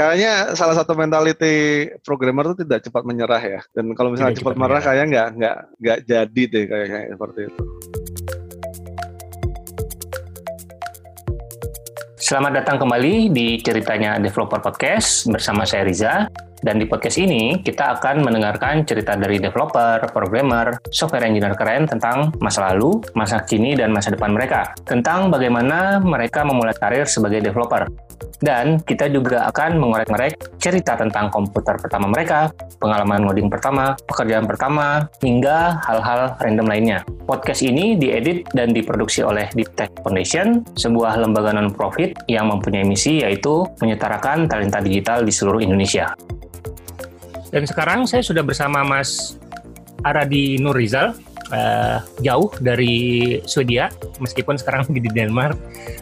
kayaknya 0.00 0.56
salah 0.56 0.72
satu 0.72 0.96
mentality 0.96 1.84
programmer 2.00 2.56
itu 2.56 2.64
tidak 2.64 2.88
cepat 2.88 3.04
menyerah 3.04 3.42
ya. 3.44 3.60
Dan 3.76 3.92
kalau 3.92 4.16
misalnya 4.16 4.32
cepat, 4.32 4.56
cepat 4.56 4.56
menyerah, 4.56 4.80
kayaknya 4.80 5.06
nggak 5.12 5.28
nggak 5.36 5.56
nggak 5.76 5.98
jadi 6.08 6.42
deh 6.48 6.64
kayaknya 6.64 7.00
seperti 7.12 7.40
itu. 7.44 7.62
Selamat 12.16 12.52
datang 12.62 12.80
kembali 12.80 13.28
di 13.28 13.60
ceritanya 13.60 14.16
Developer 14.16 14.62
Podcast 14.64 15.28
bersama 15.28 15.68
saya 15.68 15.84
Riza. 15.84 16.14
Dan 16.60 16.76
di 16.76 16.84
podcast 16.84 17.16
ini 17.16 17.56
kita 17.64 17.96
akan 17.96 18.20
mendengarkan 18.20 18.84
cerita 18.84 19.16
dari 19.16 19.40
developer, 19.40 20.04
programmer, 20.12 20.76
software 20.92 21.24
engineer 21.24 21.56
keren 21.56 21.88
tentang 21.88 22.36
masa 22.36 22.68
lalu, 22.68 23.00
masa 23.16 23.40
kini, 23.48 23.72
dan 23.72 23.96
masa 23.96 24.12
depan 24.12 24.36
mereka. 24.36 24.76
Tentang 24.84 25.32
bagaimana 25.32 26.04
mereka 26.04 26.44
memulai 26.44 26.76
karir 26.76 27.08
sebagai 27.08 27.40
developer. 27.40 27.88
Dan 28.40 28.80
kita 28.80 29.12
juga 29.12 29.48
akan 29.52 29.76
mengorek-ngorek 29.76 30.56
cerita 30.56 30.96
tentang 30.96 31.28
komputer 31.28 31.76
pertama 31.76 32.08
mereka, 32.08 32.48
pengalaman 32.80 33.28
ngoding 33.28 33.52
pertama, 33.52 33.92
pekerjaan 34.08 34.48
pertama, 34.48 35.08
hingga 35.20 35.76
hal-hal 35.84 36.36
random 36.40 36.66
lainnya. 36.68 36.98
Podcast 37.28 37.60
ini 37.60 38.00
diedit 38.00 38.48
dan 38.56 38.72
diproduksi 38.72 39.20
oleh 39.20 39.48
Deep 39.52 39.76
Tech 39.76 39.92
Foundation, 40.00 40.64
sebuah 40.74 41.20
lembaga 41.20 41.52
non-profit 41.52 42.16
yang 42.32 42.48
mempunyai 42.48 42.84
misi 42.84 43.20
yaitu 43.20 43.68
menyetarakan 43.84 44.48
talenta 44.48 44.80
digital 44.80 45.22
di 45.22 45.32
seluruh 45.32 45.60
Indonesia. 45.60 46.10
Dan 47.50 47.66
sekarang 47.66 48.06
saya 48.06 48.22
sudah 48.22 48.46
bersama 48.46 48.86
Mas 48.86 49.36
Aradi 50.06 50.56
Nurizal, 50.56 51.12
uh, 51.52 51.98
jauh 52.22 52.50
dari 52.62 53.38
Swedia, 53.46 53.90
meskipun 54.18 54.56
sekarang 54.58 54.86
lagi 54.86 55.00
di 55.02 55.10
Denmark. 55.10 55.54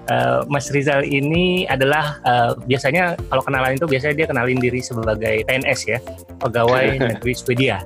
Uh, 0.08 0.44
Mas 0.48 0.72
Rizal 0.72 1.04
ini 1.04 1.68
adalah 1.68 2.20
uh, 2.24 2.52
biasanya 2.64 3.16
kalau 3.28 3.42
kenalan 3.44 3.76
itu 3.76 3.86
biasanya 3.88 4.14
dia 4.24 4.26
kenalin 4.28 4.60
diri 4.60 4.80
sebagai 4.80 5.44
PNS 5.44 5.80
ya, 5.84 5.98
pegawai 6.40 6.96
negeri 7.16 7.32
Swedia. 7.36 7.84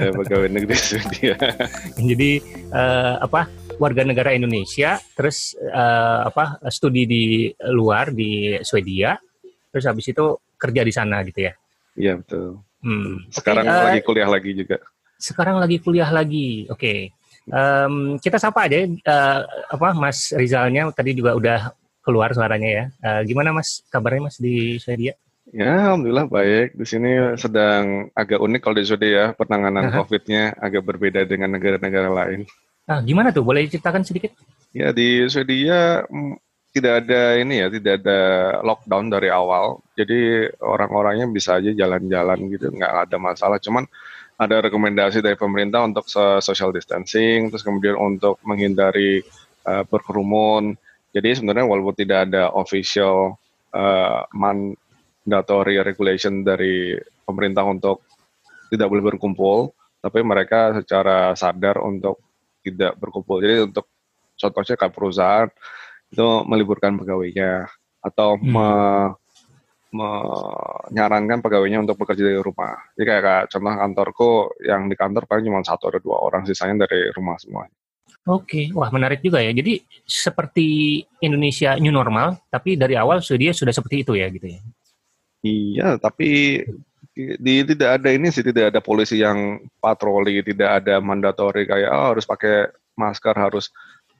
ya, 0.00 0.10
pegawai 0.12 0.48
negeri 0.50 0.76
Swedia. 0.76 1.34
Jadi 2.10 2.42
uh, 2.72 3.22
apa? 3.22 3.48
warga 3.80 4.06
negara 4.06 4.30
Indonesia, 4.30 5.00
terus 5.16 5.58
uh, 5.58 6.28
apa? 6.28 6.60
studi 6.70 7.02
di 7.02 7.24
luar 7.72 8.14
di 8.14 8.54
Swedia, 8.62 9.18
terus 9.74 9.88
habis 9.90 10.06
itu 10.06 10.38
kerja 10.54 10.86
di 10.86 10.92
sana 10.94 11.24
gitu 11.26 11.50
ya. 11.50 11.52
Iya 11.98 12.12
betul. 12.22 12.62
Hmm. 12.82 13.26
Sekarang 13.30 13.64
okay, 13.66 13.74
uh, 13.74 13.84
lagi 13.90 14.00
kuliah 14.06 14.30
lagi 14.30 14.50
juga. 14.54 14.78
Sekarang 15.22 15.62
lagi 15.62 15.78
kuliah 15.78 16.10
lagi. 16.10 16.66
Oke. 16.66 16.74
Okay. 16.82 17.00
Um, 17.46 18.18
kita 18.22 18.38
sapa 18.38 18.70
aja 18.70 18.86
uh, 18.86 19.40
apa 19.70 19.94
Mas 19.94 20.30
Rizalnya 20.30 20.90
tadi 20.94 21.14
juga 21.14 21.38
udah 21.38 21.70
keluar 22.02 22.34
suaranya 22.34 22.70
ya. 22.70 22.84
Uh, 22.98 23.22
gimana 23.22 23.54
Mas 23.54 23.86
kabarnya 23.86 24.26
Mas 24.26 24.42
di 24.42 24.82
Swedia? 24.82 25.14
Ya, 25.50 25.90
alhamdulillah 25.90 26.26
baik. 26.30 26.78
Di 26.78 26.86
sini 26.86 27.34
sedang 27.34 28.08
agak 28.14 28.38
unik 28.38 28.60
kalau 28.62 28.76
di 28.78 28.86
Swedia 28.86 29.10
ya, 29.10 29.24
penanganan 29.34 29.90
uh-huh. 29.90 30.02
COVID-nya 30.02 30.54
agak 30.58 30.82
berbeda 30.86 31.26
dengan 31.26 31.50
negara-negara 31.54 32.08
lain. 32.10 32.46
Ah, 32.86 33.02
gimana 33.02 33.30
tuh? 33.30 33.46
Boleh 33.46 33.66
ceritakan 33.66 34.02
sedikit? 34.02 34.34
Ya, 34.74 34.90
di 34.94 35.22
Swedia 35.28 36.06
mm, 36.08 36.34
tidak 36.72 37.04
ada 37.04 37.36
ini 37.36 37.60
ya, 37.60 37.68
tidak 37.68 38.00
ada 38.00 38.20
lockdown 38.64 39.12
dari 39.12 39.28
awal. 39.28 39.84
Jadi 39.92 40.48
orang-orangnya 40.62 41.28
bisa 41.28 41.60
aja 41.60 41.68
jalan-jalan 41.68 42.38
gitu, 42.48 42.72
nggak 42.72 42.94
ada 43.06 43.16
masalah. 43.20 43.60
Cuman 43.60 43.84
ada 44.42 44.66
rekomendasi 44.66 45.22
dari 45.22 45.38
pemerintah 45.38 45.86
untuk 45.86 46.06
social 46.42 46.74
distancing, 46.74 47.48
terus 47.48 47.62
kemudian 47.62 47.94
untuk 47.94 48.42
menghindari 48.42 49.22
uh, 49.66 49.86
berkerumun. 49.86 50.74
Jadi 51.12 51.38
sebenarnya 51.38 51.68
walaupun 51.68 51.94
tidak 51.94 52.28
ada 52.30 52.50
official 52.52 53.38
uh, 53.72 54.26
mandatory 54.34 55.78
regulation 55.80 56.42
dari 56.42 56.96
pemerintah 57.22 57.62
untuk 57.62 58.02
tidak 58.72 58.88
boleh 58.88 59.04
berkumpul, 59.14 59.76
tapi 60.00 60.24
mereka 60.24 60.80
secara 60.80 61.36
sadar 61.36 61.78
untuk 61.84 62.18
tidak 62.64 62.96
berkumpul. 62.96 63.38
Jadi 63.38 63.68
untuk 63.70 63.86
contohnya 64.40 64.74
kayak 64.74 64.94
perusahaan 64.94 65.48
itu 66.12 66.28
meliburkan 66.48 66.96
pegawainya 66.96 67.68
atau 68.02 68.36
hmm. 68.36 68.50
me, 68.50 68.68
menyarankan 69.92 71.44
pegawainya 71.44 71.84
untuk 71.84 72.00
bekerja 72.00 72.24
dari 72.24 72.40
rumah. 72.40 72.80
Jadi 72.96 73.04
kayak, 73.04 73.22
kayak 73.22 73.44
contoh 73.52 73.72
kantorku 73.76 74.30
yang 74.64 74.88
di 74.88 74.96
kantor 74.96 75.28
paling 75.28 75.44
cuma 75.52 75.60
satu 75.60 75.92
atau 75.92 76.00
dua 76.00 76.16
orang, 76.24 76.48
sisanya 76.48 76.88
dari 76.88 77.12
rumah 77.12 77.36
semua. 77.36 77.68
Oke, 78.24 78.72
wah 78.72 78.88
menarik 78.88 79.20
juga 79.20 79.44
ya. 79.44 79.52
Jadi 79.52 79.84
seperti 80.08 81.00
Indonesia 81.20 81.76
new 81.76 81.92
normal, 81.92 82.40
tapi 82.48 82.80
dari 82.80 82.96
awal 82.96 83.20
dia 83.20 83.52
sudah 83.52 83.74
seperti 83.74 84.00
itu 84.00 84.16
ya 84.16 84.26
gitu 84.32 84.48
ya. 84.48 84.60
Iya, 85.42 85.88
tapi 86.00 86.62
di 87.12 87.54
tidak 87.68 88.00
ada 88.00 88.08
ini 88.08 88.32
sih 88.32 88.40
tidak 88.40 88.72
ada 88.72 88.80
polisi 88.80 89.20
yang 89.20 89.60
patroli, 89.76 90.40
tidak 90.40 90.80
ada 90.80 91.02
mandatori 91.04 91.68
kayak 91.68 91.90
oh, 91.92 92.16
harus 92.16 92.24
pakai 92.24 92.72
masker, 92.96 93.36
harus 93.36 93.68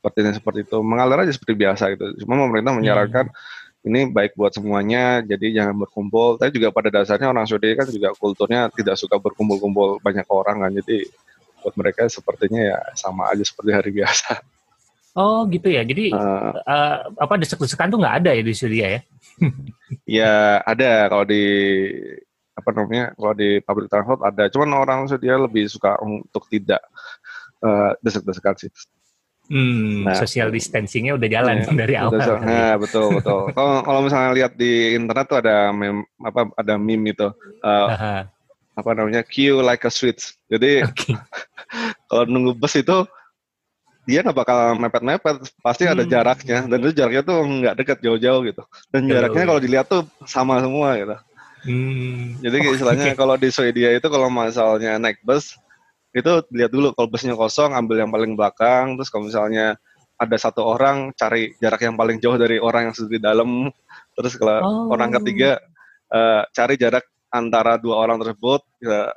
seperti 0.03 0.19
ini 0.19 0.31
seperti 0.34 0.60
itu 0.66 0.78
mengalir 0.83 1.22
aja 1.22 1.31
seperti 1.31 1.54
biasa 1.54 1.94
gitu 1.94 2.27
cuma 2.27 2.43
pemerintah 2.43 2.75
menyarankan 2.75 3.31
hmm. 3.31 3.62
Ini 3.82 4.06
baik 4.06 4.38
buat 4.38 4.54
semuanya 4.54 5.20
jadi 5.26 5.62
jangan 5.62 5.75
berkumpul. 5.82 6.38
Tapi 6.38 6.54
juga 6.54 6.70
pada 6.70 6.88
dasarnya 6.88 7.31
orang 7.31 7.47
Swedia 7.50 7.75
kan 7.75 7.91
juga 7.91 8.15
kulturnya 8.15 8.70
tidak 8.70 8.94
suka 8.94 9.19
berkumpul-kumpul 9.19 9.98
banyak 9.98 10.26
orang 10.31 10.62
kan. 10.62 10.70
Jadi 10.70 11.10
buat 11.62 11.75
mereka 11.75 12.06
sepertinya 12.06 12.62
ya 12.62 12.78
sama 12.94 13.31
aja 13.31 13.42
seperti 13.42 13.71
hari 13.75 13.91
biasa. 13.98 14.38
Oh 15.19 15.44
gitu 15.50 15.69
ya. 15.69 15.82
Jadi 15.82 16.15
uh, 16.15 16.54
uh, 16.62 16.97
apa 17.19 17.34
desek-desekan 17.42 17.91
tuh 17.91 17.98
nggak 17.98 18.16
ada 18.22 18.31
ya 18.32 18.42
di 18.42 18.54
Swedia 18.54 18.87
ya? 18.98 19.00
Ya 20.09 20.65
ada. 20.65 21.12
Kalau 21.12 21.28
di 21.28 21.44
apa 22.56 22.69
namanya 22.72 23.12
kalau 23.12 23.34
di 23.37 23.60
public 23.60 23.91
transport 23.91 24.22
ada. 24.25 24.48
Cuman 24.48 24.72
orang 24.78 25.04
Swedia 25.10 25.37
lebih 25.37 25.66
suka 25.69 25.98
untuk 26.00 26.47
tidak 26.48 26.81
uh, 27.60 27.92
desek-desekan 28.00 28.56
sih 28.56 28.71
Hmm, 29.53 30.09
nah, 30.09 30.17
social 30.17 30.49
distancingnya 30.49 31.13
udah 31.13 31.29
jalan 31.29 31.61
ya, 31.61 31.69
dari 31.77 31.95
awal. 32.01 32.17
Betul, 32.17 32.37
nah, 32.41 32.75
betul 32.81 33.07
betul. 33.21 33.41
kalau 33.53 33.85
kalau 33.85 34.01
misalnya 34.01 34.33
lihat 34.33 34.53
di 34.57 34.97
internet 34.97 35.29
tuh 35.29 35.45
ada 35.45 35.69
meme 35.77 36.09
apa 36.25 36.49
ada 36.57 36.81
meme 36.81 37.13
itu 37.13 37.29
uh, 37.61 38.25
apa 38.73 38.91
namanya 38.97 39.21
queue 39.21 39.61
like 39.61 39.85
a 39.85 39.93
switch. 39.93 40.33
Jadi 40.49 40.89
okay. 40.89 41.13
kalau 42.09 42.25
nunggu 42.25 42.57
bus 42.57 42.81
itu 42.81 43.05
dia 44.09 44.25
nggak 44.25 44.41
bakal 44.41 44.73
mepet-mepet, 44.81 45.37
pasti 45.61 45.84
hmm. 45.84 45.93
ada 46.01 46.03
jaraknya 46.09 46.59
dan 46.65 46.79
itu 46.81 46.93
jaraknya 46.97 47.23
tuh 47.23 47.39
nggak 47.45 47.75
deket 47.77 47.99
jauh-jauh 48.01 48.41
gitu. 48.49 48.63
Dan 48.89 49.05
jaraknya 49.05 49.45
kalau 49.53 49.61
dilihat 49.61 49.87
tuh 49.93 50.09
sama 50.25 50.65
semua 50.65 50.97
gitu. 50.97 51.17
Hmm. 51.69 52.41
Jadi 52.41 52.57
oh, 52.67 52.73
istilahnya 52.73 53.13
okay. 53.13 53.21
kalau 53.21 53.37
di 53.37 53.53
Swedia 53.53 53.93
itu 53.93 54.09
kalau 54.09 54.33
misalnya 54.33 54.97
naik 54.97 55.21
bus 55.21 55.61
itu 56.12 56.33
lihat 56.53 56.71
dulu 56.73 56.93
kalau 56.93 57.09
busnya 57.09 57.33
kosong 57.33 57.73
ambil 57.73 58.05
yang 58.05 58.12
paling 58.12 58.37
belakang 58.37 59.00
terus 59.00 59.09
kalau 59.09 59.28
misalnya 59.28 59.81
ada 60.21 60.37
satu 60.37 60.62
orang 60.62 61.11
cari 61.17 61.56
jarak 61.59 61.83
yang 61.83 61.97
paling 61.97 62.21
jauh 62.21 62.37
dari 62.37 62.61
orang 62.61 62.91
yang 62.91 62.95
sudah 62.95 63.11
di 63.11 63.21
dalam 63.21 63.73
terus 64.12 64.37
kalau 64.37 64.61
oh. 64.61 64.87
orang 64.93 65.11
ketiga 65.19 65.59
uh, 66.12 66.45
cari 66.53 66.77
jarak 66.77 67.09
antara 67.33 67.81
dua 67.81 67.97
orang 68.05 68.21
tersebut 68.21 68.61
uh, 68.87 69.11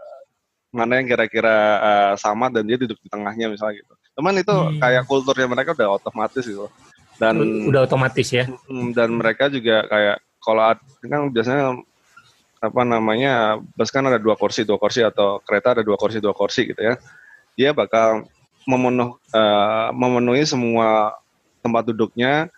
mana 0.72 1.04
yang 1.04 1.08
kira-kira 1.08 1.56
uh, 1.80 2.14
sama 2.16 2.48
dan 2.48 2.64
dia 2.68 2.80
duduk 2.80 3.00
di 3.04 3.08
tengahnya 3.12 3.52
misalnya 3.52 3.84
gitu 3.84 3.94
cuman 4.16 4.40
itu 4.40 4.56
hmm. 4.56 4.80
kayak 4.80 5.04
kulturnya 5.04 5.48
mereka 5.52 5.76
udah 5.76 6.00
otomatis 6.00 6.44
gitu 6.48 6.72
dan 7.20 7.40
udah 7.44 7.88
otomatis 7.88 8.28
ya 8.32 8.48
dan 8.96 9.10
mereka 9.16 9.52
juga 9.52 9.84
kayak 9.88 10.18
kalau 10.40 10.76
kan 11.04 11.22
biasanya 11.32 11.80
apa 12.60 12.82
namanya 12.88 13.60
bus 13.76 13.92
kan 13.92 14.06
ada 14.08 14.18
dua 14.18 14.40
kursi 14.40 14.64
dua 14.64 14.80
kursi 14.80 15.04
atau 15.04 15.44
kereta 15.44 15.78
ada 15.78 15.84
dua 15.84 16.00
kursi 16.00 16.18
dua 16.24 16.34
kursi 16.36 16.72
gitu 16.72 16.82
ya. 16.82 16.96
Dia 17.56 17.72
bakal 17.72 18.28
memenuh 18.66 19.16
uh, 19.32 19.90
memenuhi 19.94 20.44
semua 20.44 21.16
tempat 21.62 21.86
duduknya 21.88 22.50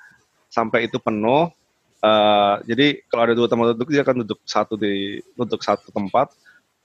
sampai 0.48 0.88
itu 0.88 0.98
penuh. 0.98 1.52
Uh, 1.98 2.62
jadi 2.70 3.02
kalau 3.10 3.24
ada 3.28 3.36
dua 3.36 3.48
tempat 3.50 3.74
duduk 3.74 3.90
dia 3.90 4.06
akan 4.06 4.22
duduk 4.24 4.40
satu 4.46 4.78
di 4.78 5.20
duduk 5.36 5.62
satu 5.62 5.90
tempat. 5.92 6.32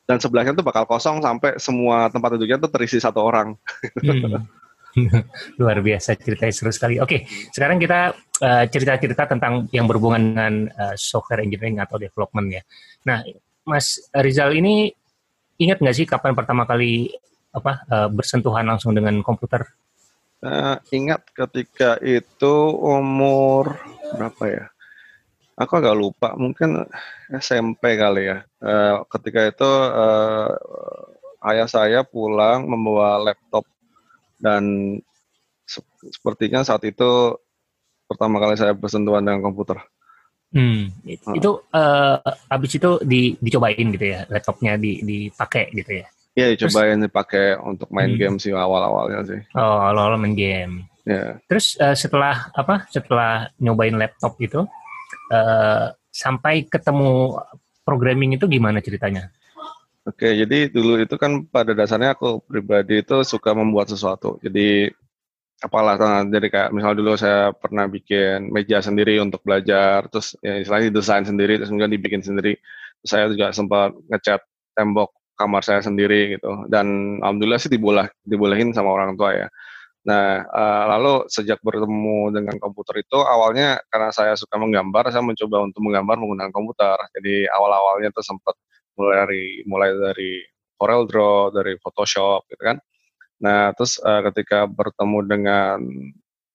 Dan 0.03 0.19
sebelahnya 0.19 0.51
tuh 0.51 0.67
bakal 0.67 0.83
kosong 0.83 1.23
sampai 1.23 1.63
semua 1.63 2.11
tempat 2.11 2.35
duduknya 2.35 2.59
tuh 2.59 2.71
terisi 2.75 2.99
satu 2.99 3.23
orang. 3.23 3.55
Hmm. 4.03 4.43
Luar 5.61 5.79
biasa 5.81 6.17
ceritanya 6.21 6.53
seru 6.53 6.73
sekali. 6.73 7.01
Oke, 7.01 7.25
sekarang 7.53 7.81
kita 7.81 8.13
uh, 8.45 8.65
cerita-cerita 8.69 9.25
tentang 9.25 9.69
yang 9.73 9.89
berhubungan 9.89 10.23
dengan 10.33 10.55
uh, 10.69 10.95
software 10.97 11.45
engineering 11.45 11.81
atau 11.81 11.97
development 11.97 12.61
ya. 12.61 12.63
Nah, 13.09 13.25
Mas 13.65 14.03
Rizal 14.13 14.53
ini 14.59 14.93
ingat 15.57 15.81
nggak 15.81 15.97
sih 15.97 16.07
kapan 16.09 16.35
pertama 16.35 16.67
kali 16.67 17.13
apa 17.53 17.85
uh, 17.89 18.09
bersentuhan 18.09 18.65
langsung 18.65 18.93
dengan 18.97 19.21
komputer? 19.21 19.65
Uh, 20.43 20.75
ingat 20.91 21.23
ketika 21.31 22.03
itu 22.03 22.55
umur 22.83 23.79
berapa 24.17 24.45
ya? 24.51 24.65
Aku 25.55 25.79
agak 25.79 25.95
lupa, 25.95 26.35
mungkin 26.35 26.83
SMP 27.31 27.95
kali 27.95 28.27
ya. 28.27 28.43
Uh, 28.59 29.05
ketika 29.07 29.47
itu 29.47 29.71
uh, 29.71 30.51
ayah 31.47 31.69
saya 31.71 32.01
pulang 32.03 32.67
membawa 32.67 33.21
laptop 33.21 33.63
dan 34.43 34.99
sepertinya 36.03 36.67
saat 36.67 36.83
itu 36.83 37.39
pertama 38.11 38.43
kali 38.43 38.59
saya 38.59 38.75
bersentuhan 38.75 39.23
dengan 39.23 39.41
komputer. 39.41 39.79
Hmm, 40.53 40.93
uh. 41.09 41.33
itu 41.33 41.51
uh, 41.73 42.21
habis 42.53 42.77
itu 42.77 43.01
di, 43.09 43.41
dicobain 43.41 43.89
gitu 43.89 44.05
ya, 44.05 44.29
laptopnya 44.29 44.77
di, 44.77 45.01
dipakai 45.01 45.73
gitu 45.73 46.05
ya? 46.05 46.07
Iya, 46.37 46.47
dicobain 46.53 47.01
Terus, 47.01 47.09
dipakai 47.09 47.47
untuk 47.57 47.89
main 47.89 48.13
hmm. 48.13 48.21
game 48.21 48.37
sih 48.37 48.53
awal-awalnya 48.53 49.25
sih. 49.25 49.41
Oh, 49.57 49.81
awal-awal 49.81 50.21
main 50.21 50.37
game. 50.37 50.75
Ya. 51.09 51.13
Yeah. 51.13 51.31
Terus 51.49 51.81
uh, 51.81 51.97
setelah 51.97 52.53
apa? 52.53 52.85
Setelah 52.93 53.49
nyobain 53.57 53.97
laptop 53.97 54.37
itu, 54.45 54.61
uh, 55.33 55.87
sampai 56.13 56.69
ketemu 56.69 57.41
programming 57.85 58.37
itu 58.37 58.45
gimana 58.45 58.85
ceritanya? 58.85 59.33
Oke, 60.03 60.35
jadi 60.35 60.67
dulu 60.67 60.99
itu 60.99 61.15
kan 61.15 61.47
pada 61.47 61.79
dasarnya 61.79 62.19
aku 62.19 62.43
pribadi 62.43 63.07
itu 63.07 63.23
suka 63.23 63.55
membuat 63.55 63.87
sesuatu. 63.87 64.35
Jadi 64.43 64.91
apalah 65.63 65.95
nah, 65.95 66.27
jadi 66.27 66.47
kayak 66.51 66.69
misalnya 66.75 66.97
dulu 66.99 67.13
saya 67.15 67.55
pernah 67.55 67.87
bikin 67.87 68.51
meja 68.51 68.83
sendiri 68.83 69.23
untuk 69.23 69.47
belajar 69.47 70.11
terus 70.11 70.35
ya 70.43 70.59
istilahnya 70.59 70.91
desain 70.91 71.23
sendiri 71.23 71.55
terus 71.55 71.71
kemudian 71.71 71.95
dibikin 71.95 72.19
sendiri. 72.19 72.59
Terus 72.99 73.11
saya 73.15 73.31
juga 73.31 73.55
sempat 73.55 73.95
ngecat 74.11 74.43
tembok 74.75 75.15
kamar 75.39 75.63
saya 75.63 75.81
sendiri 75.87 76.35
gitu. 76.35 76.51
Dan 76.67 77.19
alhamdulillah 77.23 77.63
sih 77.63 77.71
dibolah 77.71 78.11
dibolehin 78.27 78.75
sama 78.75 78.91
orang 78.91 79.15
tua 79.15 79.31
ya. 79.39 79.47
Nah 80.03 80.43
uh, 80.51 80.85
lalu 80.99 81.31
sejak 81.31 81.63
bertemu 81.63 82.35
dengan 82.35 82.59
komputer 82.59 83.07
itu 83.07 83.19
awalnya 83.23 83.79
karena 83.87 84.11
saya 84.11 84.35
suka 84.35 84.59
menggambar 84.59 85.15
saya 85.15 85.23
mencoba 85.23 85.63
untuk 85.63 85.81
menggambar 85.87 86.17
menggunakan 86.19 86.51
komputer. 86.51 86.99
Jadi 87.15 87.47
awal-awalnya 87.47 88.11
tuh 88.11 88.27
sempat 88.27 88.59
mulai 88.99 89.17
dari 89.25 89.45
mulai 89.65 89.91
dari 89.95 90.31
Corel 90.77 91.07
Draw 91.07 91.55
dari 91.55 91.79
Photoshop 91.81 92.49
gitu 92.51 92.63
kan 92.63 92.79
Nah, 93.43 93.75
terus 93.75 93.99
uh, 93.99 94.23
ketika 94.31 94.71
bertemu 94.71 95.19
dengan 95.27 95.79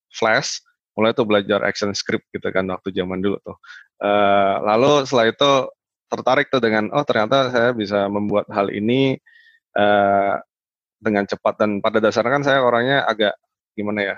Flash, 0.07 0.63
mulai 0.95 1.11
tuh 1.11 1.27
belajar 1.27 1.59
action 1.67 1.91
script 1.91 2.25
gitu 2.31 2.47
kan 2.49 2.63
waktu 2.71 2.95
zaman 2.95 3.19
dulu 3.19 3.37
tuh. 3.43 3.59
Uh, 3.99 4.63
lalu 4.63 5.03
setelah 5.03 5.27
itu 5.29 5.51
tertarik 6.07 6.47
tuh 6.47 6.63
dengan 6.63 6.87
oh 6.95 7.03
ternyata 7.03 7.51
saya 7.51 7.75
bisa 7.75 8.07
membuat 8.07 8.47
hal 8.55 8.71
ini 8.71 9.19
uh, 9.75 10.39
dengan 10.97 11.27
cepat 11.27 11.59
dan 11.59 11.83
pada 11.83 11.99
dasarnya 11.99 12.31
kan 12.39 12.43
saya 12.47 12.59
orangnya 12.63 13.03
agak 13.03 13.35
gimana 13.75 14.15
ya. 14.15 14.17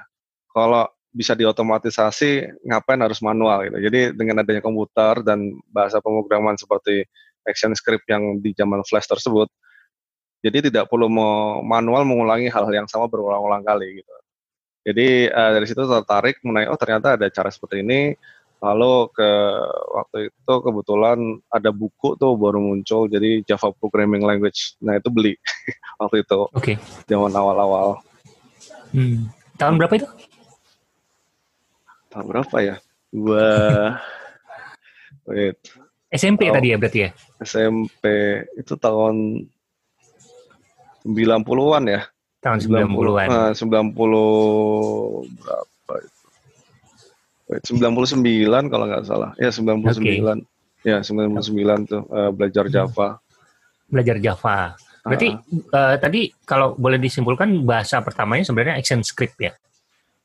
Kalau 0.54 0.86
bisa 1.10 1.34
diotomatisasi 1.34 2.62
ngapain 2.70 3.02
harus 3.02 3.18
manual 3.26 3.66
gitu. 3.66 3.78
Jadi 3.82 4.14
dengan 4.14 4.46
adanya 4.46 4.62
komputer 4.62 5.26
dan 5.26 5.58
bahasa 5.74 5.98
pemrograman 5.98 6.54
seperti 6.54 7.02
action 7.50 7.74
script 7.74 8.06
yang 8.06 8.38
di 8.40 8.54
zaman 8.54 8.86
Flash 8.86 9.10
tersebut, 9.10 9.50
jadi 10.40 10.72
tidak 10.72 10.88
perlu 10.88 11.12
manual 11.66 12.08
mengulangi 12.08 12.48
hal-hal 12.48 12.72
yang 12.72 12.88
sama 12.88 13.12
berulang-ulang 13.12 13.66
kali 13.66 14.00
gitu. 14.00 14.14
Jadi 14.88 15.28
uh, 15.28 15.52
dari 15.52 15.66
situ 15.68 15.84
tertarik 15.84 16.40
mengenai 16.42 16.72
oh 16.72 16.80
ternyata 16.80 17.20
ada 17.20 17.28
cara 17.28 17.52
seperti 17.52 17.84
ini. 17.84 18.16
Lalu 18.60 19.08
ke 19.16 19.30
waktu 19.96 20.18
itu 20.32 20.54
kebetulan 20.60 21.20
ada 21.48 21.72
buku 21.72 22.20
tuh 22.20 22.36
baru 22.36 22.60
muncul 22.60 23.08
jadi 23.08 23.40
Java 23.48 23.72
Programming 23.72 24.24
Language. 24.24 24.80
Nah 24.84 25.00
itu 25.00 25.08
beli 25.12 25.36
waktu 26.02 26.24
itu. 26.24 26.40
Oke. 26.52 26.76
Okay. 26.76 26.76
Zaman 27.08 27.32
awal-awal. 27.36 28.04
Hmm. 28.92 29.32
Tahun 29.60 29.76
berapa 29.80 29.94
itu? 30.00 30.08
Tahun 32.12 32.26
berapa 32.28 32.56
ya? 32.60 32.76
Dua. 33.12 33.48
Wait. 35.28 35.60
SMP 36.10 36.50
oh, 36.50 36.58
tadi 36.58 36.74
ya 36.74 36.78
berarti 36.82 37.00
ya? 37.06 37.10
SMP 37.46 38.04
itu 38.58 38.74
tahun 38.74 39.46
90-an 41.06 41.84
ya. 41.86 42.02
Tahun 42.42 42.58
90-an. 42.66 43.28
Nah, 43.30 43.52
90 43.54 43.94
berapa 45.38 45.94
itu? 46.02 46.26
Wait, 47.50 47.62
99 47.66 48.74
kalau 48.74 48.86
nggak 48.90 49.06
salah. 49.06 49.32
Ya 49.38 49.54
99. 49.54 49.94
Okay. 50.02 50.22
Ya 50.86 51.04
99 51.06 51.90
tuh 51.90 52.04
uh, 52.10 52.32
belajar 52.34 52.66
hmm. 52.66 52.74
Java. 52.74 53.08
Belajar 53.90 54.18
Java. 54.18 54.58
Berarti 55.06 55.30
uh, 55.34 55.76
uh, 55.76 55.96
tadi 55.98 56.30
kalau 56.46 56.78
boleh 56.78 56.98
disimpulkan 56.98 57.50
bahasa 57.66 58.02
pertamanya 58.02 58.46
sebenarnya 58.46 58.82
Action 58.82 59.02
Script 59.06 59.38
ya. 59.38 59.54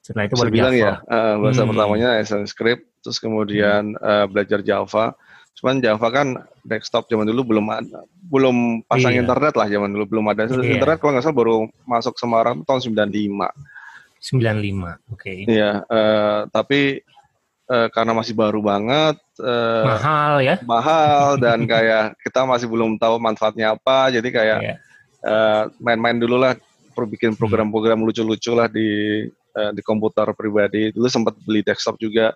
Setelah 0.05 0.29
itu 0.29 0.37
baru 0.37 0.53
Java. 0.53 0.73
ya, 0.77 0.93
uh, 1.09 1.35
bahasa 1.41 1.63
hmm. 1.65 1.71
pertamanya 1.73 2.09
Action 2.21 2.45
Script, 2.45 2.85
terus 3.01 3.17
kemudian 3.17 3.97
hmm. 3.97 4.05
uh, 4.05 4.27
belajar 4.29 4.61
Java, 4.61 5.17
Cuman 5.55 5.79
Java 5.79 6.09
kan 6.11 6.35
desktop 6.67 7.07
zaman 7.07 7.31
dulu 7.31 7.55
belum 7.55 7.67
ada, 7.71 8.03
belum 8.27 8.83
pasang 8.91 9.15
iya. 9.15 9.23
internet 9.23 9.55
lah 9.55 9.71
zaman 9.71 9.95
dulu 9.95 10.05
belum 10.19 10.27
ada. 10.35 10.51
Iya. 10.51 10.79
Internet 10.79 10.99
kalau 10.99 11.15
nggak 11.15 11.25
salah 11.25 11.39
baru 11.39 11.57
masuk 11.87 12.15
Semarang 12.19 12.67
tahun 12.67 12.81
95. 12.83 13.55
95, 14.25 14.25
oke. 14.25 15.21
Okay. 15.21 15.39
Iya, 15.45 15.85
uh, 15.85 16.49
tapi 16.49 17.05
uh, 17.69 17.89
karena 17.93 18.17
masih 18.17 18.33
baru 18.33 18.65
banget, 18.65 19.21
uh, 19.45 19.85
mahal 19.85 20.41
ya, 20.41 20.57
mahal 20.65 21.37
dan 21.45 21.69
kayak 21.69 22.17
kita 22.25 22.41
masih 22.49 22.67
belum 22.67 22.97
tahu 22.97 23.21
manfaatnya 23.21 23.77
apa, 23.77 24.09
jadi 24.09 24.29
kayak 24.33 24.59
iya. 24.65 24.77
uh, 25.29 25.69
main-main 25.77 26.17
dulu 26.17 26.41
lah, 26.41 26.57
bikin 27.05 27.37
program-program 27.37 28.01
lucu-lucu 28.01 28.57
lah 28.57 28.65
di 28.67 28.89
uh, 29.55 29.71
di 29.77 29.83
komputer 29.85 30.31
pribadi. 30.33 30.91
Dulu 30.95 31.07
sempat 31.07 31.37
beli 31.43 31.61
desktop 31.61 32.01
juga. 32.01 32.33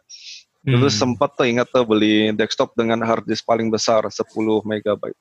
Dulu 0.66 0.90
hmm. 0.90 0.94
sempat 0.94 1.38
tuh 1.38 1.46
ingat 1.46 1.70
tuh 1.70 1.86
beli 1.86 2.34
desktop 2.34 2.74
dengan 2.74 2.98
hard 3.06 3.24
disk 3.24 3.46
paling 3.46 3.70
besar 3.70 4.02
10 4.02 4.26
megabyte. 4.66 5.18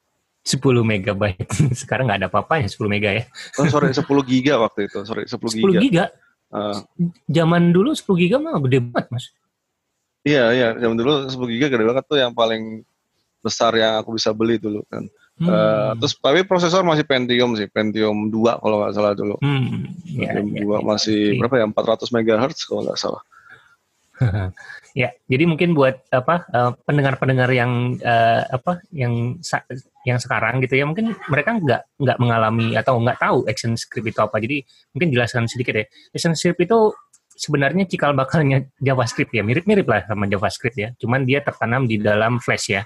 10 0.47 0.63
megabyte. 0.81 1.51
Sekarang 1.81 2.09
nggak 2.09 2.25
ada 2.25 2.29
apa-apa 2.31 2.63
ya 2.63 2.67
10 2.67 2.87
mega 2.89 3.11
ya. 3.13 3.23
Oh, 3.59 3.67
sorry 3.69 3.93
10 3.97 4.03
giga 4.25 4.57
waktu 4.57 4.89
itu. 4.89 4.99
Sorry 5.05 5.27
10 5.27 5.37
giga. 5.37 5.79
10 5.79 5.85
giga? 5.85 6.05
Uh, 6.47 6.79
Zaman 7.27 7.75
dulu 7.75 7.91
10 7.91 8.07
giga 8.23 8.37
mah 8.39 8.57
gede 8.63 8.79
banget, 8.81 9.07
Mas. 9.11 9.25
Iya, 10.25 10.55
iya. 10.55 10.67
Zaman 10.79 10.95
dulu 10.95 11.27
10 11.29 11.53
giga 11.53 11.67
gede 11.69 11.85
banget 11.85 12.05
tuh 12.07 12.17
yang 12.17 12.33
paling 12.33 12.81
besar 13.43 13.71
yang 13.77 14.01
aku 14.01 14.17
bisa 14.17 14.33
beli 14.33 14.57
dulu 14.57 14.81
kan. 14.89 15.05
Hmm. 15.37 15.53
Uh, 15.53 15.91
terus 16.01 16.17
tapi 16.17 16.41
prosesor 16.49 16.81
masih 16.81 17.05
Pentium 17.05 17.53
sih, 17.53 17.69
Pentium 17.69 18.33
2 18.33 18.57
kalau 18.57 18.81
nggak 18.81 18.93
salah 18.97 19.13
dulu. 19.13 19.37
Hmm. 19.39 19.85
Ya, 20.09 20.33
Pentium 20.33 20.73
ya, 20.73 20.81
2 20.81 20.81
ya, 20.81 20.81
masih 20.81 21.21
ya. 21.35 21.37
berapa 21.45 21.55
ya? 21.61 21.65
400 21.69 22.09
MHz 22.09 22.59
kalau 22.65 22.81
nggak 22.89 22.99
salah. 22.99 23.21
ya, 25.01 25.09
jadi 25.29 25.43
mungkin 25.45 25.77
buat 25.77 26.09
apa 26.09 26.49
uh, 26.49 26.71
pendengar-pendengar 26.85 27.49
yang 27.53 28.01
uh, 28.01 28.43
apa 28.49 28.81
yang 28.89 29.37
yang 30.05 30.17
sekarang 30.17 30.63
gitu 30.65 30.79
ya, 30.79 30.85
mungkin 30.89 31.13
mereka 31.29 31.57
nggak 31.57 31.81
nggak 32.01 32.17
mengalami 32.17 32.73
atau 32.73 32.97
nggak 32.97 33.19
tahu 33.21 33.37
action 33.45 33.77
script 33.77 34.09
itu 34.09 34.19
apa. 34.21 34.37
Jadi 34.41 34.65
mungkin 34.93 35.09
jelaskan 35.13 35.45
sedikit 35.45 35.77
ya. 35.77 35.85
Action 36.13 36.33
script 36.33 36.61
itu 36.63 36.91
sebenarnya 37.37 37.85
cikal 37.85 38.17
bakalnya 38.17 38.65
JavaScript 38.81 39.29
ya, 39.29 39.45
mirip-mirip 39.45 39.85
lah 39.85 40.01
sama 40.09 40.25
JavaScript 40.25 40.77
ya. 40.77 40.89
Cuman 40.97 41.23
dia 41.23 41.45
tertanam 41.45 41.85
di 41.85 42.01
dalam 42.01 42.41
Flash 42.41 42.73
ya 42.73 42.81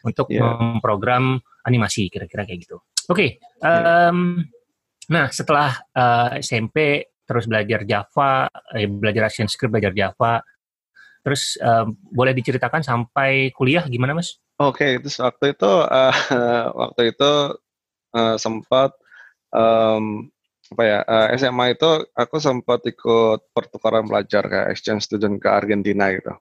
untuk 0.00 0.32
yeah. 0.32 0.56
memprogram 0.56 1.36
animasi 1.68 2.08
kira-kira 2.08 2.48
kayak 2.48 2.64
gitu. 2.64 2.80
Oke, 3.10 3.12
okay, 3.12 3.28
um, 3.60 3.68
yeah. 3.68 4.12
nah 5.12 5.26
setelah 5.28 5.76
uh, 5.92 6.40
SMP 6.40 7.04
terus 7.30 7.46
belajar 7.46 7.86
Java, 7.86 8.50
eh, 8.74 8.90
belajar 8.90 9.30
action 9.30 9.46
script, 9.46 9.70
belajar 9.70 9.94
Java, 9.94 10.42
Terus 11.20 11.60
um, 11.60 11.92
boleh 12.08 12.32
diceritakan 12.32 12.80
sampai 12.80 13.52
kuliah 13.52 13.84
gimana 13.84 14.16
mas? 14.16 14.40
Oke, 14.60 14.84
okay, 14.84 14.92
terus 15.00 15.16
waktu 15.20 15.56
itu 15.56 15.72
uh, 15.72 16.14
waktu 16.84 17.12
itu 17.12 17.32
uh, 18.16 18.36
sempat 18.36 18.92
um, 19.52 20.28
apa 20.70 20.82
ya 20.86 20.98
uh, 21.02 21.26
SMA 21.34 21.74
itu 21.74 21.90
aku 22.14 22.36
sempat 22.38 22.86
ikut 22.86 23.50
pertukaran 23.50 24.06
pelajar 24.06 24.46
kayak 24.46 24.68
exchange 24.70 25.08
student 25.08 25.42
ke 25.42 25.48
Argentina 25.50 26.14
gitu. 26.14 26.32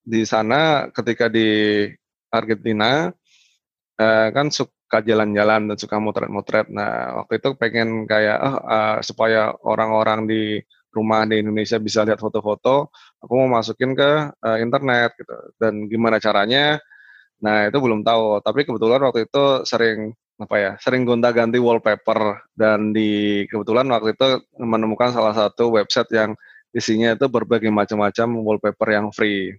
Di 0.00 0.24
sana 0.24 0.88
ketika 0.90 1.28
di 1.28 1.84
Argentina 2.32 3.12
uh, 4.00 4.28
kan 4.32 4.48
suka 4.48 5.04
jalan-jalan 5.04 5.74
dan 5.74 5.76
suka 5.76 6.00
motret-motret. 6.00 6.72
Nah 6.72 7.20
waktu 7.22 7.42
itu 7.42 7.48
pengen 7.60 8.08
kayak 8.08 8.38
oh, 8.40 8.58
uh, 8.64 8.96
supaya 9.04 9.52
orang-orang 9.60 10.24
di 10.24 10.42
rumah 10.96 11.28
di 11.28 11.44
Indonesia 11.44 11.76
bisa 11.76 12.00
lihat 12.08 12.16
foto-foto, 12.16 12.88
aku 13.20 13.32
mau 13.36 13.60
masukin 13.60 13.92
ke 13.92 14.10
uh, 14.32 14.58
internet 14.58 15.12
gitu. 15.20 15.36
Dan 15.60 15.86
gimana 15.92 16.16
caranya? 16.16 16.80
Nah, 17.44 17.68
itu 17.68 17.76
belum 17.76 18.00
tahu. 18.00 18.40
Tapi 18.40 18.64
kebetulan 18.64 19.00
waktu 19.04 19.28
itu 19.28 19.44
sering 19.68 20.16
apa 20.40 20.56
ya? 20.56 20.72
Sering 20.80 21.04
gonta-ganti 21.04 21.60
wallpaper 21.60 22.40
dan 22.56 22.96
di 22.96 23.44
kebetulan 23.52 23.86
waktu 23.92 24.16
itu 24.16 24.28
menemukan 24.56 25.12
salah 25.12 25.36
satu 25.36 25.76
website 25.76 26.08
yang 26.16 26.32
isinya 26.72 27.12
itu 27.16 27.26
berbagai 27.28 27.68
macam-macam 27.72 28.28
wallpaper 28.44 28.88
yang 28.92 29.06
free. 29.12 29.52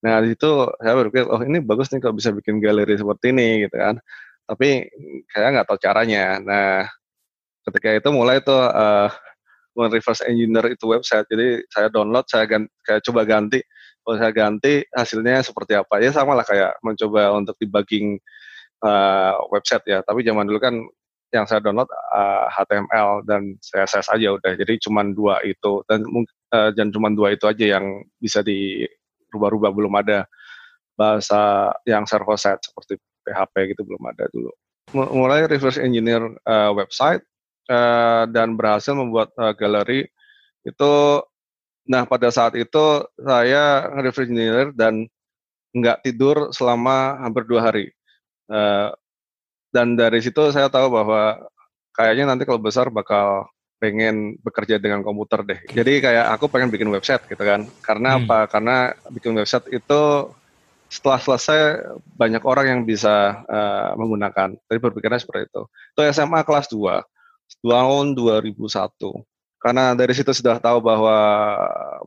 Nah, 0.00 0.22
di 0.24 0.32
situ 0.32 0.50
saya 0.80 0.94
berpikir, 0.96 1.28
oh 1.28 1.42
ini 1.44 1.60
bagus 1.60 1.92
nih 1.92 2.00
kalau 2.00 2.16
bisa 2.16 2.32
bikin 2.32 2.58
galeri 2.62 2.96
seperti 2.96 3.34
ini 3.34 3.68
gitu 3.68 3.76
kan. 3.76 4.00
Tapi 4.48 4.88
saya 5.30 5.46
nggak 5.54 5.66
tahu 5.68 5.78
caranya. 5.78 6.40
Nah, 6.42 6.88
ketika 7.68 7.88
itu 7.94 8.08
mulai 8.10 8.40
tuh 8.42 8.56
uh, 8.56 9.12
reverse 9.88 10.26
engineer 10.28 10.76
itu 10.76 10.84
website. 10.84 11.24
Jadi 11.30 11.64
saya 11.72 11.88
download, 11.88 12.28
saya 12.28 12.44
ganti, 12.44 12.68
kayak 12.84 13.00
coba 13.06 13.22
ganti. 13.24 13.60
Kalau 14.00 14.16
saya 14.16 14.32
ganti 14.32 14.84
hasilnya 14.92 15.44
seperti 15.44 15.76
apa 15.76 16.00
ya 16.00 16.10
sama 16.10 16.32
lah 16.32 16.44
kayak 16.44 16.80
mencoba 16.80 17.36
untuk 17.36 17.56
debugging 17.60 18.18
uh, 18.84 19.36
website 19.48 19.84
ya. 19.88 20.04
Tapi 20.04 20.24
zaman 20.26 20.44
dulu 20.48 20.58
kan 20.60 20.74
yang 21.30 21.46
saya 21.46 21.62
download 21.62 21.86
uh, 21.86 21.94
eh, 22.18 22.46
HTML 22.58 23.22
dan 23.22 23.54
CSS 23.62 24.10
aja 24.10 24.34
udah. 24.34 24.52
Jadi 24.58 24.82
cuma 24.82 25.06
dua 25.06 25.38
itu 25.46 25.86
dan 25.86 26.02
uh, 26.02 26.70
dan 26.74 26.90
cuma 26.90 27.06
dua 27.14 27.38
itu 27.38 27.46
aja 27.46 27.78
yang 27.78 28.02
bisa 28.18 28.42
dirubah-rubah 28.42 29.70
belum 29.70 29.94
ada 29.94 30.26
bahasa 30.98 31.70
yang 31.86 32.04
server 32.04 32.34
side 32.34 32.60
seperti 32.60 32.98
PHP 33.22 33.76
gitu 33.76 33.86
belum 33.86 34.02
ada 34.10 34.26
dulu. 34.34 34.50
Mulai 34.90 35.46
reverse 35.46 35.78
engineer 35.78 36.34
uh, 36.50 36.74
website 36.74 37.22
uh, 37.70 38.26
dan 38.26 38.58
berhasil 38.58 38.92
membuat 38.92 39.30
uh, 39.38 39.54
galeri 39.54 40.10
itu. 40.66 40.94
Nah 41.86 42.06
pada 42.06 42.28
saat 42.34 42.58
itu 42.58 43.06
saya 43.18 43.88
reverse 43.98 44.30
engineer 44.30 44.74
dan 44.74 45.06
nggak 45.70 46.02
tidur 46.02 46.50
selama 46.50 47.22
hampir 47.22 47.46
dua 47.46 47.70
hari. 47.70 47.94
Uh, 48.50 48.90
dan 49.70 49.94
dari 49.94 50.18
situ 50.18 50.50
saya 50.50 50.66
tahu 50.66 50.90
bahwa 50.90 51.38
kayaknya 51.94 52.34
nanti 52.34 52.42
kalau 52.42 52.58
besar 52.58 52.90
bakal 52.90 53.46
pengen 53.80 54.36
bekerja 54.44 54.76
dengan 54.76 55.00
komputer 55.00 55.40
deh. 55.46 55.60
Jadi 55.72 56.04
kayak 56.04 56.36
aku 56.36 56.52
pengen 56.52 56.68
bikin 56.68 56.90
website 56.92 57.24
gitu 57.30 57.40
kan. 57.40 57.64
Karena 57.80 58.18
hmm. 58.18 58.26
apa? 58.26 58.38
Karena 58.50 58.76
bikin 59.08 59.32
website 59.32 59.72
itu 59.72 60.02
setelah 60.90 61.22
selesai 61.22 61.86
banyak 62.18 62.42
orang 62.44 62.66
yang 62.66 62.80
bisa 62.82 63.40
uh, 63.46 63.94
menggunakan. 63.96 64.58
Jadi 64.68 64.78
berpikirnya 64.82 65.22
seperti 65.22 65.48
itu. 65.48 65.62
Itu 65.96 66.00
SMA 66.12 66.44
kelas 66.44 66.68
2 66.68 67.00
tahun 67.58 68.14
2001. 68.14 68.56
Karena 69.60 69.92
dari 69.92 70.12
situ 70.16 70.32
sudah 70.32 70.56
tahu 70.56 70.80
bahwa 70.80 71.18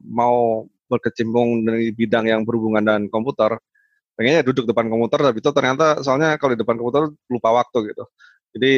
mau 0.02 0.66
berkecimpung 0.90 1.66
di 1.66 1.94
bidang 1.94 2.26
yang 2.30 2.42
berhubungan 2.42 2.82
dengan 2.82 3.04
komputer, 3.14 3.58
pengennya 4.18 4.46
duduk 4.46 4.70
depan 4.70 4.90
komputer 4.90 5.20
tapi 5.26 5.38
itu 5.42 5.50
ternyata 5.54 6.02
soalnya 6.06 6.38
kalau 6.38 6.54
di 6.58 6.60
depan 6.62 6.78
komputer 6.78 7.10
lupa 7.30 7.50
waktu 7.62 7.94
gitu. 7.94 8.04
Jadi 8.58 8.74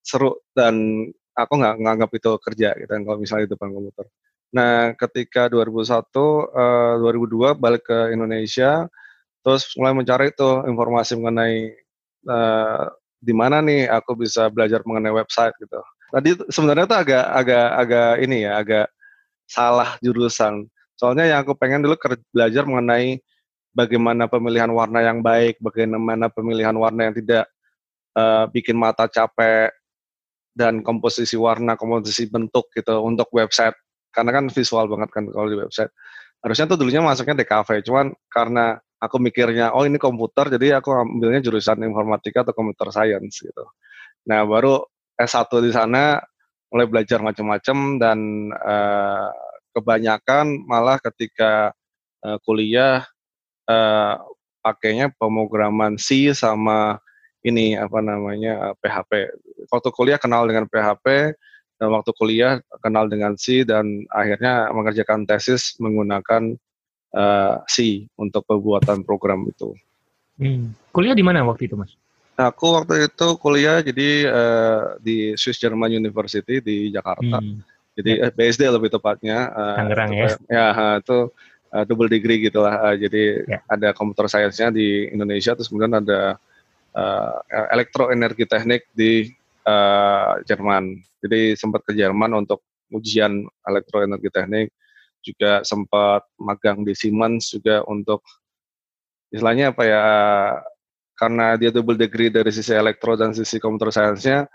seru 0.00 0.40
dan 0.56 1.04
aku 1.36 1.52
nggak 1.60 1.74
nganggap 1.80 2.10
itu 2.16 2.30
kerja 2.40 2.68
gitu 2.76 2.90
kan 2.90 3.02
kalau 3.04 3.18
misalnya 3.20 3.44
di 3.48 3.52
depan 3.56 3.70
komputer. 3.72 4.06
Nah, 4.50 4.98
ketika 4.98 5.46
2001 5.46 6.10
uh, 6.10 6.94
2002 6.98 7.54
balik 7.62 7.86
ke 7.86 7.98
Indonesia 8.10 8.90
terus 9.40 9.72
mulai 9.78 9.94
mencari 9.96 10.34
itu 10.34 10.50
informasi 10.68 11.16
mengenai 11.16 11.72
uh, 12.28 12.84
di 13.20 13.32
mana 13.36 13.60
nih 13.64 13.88
aku 13.88 14.16
bisa 14.16 14.48
belajar 14.52 14.80
mengenai 14.84 15.12
website 15.12 15.54
gitu. 15.60 15.80
Tadi 16.10 16.30
sebenarnya 16.50 16.86
tuh 16.90 16.98
agak 16.98 17.24
agak 17.24 17.66
agak 17.78 18.10
ini 18.22 18.36
ya, 18.46 18.52
agak 18.58 18.86
salah 19.46 19.98
jurusan. 20.02 20.66
Soalnya 20.98 21.30
yang 21.30 21.38
aku 21.46 21.56
pengen 21.56 21.86
dulu 21.86 21.96
belajar 22.34 22.66
mengenai 22.66 23.22
bagaimana 23.72 24.26
pemilihan 24.26 24.68
warna 24.70 25.00
yang 25.00 25.22
baik, 25.22 25.62
bagaimana 25.62 26.28
pemilihan 26.28 26.74
warna 26.74 27.08
yang 27.08 27.14
tidak 27.16 27.44
uh, 28.18 28.50
bikin 28.50 28.76
mata 28.76 29.06
capek, 29.06 29.70
dan 30.54 30.82
komposisi 30.82 31.38
warna, 31.38 31.78
komposisi 31.78 32.26
bentuk 32.26 32.68
gitu 32.74 33.00
untuk 33.00 33.30
website. 33.32 33.74
Karena 34.10 34.34
kan 34.34 34.44
visual 34.50 34.90
banget 34.90 35.10
kan 35.14 35.24
kalau 35.30 35.46
di 35.46 35.56
website. 35.58 35.90
Harusnya 36.42 36.66
tuh 36.74 36.78
dulunya 36.80 37.04
masuknya 37.04 37.44
DKV, 37.44 37.86
cuman 37.86 38.06
karena 38.32 38.80
aku 39.00 39.16
mikirnya 39.16 39.72
oh 39.72 39.88
ini 39.88 39.96
komputer 39.96 40.52
jadi 40.52 40.80
aku 40.80 40.92
ambilnya 40.92 41.40
jurusan 41.40 41.80
informatika 41.80 42.44
atau 42.44 42.52
computer 42.52 42.92
science 42.92 43.40
gitu. 43.40 43.64
Nah, 44.28 44.44
baru 44.44 44.84
S1 45.20 45.52
di 45.60 45.72
sana 45.76 46.16
mulai 46.72 46.86
belajar 46.88 47.20
macam-macam 47.20 48.00
dan 48.00 48.18
uh, 48.56 49.28
kebanyakan 49.76 50.64
malah 50.64 50.96
ketika 51.02 51.76
uh, 52.24 52.38
kuliah 52.46 53.04
uh, 53.68 54.16
pakainya 54.64 55.12
pemrograman 55.18 56.00
C 56.00 56.32
sama 56.32 57.02
ini 57.44 57.76
apa 57.76 58.00
namanya 58.00 58.76
PHP. 58.80 59.32
Waktu 59.68 59.88
kuliah 59.92 60.18
kenal 60.20 60.44
dengan 60.44 60.68
PHP 60.68 61.36
dan 61.80 61.88
waktu 61.90 62.10
kuliah 62.12 62.60
kenal 62.84 63.08
dengan 63.08 63.34
C 63.34 63.64
dan 63.64 64.04
akhirnya 64.12 64.68
mengerjakan 64.70 65.24
tesis 65.24 65.76
menggunakan 65.80 66.54
uh, 67.16 67.64
C 67.66 68.06
untuk 68.20 68.44
pembuatan 68.44 69.02
program 69.02 69.48
itu. 69.48 69.72
Hmm. 70.36 70.72
Kuliah 70.92 71.16
di 71.16 71.24
mana 71.24 71.44
waktu 71.44 71.68
itu, 71.68 71.76
Mas? 71.76 71.92
Aku 72.48 72.80
waktu 72.80 73.10
itu 73.10 73.26
kuliah 73.36 73.84
jadi 73.84 74.08
uh, 74.32 74.80
di 75.02 75.36
Swiss 75.36 75.60
German 75.60 75.92
University 75.92 76.64
di 76.64 76.88
Jakarta. 76.88 77.36
Hmm. 77.36 77.60
Jadi 78.00 78.12
ya. 78.16 78.32
BSD 78.32 78.62
lebih 78.70 78.88
tepatnya. 78.88 79.52
Uh, 79.52 79.76
Tangerang 79.76 80.10
ya? 80.16 80.28
Ya, 80.48 80.66
itu 80.96 81.28
uh, 81.74 81.84
double 81.84 82.08
degree 82.08 82.40
gitulah. 82.40 82.80
Uh, 82.80 82.96
jadi 82.96 83.22
ya. 83.44 83.58
ada 83.68 83.92
computer 83.92 84.24
science-nya 84.30 84.72
di 84.72 85.10
Indonesia, 85.12 85.52
terus 85.52 85.68
kemudian 85.68 85.92
ada 86.00 86.40
uh, 86.96 87.34
elektroenergi 87.76 88.48
teknik 88.48 88.88
di 88.96 89.28
uh, 89.68 90.40
Jerman. 90.48 90.96
Jadi 91.20 91.58
sempat 91.60 91.84
ke 91.84 91.92
Jerman 91.92 92.40
untuk 92.40 92.64
ujian 92.90 93.44
elektroenergi 93.68 94.30
teknik, 94.32 94.72
juga 95.20 95.60
sempat 95.62 96.24
magang 96.40 96.82
di 96.82 96.96
Siemens 96.96 97.52
juga 97.52 97.84
untuk 97.84 98.24
istilahnya 99.30 99.70
apa 99.70 99.82
ya 99.86 100.04
karena 101.20 101.60
dia 101.60 101.68
double 101.68 102.00
degree 102.00 102.32
dari 102.32 102.48
sisi 102.48 102.72
elektro 102.72 103.12
dan 103.20 103.36
sisi 103.36 103.60
computer 103.60 103.92
science-nya 103.92 104.48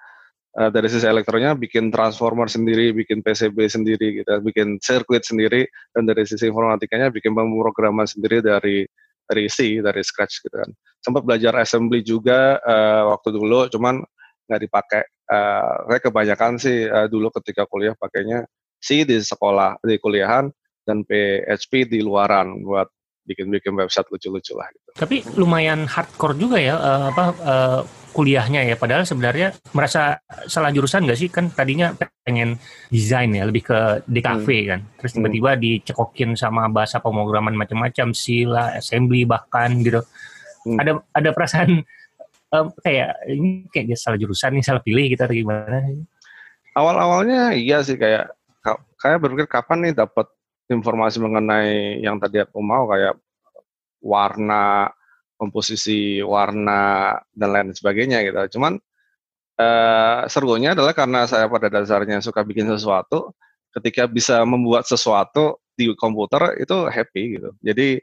uh, 0.57 0.69
dari 0.73 0.89
sisi 0.89 1.05
elektronya 1.05 1.53
bikin 1.53 1.93
transformer 1.93 2.49
sendiri, 2.49 2.89
bikin 2.97 3.21
PCB 3.21 3.69
sendiri 3.69 4.25
gitu, 4.25 4.33
bikin 4.41 4.81
circuit 4.81 5.21
sendiri 5.21 5.69
dan 5.93 6.09
dari 6.09 6.25
sisi 6.25 6.49
informatikanya 6.49 7.13
bikin 7.13 7.37
pemrograman 7.37 8.09
sendiri 8.09 8.41
dari 8.41 8.81
dari 9.29 9.45
C, 9.45 9.77
dari 9.85 10.01
scratch 10.01 10.41
gitu 10.41 10.57
kan 10.57 10.73
sempat 11.05 11.21
belajar 11.21 11.53
assembly 11.61 12.01
juga 12.01 12.57
uh, 12.65 13.13
waktu 13.13 13.29
dulu, 13.37 13.69
cuman 13.69 14.01
nggak 14.49 14.61
dipakai. 14.65 15.03
Uh, 15.25 15.85
saya 15.89 16.01
kebanyakan 16.01 16.53
sih 16.57 16.89
uh, 16.89 17.05
dulu 17.05 17.29
ketika 17.37 17.69
kuliah 17.69 17.93
pakainya 17.93 18.45
C 18.81 19.05
di 19.05 19.21
sekolah, 19.21 19.77
di 19.85 20.01
kuliahan, 20.01 20.49
dan 20.85 21.05
PHP 21.05 21.85
di 21.89 22.01
luaran 22.01 22.65
buat 22.65 22.89
bikin-bikin 23.25 23.73
website 23.73 24.07
lucu-lucu 24.13 24.53
lah. 24.55 24.69
Gitu. 24.71 24.89
Tapi 24.95 25.15
lumayan 25.35 25.89
hardcore 25.89 26.37
juga 26.37 26.57
ya 26.61 26.77
uh, 26.77 27.11
apa 27.11 27.25
uh, 27.41 27.81
kuliahnya 28.15 28.63
ya. 28.63 28.75
Padahal 28.79 29.03
sebenarnya 29.03 29.51
merasa 29.75 30.21
salah 30.47 30.71
jurusan 30.71 31.03
nggak 31.03 31.19
sih? 31.19 31.29
Kan 31.33 31.51
tadinya 31.51 31.91
pengen 32.23 32.55
desain 32.87 33.33
ya, 33.33 33.43
lebih 33.43 33.67
ke 33.67 34.05
DKV 34.07 34.47
hmm. 34.47 34.67
kan. 34.69 34.79
Terus 35.01 35.11
hmm. 35.11 35.17
tiba-tiba 35.19 35.51
hmm. 35.51 35.61
dicekokin 35.61 36.29
sama 36.39 36.69
bahasa 36.71 37.03
pemrograman 37.03 37.57
macam-macam, 37.57 38.13
sila, 38.15 38.77
assembly 38.77 39.27
bahkan 39.27 39.81
gitu 39.81 40.05
hmm. 40.65 40.77
ada 40.81 40.91
ada 41.13 41.29
perasaan 41.31 41.85
um, 42.51 42.67
kayak 42.81 43.13
ini 43.29 43.69
kayak 43.69 43.93
dia 43.93 43.97
salah 43.97 44.17
jurusan 44.17 44.57
nih 44.57 44.65
salah 44.65 44.81
pilih 44.81 45.05
gitu 45.13 45.21
atau 45.21 45.37
gimana 45.37 45.77
awal-awalnya 46.75 47.53
iya 47.53 47.85
sih 47.85 47.95
kayak 47.95 48.33
kayak 48.99 49.21
berpikir 49.21 49.47
kapan 49.47 49.89
nih 49.89 49.93
dapat 49.93 50.27
informasi 50.71 51.21
mengenai 51.21 52.01
yang 52.01 52.17
tadi 52.17 52.41
aku 52.41 52.59
mau 52.61 52.89
kayak 52.89 53.15
warna 54.01 54.89
komposisi 55.35 56.21
warna 56.21 57.13
dan 57.35 57.49
lain 57.51 57.69
sebagainya 57.75 58.23
gitu 58.25 58.57
cuman 58.57 58.79
uh, 59.59 60.25
serunya 60.31 60.73
adalah 60.73 60.93
karena 60.95 61.27
saya 61.29 61.45
pada 61.51 61.69
dasarnya 61.69 62.23
suka 62.23 62.41
bikin 62.41 62.65
sesuatu 62.71 63.35
ketika 63.75 64.07
bisa 64.07 64.41
membuat 64.47 64.87
sesuatu 64.87 65.59
di 65.75 65.91
komputer 65.99 66.55
itu 66.63 66.87
happy 66.87 67.37
gitu 67.37 67.49
jadi 67.59 67.99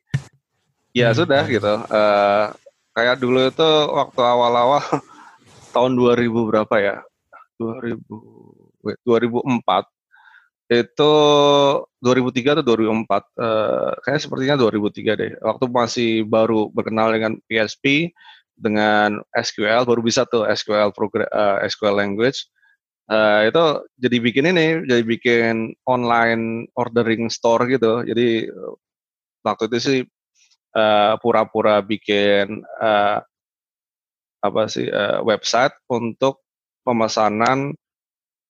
ya 0.97 1.11
hmm. 1.11 1.19
sudah 1.19 1.43
gitu. 1.49 1.75
Uh, 1.89 2.53
kayak 2.93 3.17
dulu 3.19 3.49
itu 3.49 3.71
waktu 3.89 4.21
awal-awal 4.21 4.85
tahun 5.75 5.93
2000 5.97 6.49
berapa 6.53 6.75
ya? 6.79 6.97
2000 7.57 7.97
wait, 8.85 8.99
2004 9.05 9.89
itu 10.81 11.13
2003 12.01 12.57
atau 12.57 12.65
2004 12.65 13.05
uh, 13.05 13.93
kayaknya 14.01 14.23
sepertinya 14.23 14.57
2003 14.57 15.21
deh. 15.21 15.33
Waktu 15.43 15.65
masih 15.69 16.11
baru 16.25 16.73
berkenal 16.73 17.13
dengan 17.13 17.37
PSP 17.51 18.15
dengan 18.57 19.21
SQL 19.35 19.83
baru 19.85 20.01
bisa 20.01 20.23
tuh 20.29 20.47
SQL 20.47 20.95
program 20.95 21.29
uh, 21.29 21.61
eh, 21.61 21.69
SQL 21.69 21.99
language. 21.99 22.47
Uh, 23.11 23.51
itu 23.51 23.65
jadi 23.99 24.17
bikin 24.23 24.45
ini 24.55 24.67
jadi 24.87 25.03
bikin 25.03 25.75
online 25.85 26.71
ordering 26.79 27.29
store 27.29 27.67
gitu. 27.69 28.07
Jadi 28.07 28.49
waktu 29.43 29.65
itu 29.69 29.79
sih 29.83 30.01
pura 30.73 30.81
eh, 30.81 31.15
pura-pura 31.21 31.77
bikin 31.85 32.65
uh, 32.81 33.21
apa 34.43 34.63
sih 34.67 34.89
uh, 34.89 35.23
website 35.23 35.77
untuk 35.87 36.43
pemesanan 36.83 37.77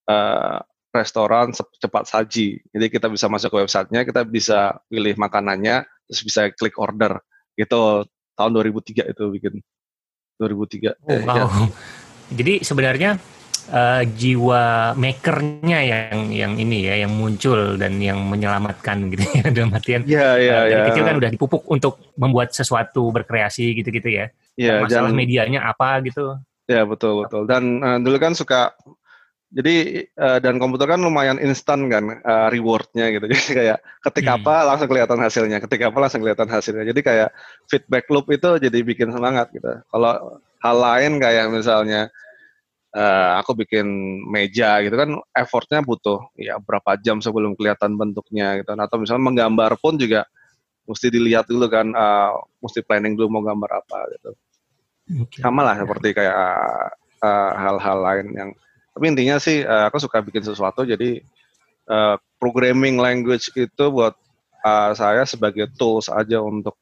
uh, 0.09 0.61
restoran 0.93 1.57
cepat 1.57 2.05
saji. 2.05 2.61
Jadi 2.69 2.87
kita 2.93 3.09
bisa 3.09 3.27
masuk 3.27 3.57
ke 3.57 3.59
websitenya, 3.65 4.05
kita 4.05 4.23
bisa 4.29 4.77
pilih 4.93 5.17
makanannya, 5.17 5.89
terus 6.07 6.21
bisa 6.23 6.53
klik 6.53 6.77
order. 6.77 7.17
Gitu 7.57 8.05
tahun 8.37 8.51
2003 8.53 9.13
itu 9.13 9.25
bikin 9.33 9.55
2003. 10.37 10.97
Oh, 11.09 11.19
wow. 11.25 11.37
ya. 11.37 11.45
Jadi 12.33 12.65
sebenarnya 12.65 13.21
uh, 13.71 14.03
jiwa 14.05 14.93
makernya 14.97 15.79
yang 15.85 16.33
yang 16.33 16.53
ini 16.57 16.89
ya 16.89 17.05
yang 17.07 17.13
muncul 17.15 17.77
dan 17.77 18.01
yang 18.01 18.19
menyelamatkan 18.27 19.13
gitu 19.13 19.25
ya 19.37 19.45
dalam 19.55 19.71
artian 19.77 20.03
yeah, 20.09 20.35
yeah, 20.41 20.59
uh, 20.59 20.67
dari 20.67 20.73
yeah. 20.73 20.87
kecil 20.91 21.05
kan 21.07 21.17
udah 21.21 21.31
dipupuk 21.31 21.63
untuk 21.69 22.01
membuat 22.19 22.51
sesuatu 22.57 23.13
berkreasi 23.13 23.77
gitu-gitu 23.79 24.09
ya 24.09 24.27
yeah, 24.57 24.83
masalah 24.83 25.13
dan, 25.13 25.19
medianya 25.19 25.61
apa 25.63 26.01
gitu 26.03 26.41
ya 26.67 26.83
betul 26.89 27.23
betul 27.23 27.45
dan 27.45 27.85
uh, 27.85 27.99
dulu 28.01 28.17
kan 28.19 28.33
suka 28.33 28.73
jadi 29.53 30.09
uh, 30.17 30.41
dan 30.41 30.57
komputer 30.57 30.89
kan 30.97 31.01
lumayan 31.05 31.37
instan 31.37 31.85
kan 31.93 32.25
uh, 32.25 32.49
rewardnya 32.49 33.13
gitu. 33.13 33.29
Jadi 33.33 33.53
kayak 33.53 33.79
ketika 34.09 34.33
hmm. 34.33 34.41
apa 34.41 34.55
langsung 34.65 34.89
kelihatan 34.89 35.21
hasilnya, 35.21 35.59
ketika 35.61 35.93
apa 35.93 35.99
langsung 36.01 36.25
kelihatan 36.25 36.49
hasilnya. 36.49 36.85
Jadi 36.89 37.01
kayak 37.05 37.29
feedback 37.69 38.09
loop 38.09 38.33
itu 38.33 38.57
jadi 38.57 38.79
bikin 38.81 39.13
semangat 39.13 39.53
gitu. 39.53 39.69
Kalau 39.69 40.41
hal 40.41 40.77
lain 40.81 41.21
kayak 41.21 41.53
misalnya 41.53 42.09
uh, 42.97 43.45
aku 43.45 43.53
bikin 43.61 43.85
meja 44.33 44.81
gitu 44.81 44.97
kan 44.97 45.21
effortnya 45.37 45.85
butuh 45.85 46.33
ya 46.41 46.57
berapa 46.57 46.97
jam 47.05 47.21
sebelum 47.21 47.53
kelihatan 47.53 48.01
bentuknya 48.01 48.57
gitu. 48.65 48.73
Atau 48.73 49.05
misalnya 49.05 49.29
menggambar 49.29 49.77
pun 49.85 50.01
juga 50.01 50.25
mesti 50.89 51.13
dilihat 51.13 51.45
dulu 51.45 51.69
kan, 51.69 51.93
uh, 51.93 52.41
mesti 52.65 52.81
planning 52.81 53.21
dulu 53.21 53.37
mau 53.37 53.45
gambar 53.45 53.85
apa 53.85 53.99
gitu. 54.17 54.31
Okay. 55.29 55.45
Sama 55.45 55.61
lah 55.61 55.77
seperti 55.77 56.17
kayak 56.17 56.37
hal-hal 57.61 57.99
uh, 58.01 58.05
lain 58.09 58.27
yang 58.33 58.51
tapi 58.93 59.05
intinya 59.09 59.41
sih 59.41 59.65
uh, 59.65 59.89
aku 59.89 59.99
suka 59.99 60.21
bikin 60.21 60.45
sesuatu 60.45 60.85
jadi 60.85 61.25
uh, 61.89 62.21
programming 62.37 63.01
language 63.01 63.49
itu 63.57 63.85
buat 63.89 64.15
uh, 64.63 64.93
saya 64.93 65.25
sebagai 65.25 65.73
tools 65.75 66.13
aja 66.13 66.39
untuk 66.45 66.77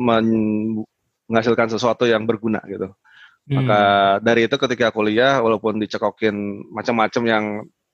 menghasilkan 0.00 1.68
sesuatu 1.68 2.08
yang 2.08 2.24
berguna 2.24 2.64
gitu. 2.64 2.88
Hmm. 2.88 3.54
Maka 3.60 3.80
dari 4.24 4.48
itu 4.48 4.56
ketika 4.56 4.88
kuliah 4.88 5.44
walaupun 5.44 5.76
dicekokin 5.76 6.64
macam-macam 6.72 7.22
yang 7.28 7.44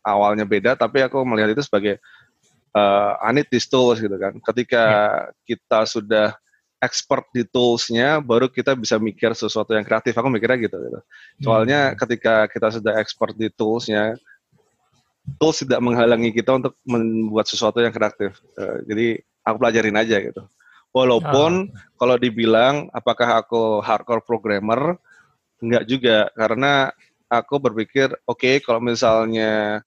awalnya 0.07 0.47
beda 0.47 0.79
tapi 0.79 1.03
aku 1.03 1.27
melihat 1.27 1.51
itu 1.59 1.67
sebagai 1.67 1.99
uh, 2.79 3.19
I 3.19 3.35
need 3.35 3.51
these 3.51 3.67
tools 3.67 3.99
gitu 3.99 4.15
kan. 4.15 4.39
Ketika 4.39 4.85
yeah. 4.87 5.35
kita 5.43 5.83
sudah 5.83 6.39
expert 6.81 7.25
di 7.33 7.43
toolsnya, 7.43 8.21
baru 8.21 8.53
kita 8.53 8.77
bisa 8.77 9.01
mikir 9.01 9.33
sesuatu 9.33 9.73
yang 9.73 9.83
kreatif. 9.83 10.13
Aku 10.13 10.29
mikirnya 10.29 10.61
gitu. 10.61 10.77
gitu. 10.77 11.01
Soalnya 11.41 11.93
hmm. 11.93 11.97
ketika 11.97 12.47
kita 12.53 12.69
sudah 12.81 12.93
expert 13.01 13.33
di 13.35 13.49
toolsnya, 13.49 14.17
tools 15.41 15.65
tidak 15.65 15.81
menghalangi 15.83 16.31
kita 16.31 16.55
untuk 16.55 16.79
membuat 16.87 17.51
sesuatu 17.51 17.83
yang 17.83 17.91
kreatif. 17.91 18.39
Uh, 18.55 18.85
jadi 18.87 19.21
aku 19.43 19.57
pelajarin 19.59 19.97
aja 19.99 20.17
gitu. 20.23 20.43
Walaupun 20.95 21.69
oh. 21.69 21.95
kalau 22.01 22.17
dibilang 22.17 22.89
apakah 22.95 23.43
aku 23.43 23.85
hardcore 23.85 24.25
programmer, 24.25 24.97
enggak 25.61 25.85
juga 25.85 26.31
karena 26.33 26.95
aku 27.27 27.59
berpikir 27.59 28.15
oke 28.25 28.39
okay, 28.39 28.55
kalau 28.63 28.79
misalnya 28.79 29.83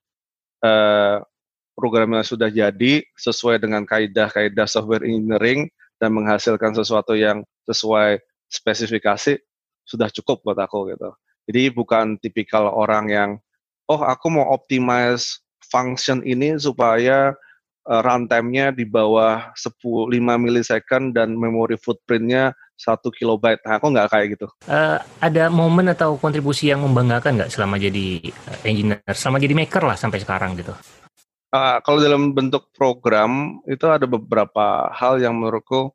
uh, 0.62 1.24
programnya 1.80 2.22
sudah 2.28 2.52
jadi 2.52 3.08
sesuai 3.16 3.64
dengan 3.64 3.88
kaidah-kaidah 3.88 4.68
software 4.68 5.08
engineering, 5.08 5.72
dan 6.00 6.16
menghasilkan 6.16 6.74
sesuatu 6.74 7.14
yang 7.14 7.44
sesuai 7.68 8.24
spesifikasi 8.50 9.38
sudah 9.86 10.10
cukup 10.10 10.42
buat 10.42 10.58
aku 10.58 10.96
gitu. 10.96 11.14
Jadi 11.50 11.74
bukan 11.74 12.18
tipikal 12.22 12.70
orang 12.70 13.06
yang 13.10 13.30
oh 13.90 14.02
aku 14.06 14.30
mau 14.30 14.50
optimize 14.54 15.42
function 15.70 16.22
ini 16.26 16.58
supaya 16.58 17.34
uh, 17.90 18.02
runtime-nya 18.06 18.70
di 18.74 18.86
bawah 18.86 19.50
10 19.58 20.14
5 20.14 20.44
milisecond 20.46 21.18
dan 21.18 21.34
memory 21.34 21.78
footprint-nya 21.82 22.54
1 22.80 23.02
kilobyte. 23.18 23.60
Nah, 23.66 23.82
aku 23.82 23.92
nggak 23.92 24.10
kayak 24.14 24.28
gitu. 24.38 24.48
Uh, 24.70 25.02
ada 25.20 25.52
momen 25.52 25.92
atau 25.92 26.16
kontribusi 26.16 26.72
yang 26.72 26.86
membanggakan 26.86 27.44
nggak 27.44 27.52
selama 27.52 27.76
jadi 27.76 28.24
eh, 28.30 28.60
engineer, 28.70 29.02
selama 29.12 29.42
jadi 29.42 29.54
maker 29.58 29.84
lah 29.84 29.98
sampai 29.98 30.22
sekarang 30.22 30.56
gitu? 30.56 30.72
Uh, 31.50 31.82
kalau 31.82 31.98
dalam 31.98 32.30
bentuk 32.38 32.70
program 32.78 33.58
itu 33.66 33.82
ada 33.90 34.06
beberapa 34.06 34.86
hal 34.94 35.18
yang 35.18 35.34
menurutku 35.34 35.90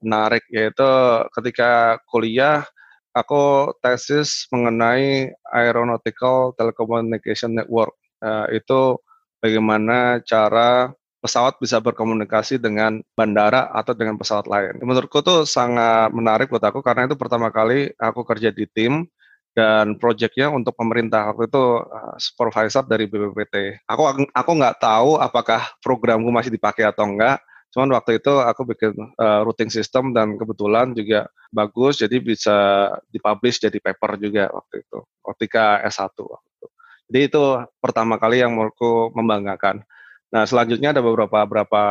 menarik 0.00 0.40
yaitu 0.48 0.88
ketika 1.36 2.00
kuliah 2.08 2.64
aku 3.12 3.68
tesis 3.84 4.48
mengenai 4.48 5.28
aeronautical 5.52 6.56
telecommunication 6.56 7.52
network 7.52 7.92
uh, 8.24 8.48
itu 8.48 8.96
bagaimana 9.44 10.24
cara 10.24 10.96
pesawat 11.20 11.56
bisa 11.56 11.80
berkomunikasi 11.80 12.60
dengan 12.60 13.00
bandara 13.16 13.72
atau 13.72 13.96
dengan 13.96 14.20
pesawat 14.20 14.44
lain. 14.44 14.76
Menurutku 14.84 15.24
tuh 15.24 15.48
sangat 15.48 16.12
menarik 16.12 16.52
buat 16.52 16.60
aku 16.60 16.84
karena 16.84 17.08
itu 17.08 17.16
pertama 17.16 17.48
kali 17.48 17.92
aku 17.96 18.28
kerja 18.28 18.52
di 18.52 18.68
tim 18.68 19.08
dan 19.54 19.94
proyeknya 20.02 20.50
untuk 20.50 20.74
pemerintah 20.74 21.30
waktu 21.30 21.46
itu 21.46 21.64
uh, 21.78 22.14
supervisor 22.18 22.82
dari 22.84 23.06
BPPT. 23.06 23.86
Aku 23.86 24.02
aku 24.34 24.50
nggak 24.58 24.82
tahu 24.82 25.22
apakah 25.22 25.78
programku 25.78 26.28
masih 26.34 26.50
dipakai 26.50 26.90
atau 26.90 27.06
enggak. 27.06 27.38
Cuman 27.70 27.90
waktu 27.94 28.22
itu 28.22 28.30
aku 28.38 28.62
bikin 28.70 28.94
uh, 29.18 29.42
routing 29.46 29.70
system 29.70 30.14
dan 30.14 30.38
kebetulan 30.38 30.94
juga 30.94 31.30
bagus, 31.50 32.02
jadi 32.02 32.18
bisa 32.22 32.90
dipublish 33.10 33.62
jadi 33.62 33.78
paper 33.78 34.18
juga 34.18 34.50
waktu 34.50 34.82
itu. 34.82 34.98
Ketika 35.22 35.82
S1 35.86 36.14
waktu 36.18 36.48
itu. 36.50 36.66
Jadi 37.10 37.20
itu 37.30 37.42
pertama 37.78 38.18
kali 38.18 38.42
yang 38.42 38.54
menurutku 38.54 39.14
membanggakan. 39.14 39.86
Nah 40.34 40.42
selanjutnya 40.50 40.94
ada 40.94 41.02
beberapa 41.02 41.46
beberapa 41.46 41.82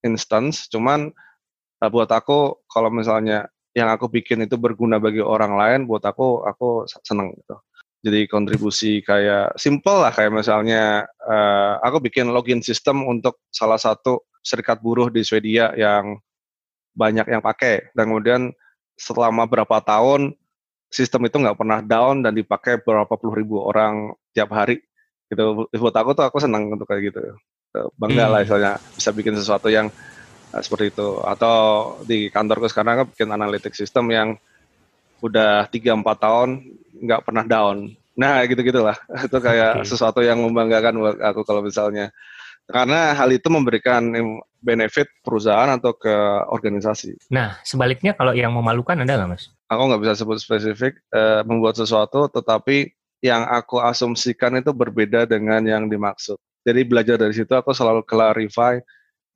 instance, 0.00 0.68
cuman 0.72 1.12
uh, 1.80 1.90
buat 1.92 2.08
aku 2.08 2.64
kalau 2.68 2.88
misalnya 2.88 3.52
yang 3.76 3.92
aku 3.92 4.08
bikin 4.08 4.40
itu 4.48 4.56
berguna 4.56 4.96
bagi 4.96 5.20
orang 5.20 5.52
lain 5.52 5.80
buat 5.84 6.00
aku 6.00 6.48
aku 6.48 6.88
seneng 7.04 7.36
gitu. 7.36 7.60
Jadi 8.00 8.24
kontribusi 8.24 9.04
kayak 9.04 9.60
simple 9.60 10.00
lah 10.00 10.14
kayak 10.14 10.32
misalnya 10.32 11.04
uh, 11.20 11.76
aku 11.84 12.00
bikin 12.08 12.32
login 12.32 12.64
system 12.64 13.04
untuk 13.04 13.44
salah 13.52 13.76
satu 13.76 14.24
serikat 14.40 14.80
buruh 14.80 15.12
di 15.12 15.20
Swedia 15.20 15.76
yang 15.76 16.16
banyak 16.96 17.28
yang 17.28 17.44
pakai. 17.44 17.92
Dan 17.92 18.08
kemudian 18.08 18.42
selama 18.96 19.44
berapa 19.44 19.82
tahun 19.84 20.32
sistem 20.88 21.28
itu 21.28 21.36
nggak 21.36 21.58
pernah 21.58 21.84
down 21.84 22.24
dan 22.24 22.32
dipakai 22.32 22.80
berapa 22.80 23.12
puluh 23.12 23.36
ribu 23.36 23.60
orang 23.60 24.16
tiap 24.32 24.56
hari. 24.56 24.80
Gitu 25.28 25.68
buat 25.68 25.96
aku 25.98 26.16
tuh 26.16 26.24
aku 26.24 26.40
senang 26.40 26.72
untuk 26.72 26.88
kayak 26.88 27.12
gitu. 27.12 27.20
Bangga 28.00 28.24
hmm. 28.24 28.32
lah 28.32 28.40
misalnya 28.40 28.72
bisa 28.96 29.10
bikin 29.12 29.36
sesuatu 29.36 29.68
yang 29.68 29.92
Nah, 30.56 30.64
seperti 30.64 30.88
itu. 30.88 31.20
Atau 31.20 31.56
di 32.08 32.32
kantorku 32.32 32.64
sekarang 32.72 33.04
kan 33.04 33.06
bikin 33.12 33.28
analitik 33.28 33.76
sistem 33.76 34.08
yang 34.08 34.28
udah 35.20 35.68
3-4 35.68 36.00
tahun 36.16 36.48
nggak 37.04 37.20
pernah 37.28 37.44
down. 37.44 37.92
Nah, 38.16 38.40
gitu-gitulah. 38.48 38.96
Itu 39.20 39.36
kayak 39.36 39.84
okay. 39.84 39.88
sesuatu 39.92 40.24
yang 40.24 40.40
membanggakan 40.40 40.96
buat 40.96 41.16
aku 41.20 41.44
kalau 41.44 41.60
misalnya. 41.60 42.08
Karena 42.64 43.12
hal 43.12 43.28
itu 43.36 43.52
memberikan 43.52 44.10
benefit 44.58 45.12
perusahaan 45.20 45.68
atau 45.76 45.92
ke 45.92 46.16
organisasi. 46.48 47.28
Nah, 47.28 47.60
sebaliknya 47.60 48.16
kalau 48.16 48.32
yang 48.32 48.56
memalukan 48.56 48.96
ada 48.96 49.12
nggak, 49.12 49.28
Mas? 49.36 49.52
Aku 49.68 49.92
nggak 49.92 50.02
bisa 50.02 50.14
sebut 50.16 50.40
spesifik, 50.40 50.98
eh, 51.12 51.44
membuat 51.44 51.76
sesuatu, 51.76 52.32
tetapi 52.32 52.90
yang 53.20 53.44
aku 53.44 53.78
asumsikan 53.78 54.56
itu 54.56 54.72
berbeda 54.72 55.28
dengan 55.28 55.62
yang 55.62 55.86
dimaksud. 55.86 56.40
Jadi 56.66 56.80
belajar 56.82 57.20
dari 57.20 57.36
situ 57.36 57.54
aku 57.54 57.70
selalu 57.70 58.02
clarify 58.02 58.80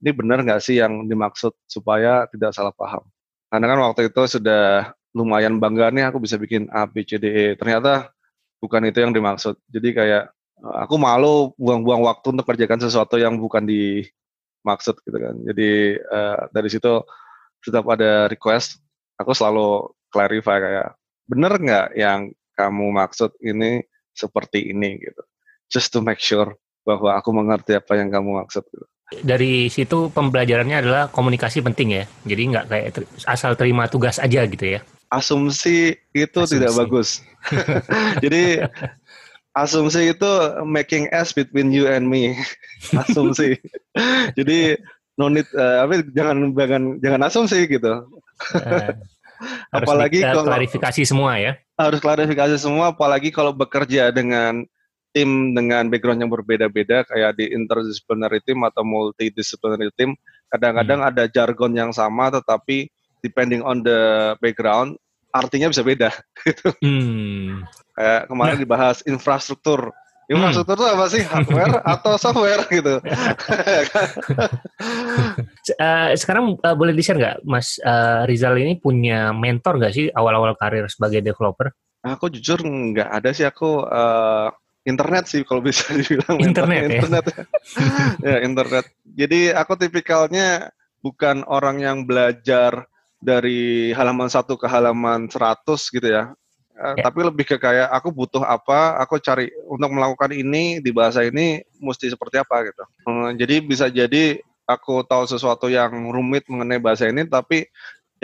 ini 0.00 0.10
benar 0.16 0.40
nggak 0.40 0.60
sih 0.64 0.80
yang 0.80 1.04
dimaksud 1.04 1.52
supaya 1.68 2.24
tidak 2.32 2.56
salah 2.56 2.72
paham. 2.72 3.04
Karena 3.52 3.66
kan 3.68 3.78
waktu 3.84 4.08
itu 4.08 4.22
sudah 4.40 4.94
lumayan 5.12 5.60
bangga 5.60 5.92
nih 5.92 6.08
aku 6.08 6.22
bisa 6.22 6.40
bikin 6.40 6.70
A, 6.72 6.88
B, 6.88 7.04
C, 7.04 7.20
D, 7.20 7.26
E. 7.28 7.46
Ternyata 7.58 8.08
bukan 8.62 8.88
itu 8.88 8.98
yang 9.04 9.12
dimaksud. 9.12 9.60
Jadi 9.68 9.88
kayak 9.92 10.24
eh, 10.64 10.76
aku 10.80 10.96
malu 10.96 11.52
buang-buang 11.60 12.00
waktu 12.08 12.26
untuk 12.32 12.48
kerjakan 12.48 12.80
sesuatu 12.80 13.20
yang 13.20 13.36
bukan 13.36 13.68
dimaksud 13.68 14.96
gitu 15.04 15.18
kan. 15.20 15.34
Jadi 15.44 16.00
uh, 16.00 16.48
dari 16.48 16.68
situ 16.72 17.04
setiap 17.60 17.84
ada 17.92 18.24
request, 18.32 18.80
aku 19.20 19.36
selalu 19.36 19.92
clarify 20.08 20.56
kayak 20.62 20.88
benar 21.28 21.52
nggak 21.60 21.86
yang 21.98 22.32
kamu 22.56 22.86
maksud 22.96 23.36
ini 23.44 23.84
seperti 24.16 24.72
ini 24.72 24.96
gitu. 24.96 25.22
Just 25.70 25.92
to 25.92 26.00
make 26.00 26.18
sure 26.22 26.56
bahwa 26.82 27.14
aku 27.20 27.30
mengerti 27.30 27.76
apa 27.76 28.00
yang 28.00 28.08
kamu 28.08 28.40
maksud 28.42 28.64
gitu 28.72 28.89
dari 29.26 29.66
situ 29.66 30.08
pembelajarannya 30.14 30.76
adalah 30.86 31.02
komunikasi 31.10 31.60
penting 31.66 31.98
ya. 31.98 32.04
Jadi 32.22 32.42
nggak 32.54 32.64
kayak 32.70 32.86
ter 32.94 33.02
asal 33.26 33.58
terima 33.58 33.90
tugas 33.90 34.22
aja 34.22 34.46
gitu 34.46 34.78
ya. 34.78 34.80
Asumsi 35.10 35.98
itu 36.14 36.38
asumsi. 36.38 36.54
tidak 36.54 36.72
bagus. 36.78 37.08
Jadi 38.24 38.62
asumsi 39.58 40.14
itu 40.14 40.30
making 40.62 41.10
s 41.10 41.34
between 41.34 41.74
you 41.74 41.90
and 41.90 42.06
me. 42.06 42.38
asumsi. 43.02 43.58
Jadi 44.38 44.78
no 45.18 45.26
need 45.26 45.50
uh, 45.58 45.84
apa 45.84 46.06
jangan 46.14 46.54
jangan 46.54 46.82
jangan 47.02 47.20
asumsi 47.26 47.66
gitu. 47.66 48.06
Uh, 48.54 48.94
apalagi 49.74 50.22
kalau 50.22 50.46
klarifikasi 50.46 51.02
semua 51.02 51.34
ya. 51.42 51.52
Harus 51.74 51.98
klarifikasi 51.98 52.56
semua 52.62 52.94
apalagi 52.94 53.34
kalau 53.34 53.50
bekerja 53.50 54.14
dengan 54.14 54.62
tim 55.10 55.56
dengan 55.56 55.90
background 55.90 56.22
yang 56.22 56.30
berbeda-beda 56.30 57.02
kayak 57.06 57.38
di 57.38 57.50
interdisciplinary 57.50 58.38
team 58.46 58.62
atau 58.62 58.86
multidisciplinary 58.86 59.90
team 59.98 60.14
kadang-kadang 60.50 61.02
hmm. 61.02 61.10
ada 61.10 61.24
jargon 61.30 61.72
yang 61.74 61.90
sama 61.90 62.30
tetapi 62.30 62.90
depending 63.22 63.60
on 63.62 63.82
the 63.84 64.32
background 64.38 64.96
artinya 65.30 65.70
bisa 65.70 65.82
beda 65.86 66.10
gitu. 66.46 66.74
Hmm. 66.82 67.62
Kayak 67.94 68.26
kemarin 68.26 68.56
nah. 68.58 68.62
dibahas 68.62 68.98
infrastruktur. 69.06 69.94
Infrastruktur 70.30 70.78
itu 70.78 70.86
hmm. 70.86 70.94
apa 70.94 71.06
sih? 71.10 71.22
Hardware 71.26 71.74
atau 71.82 72.12
software 72.14 72.62
gitu. 72.70 72.94
uh, 75.82 76.08
sekarang 76.14 76.54
uh, 76.62 76.74
boleh 76.78 76.94
di-share 76.94 77.18
nggak, 77.18 77.36
Mas 77.46 77.78
uh, 77.82 78.22
Rizal 78.26 78.58
ini 78.62 78.78
punya 78.78 79.34
mentor 79.34 79.78
nggak 79.82 79.94
sih 79.94 80.06
awal-awal 80.14 80.54
karir 80.54 80.86
sebagai 80.86 81.22
developer? 81.22 81.74
Aku 82.06 82.30
jujur 82.30 82.62
nggak 82.62 83.10
ada 83.10 83.30
sih. 83.34 83.42
Aku 83.42 83.82
uh, 83.86 84.54
internet 84.90 85.24
sih 85.30 85.46
kalau 85.46 85.62
bisa 85.62 85.86
dibilang 85.98 86.36
internet 86.42 86.80
ya? 86.82 86.88
internet 86.90 87.24
ya 88.26 88.36
internet 88.42 88.84
jadi 89.06 89.40
aku 89.54 89.78
tipikalnya 89.78 90.74
bukan 91.00 91.46
orang 91.46 91.80
yang 91.80 92.02
belajar 92.04 92.90
dari 93.22 93.94
halaman 93.94 94.28
satu 94.28 94.58
ke 94.58 94.66
halaman 94.66 95.30
100 95.30 95.64
gitu 95.94 96.08
ya 96.10 96.34
Uh, 96.80 96.96
ya. 96.96 97.12
tapi 97.12 97.20
lebih 97.20 97.44
ke 97.44 97.60
kayak 97.60 97.92
aku 97.92 98.08
butuh 98.08 98.40
apa, 98.40 98.96
aku 99.04 99.20
cari 99.20 99.52
untuk 99.68 99.92
melakukan 99.92 100.32
ini 100.32 100.80
di 100.80 100.88
bahasa 100.88 101.20
ini 101.20 101.60
mesti 101.76 102.08
seperti 102.08 102.40
apa 102.40 102.72
gitu. 102.72 102.84
Uh, 103.04 103.28
jadi 103.36 103.60
bisa 103.60 103.92
jadi 103.92 104.40
aku 104.64 105.04
tahu 105.04 105.28
sesuatu 105.28 105.68
yang 105.68 105.92
rumit 106.08 106.48
mengenai 106.48 106.80
bahasa 106.80 107.04
ini, 107.04 107.28
tapi 107.28 107.68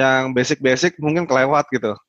yang 0.01 0.33
basic-basic 0.33 0.97
mungkin 1.05 1.29
kelewat 1.29 1.69
gitu. 1.69 2.01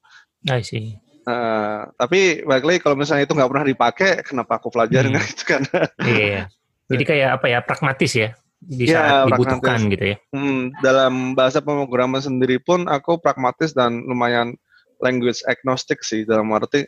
I 0.48 0.64
see. 0.64 0.96
Uh, 1.28 1.92
tapi 2.00 2.40
balik 2.48 2.64
lagi 2.64 2.80
kalau 2.80 2.96
misalnya 2.96 3.28
itu 3.28 3.36
nggak 3.36 3.52
pernah 3.52 3.68
dipakai, 3.68 4.12
kenapa 4.24 4.64
aku 4.64 4.72
pelajarin 4.72 5.12
hmm. 5.12 5.28
itu 5.36 5.44
kan? 5.44 5.62
Iya. 6.00 6.48
Jadi 6.88 7.04
kayak 7.04 7.30
apa 7.36 7.46
ya 7.52 7.60
pragmatis 7.60 8.16
ya 8.16 8.32
di 8.64 8.90
ya, 8.90 8.96
saat 8.96 9.36
dibutuhkan 9.36 9.60
pragmatis. 9.60 9.92
gitu 9.92 10.06
ya. 10.08 10.18
Hmm, 10.32 10.72
dalam 10.80 11.36
bahasa 11.36 11.60
pemrograman 11.60 12.24
sendiri 12.24 12.64
pun 12.64 12.88
aku 12.88 13.20
pragmatis 13.20 13.76
dan 13.76 14.08
lumayan 14.08 14.56
language 15.04 15.44
agnostic 15.46 16.02
sih 16.02 16.24
dalam 16.24 16.50
arti 16.56 16.88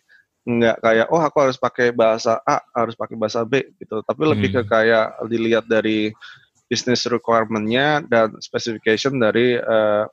nggak 0.49 0.81
kayak 0.81 1.07
oh 1.13 1.21
aku 1.21 1.37
harus 1.45 1.59
pakai 1.59 1.93
bahasa 1.93 2.41
A 2.41 2.63
harus 2.73 2.97
pakai 2.97 3.13
bahasa 3.19 3.45
B 3.45 3.69
gitu 3.77 4.01
tapi 4.01 4.23
hmm. 4.25 4.31
lebih 4.33 4.49
ke 4.55 4.61
hmm. 4.65 4.69
kayak 4.71 5.07
dilihat 5.29 5.65
dari 5.69 6.09
business 6.71 7.05
requirementnya 7.05 8.01
dan 8.09 8.33
specification 8.41 9.21
dari 9.21 9.57
uh, 9.61 10.09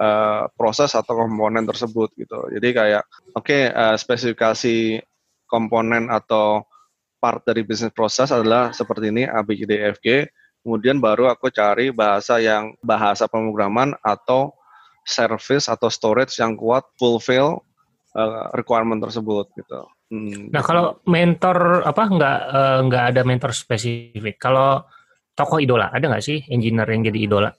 uh, 0.00 0.48
proses 0.56 0.96
atau 0.96 1.12
komponen 1.12 1.68
tersebut 1.68 2.08
gitu 2.16 2.48
jadi 2.56 2.68
kayak 2.72 3.02
oke 3.36 3.44
okay, 3.44 3.68
uh, 3.68 3.94
eh, 3.94 3.96
spesifikasi 4.00 5.04
komponen 5.44 6.08
atau 6.08 6.64
part 7.20 7.44
dari 7.44 7.60
bisnis 7.62 7.92
proses 7.92 8.32
adalah 8.32 8.72
seperti 8.72 9.12
ini 9.12 9.28
A 9.28 9.44
B 9.44 9.60
E 9.60 10.18
kemudian 10.64 10.98
baru 10.98 11.28
aku 11.28 11.52
cari 11.52 11.92
bahasa 11.92 12.40
yang 12.40 12.72
bahasa 12.80 13.28
pemrograman 13.28 13.92
atau 14.00 14.56
service 15.04 15.68
atau 15.68 15.88
storage 15.88 16.36
yang 16.40 16.56
kuat 16.56 16.84
fulfill 17.00 17.64
uh, 18.14 18.52
requirement 18.52 19.00
tersebut 19.00 19.48
gitu. 19.56 19.80
Hmm. 20.10 20.50
Nah 20.50 20.62
kalau 20.62 20.98
mentor 21.06 21.86
apa 21.86 22.02
nggak 22.02 22.38
uh, 22.50 22.78
nggak 22.86 23.04
ada 23.14 23.22
mentor 23.22 23.50
spesifik. 23.54 24.36
Kalau 24.42 24.82
tokoh 25.34 25.62
idola 25.62 25.88
ada 25.88 26.10
nggak 26.10 26.24
sih 26.24 26.38
engineer 26.50 26.88
yang 26.90 27.02
jadi 27.06 27.18
idola? 27.30 27.50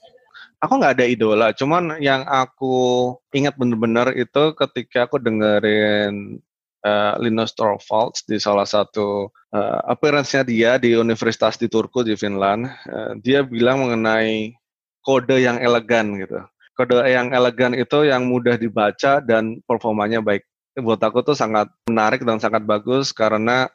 Aku 0.61 0.77
nggak 0.77 0.93
ada 1.01 1.05
idola, 1.09 1.47
cuman 1.57 1.97
yang 1.97 2.21
aku 2.29 3.17
ingat 3.33 3.57
bener-bener 3.57 4.13
itu 4.13 4.53
ketika 4.53 5.09
aku 5.09 5.17
dengerin 5.17 6.37
uh, 6.85 7.17
Linus 7.17 7.57
Torvalds 7.57 8.21
di 8.29 8.37
salah 8.37 8.69
satu 8.69 9.33
uh, 9.33 9.79
appearance-nya 9.89 10.45
dia 10.45 10.71
di 10.77 10.93
Universitas 10.93 11.57
di 11.57 11.65
Turku 11.65 12.05
di 12.05 12.13
Finland, 12.13 12.69
uh, 12.69 13.17
dia 13.17 13.41
bilang 13.41 13.81
mengenai 13.81 14.53
kode 15.01 15.41
yang 15.41 15.57
elegan 15.57 16.21
gitu 16.21 16.45
kode 16.81 16.97
yang 17.05 17.29
elegan 17.35 17.77
itu 17.77 18.07
yang 18.07 18.25
mudah 18.25 18.57
dibaca 18.57 19.21
dan 19.21 19.59
performanya 19.69 20.23
baik. 20.23 20.47
Buat 20.73 21.03
aku 21.03 21.21
tuh 21.21 21.37
sangat 21.37 21.67
menarik 21.85 22.23
dan 22.23 22.39
sangat 22.39 22.63
bagus 22.63 23.11
karena 23.11 23.67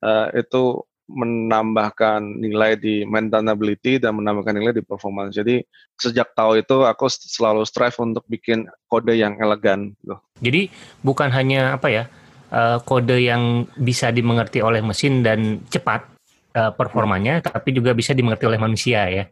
uh, 0.00 0.30
itu 0.32 0.80
menambahkan 1.06 2.18
nilai 2.42 2.74
di 2.74 3.06
maintainability 3.06 4.02
dan 4.02 4.18
menambahkan 4.18 4.58
nilai 4.58 4.74
di 4.74 4.82
performance. 4.82 5.38
Jadi 5.38 5.62
sejak 5.94 6.34
tahu 6.34 6.58
itu 6.58 6.82
aku 6.82 7.06
selalu 7.06 7.62
strive 7.62 7.94
untuk 8.02 8.26
bikin 8.26 8.66
kode 8.90 9.14
yang 9.14 9.38
elegan. 9.38 9.94
Gitu. 10.02 10.16
Jadi 10.42 10.60
bukan 11.06 11.30
hanya 11.30 11.78
apa 11.78 11.88
ya 11.88 12.04
uh, 12.50 12.82
kode 12.82 13.22
yang 13.22 13.70
bisa 13.78 14.10
dimengerti 14.10 14.58
oleh 14.58 14.82
mesin 14.82 15.22
dan 15.22 15.62
cepat 15.70 16.10
uh, 16.58 16.74
performanya, 16.74 17.38
hmm. 17.38 17.54
tapi 17.54 17.70
juga 17.70 17.94
bisa 17.94 18.10
dimengerti 18.10 18.50
oleh 18.50 18.58
manusia 18.58 19.06
ya. 19.06 19.24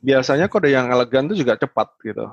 Biasanya 0.00 0.48
kode 0.48 0.72
yang 0.72 0.88
elegan 0.88 1.28
itu 1.28 1.44
juga 1.44 1.60
cepat 1.60 1.92
gitu. 2.00 2.24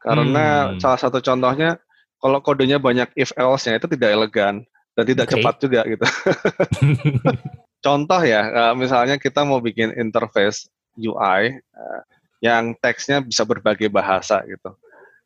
Karena 0.00 0.72
hmm. 0.72 0.80
salah 0.80 0.98
satu 0.98 1.20
contohnya 1.20 1.76
kalau 2.16 2.40
kodenya 2.40 2.80
banyak 2.80 3.12
if 3.12 3.30
else-nya 3.36 3.76
itu 3.76 3.86
tidak 3.92 4.16
elegan 4.16 4.64
dan 4.96 5.04
tidak 5.04 5.28
okay. 5.28 5.34
cepat 5.36 5.54
juga 5.60 5.80
gitu. 5.84 6.06
Contoh 7.82 8.22
ya, 8.22 8.46
eh, 8.46 8.74
misalnya 8.78 9.18
kita 9.18 9.42
mau 9.42 9.58
bikin 9.58 9.90
interface 9.98 10.70
UI 10.94 11.58
eh, 11.58 12.00
yang 12.38 12.78
teksnya 12.78 13.18
bisa 13.22 13.42
berbagai 13.42 13.90
bahasa 13.90 14.38
gitu. 14.46 14.78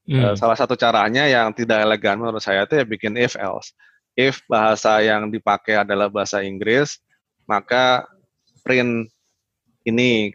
Eh, 0.08 0.16
hmm. 0.16 0.34
Salah 0.40 0.56
satu 0.56 0.72
caranya 0.72 1.28
yang 1.28 1.52
tidak 1.52 1.84
elegan 1.84 2.16
menurut 2.16 2.40
saya 2.40 2.64
itu 2.64 2.80
ya 2.80 2.84
bikin 2.88 3.20
if 3.20 3.36
else. 3.36 3.76
If 4.16 4.40
bahasa 4.48 5.04
yang 5.04 5.28
dipakai 5.28 5.84
adalah 5.84 6.08
bahasa 6.08 6.40
Inggris, 6.40 6.96
maka 7.44 8.08
print 8.64 9.12
ini. 9.84 10.32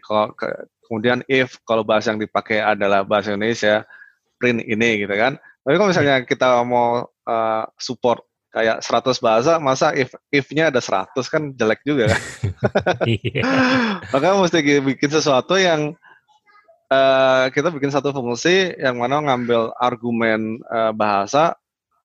Kemudian 0.86 1.26
if 1.26 1.58
kalau 1.66 1.82
bahasa 1.82 2.14
yang 2.14 2.22
dipakai 2.22 2.62
adalah 2.62 3.02
bahasa 3.02 3.34
Indonesia, 3.34 3.82
print 4.38 4.62
ini 4.62 5.02
gitu 5.02 5.14
kan. 5.18 5.40
Tapi 5.66 5.74
kalau 5.74 5.90
misalnya 5.90 6.22
kita 6.22 6.62
mau 6.62 7.06
uh, 7.06 7.64
support 7.78 8.22
kayak 8.52 8.84
100 8.84 9.24
bahasa, 9.24 9.52
masa 9.56 9.96
if 9.96 10.12
if-nya 10.28 10.68
ada 10.68 10.78
100 10.78 11.16
kan 11.26 11.42
jelek 11.56 11.80
juga 11.82 12.12
kan. 12.12 12.22
Iya. 13.08 13.42
Maka 14.12 14.36
mesti 14.38 14.60
bikin 14.84 15.10
sesuatu 15.10 15.56
yang 15.56 15.96
uh, 16.92 17.44
kita 17.48 17.72
bikin 17.72 17.90
satu 17.90 18.12
fungsi 18.12 18.76
yang 18.76 19.00
mana 19.00 19.24
ngambil 19.24 19.72
argumen 19.80 20.60
uh, 20.68 20.92
bahasa 20.92 21.56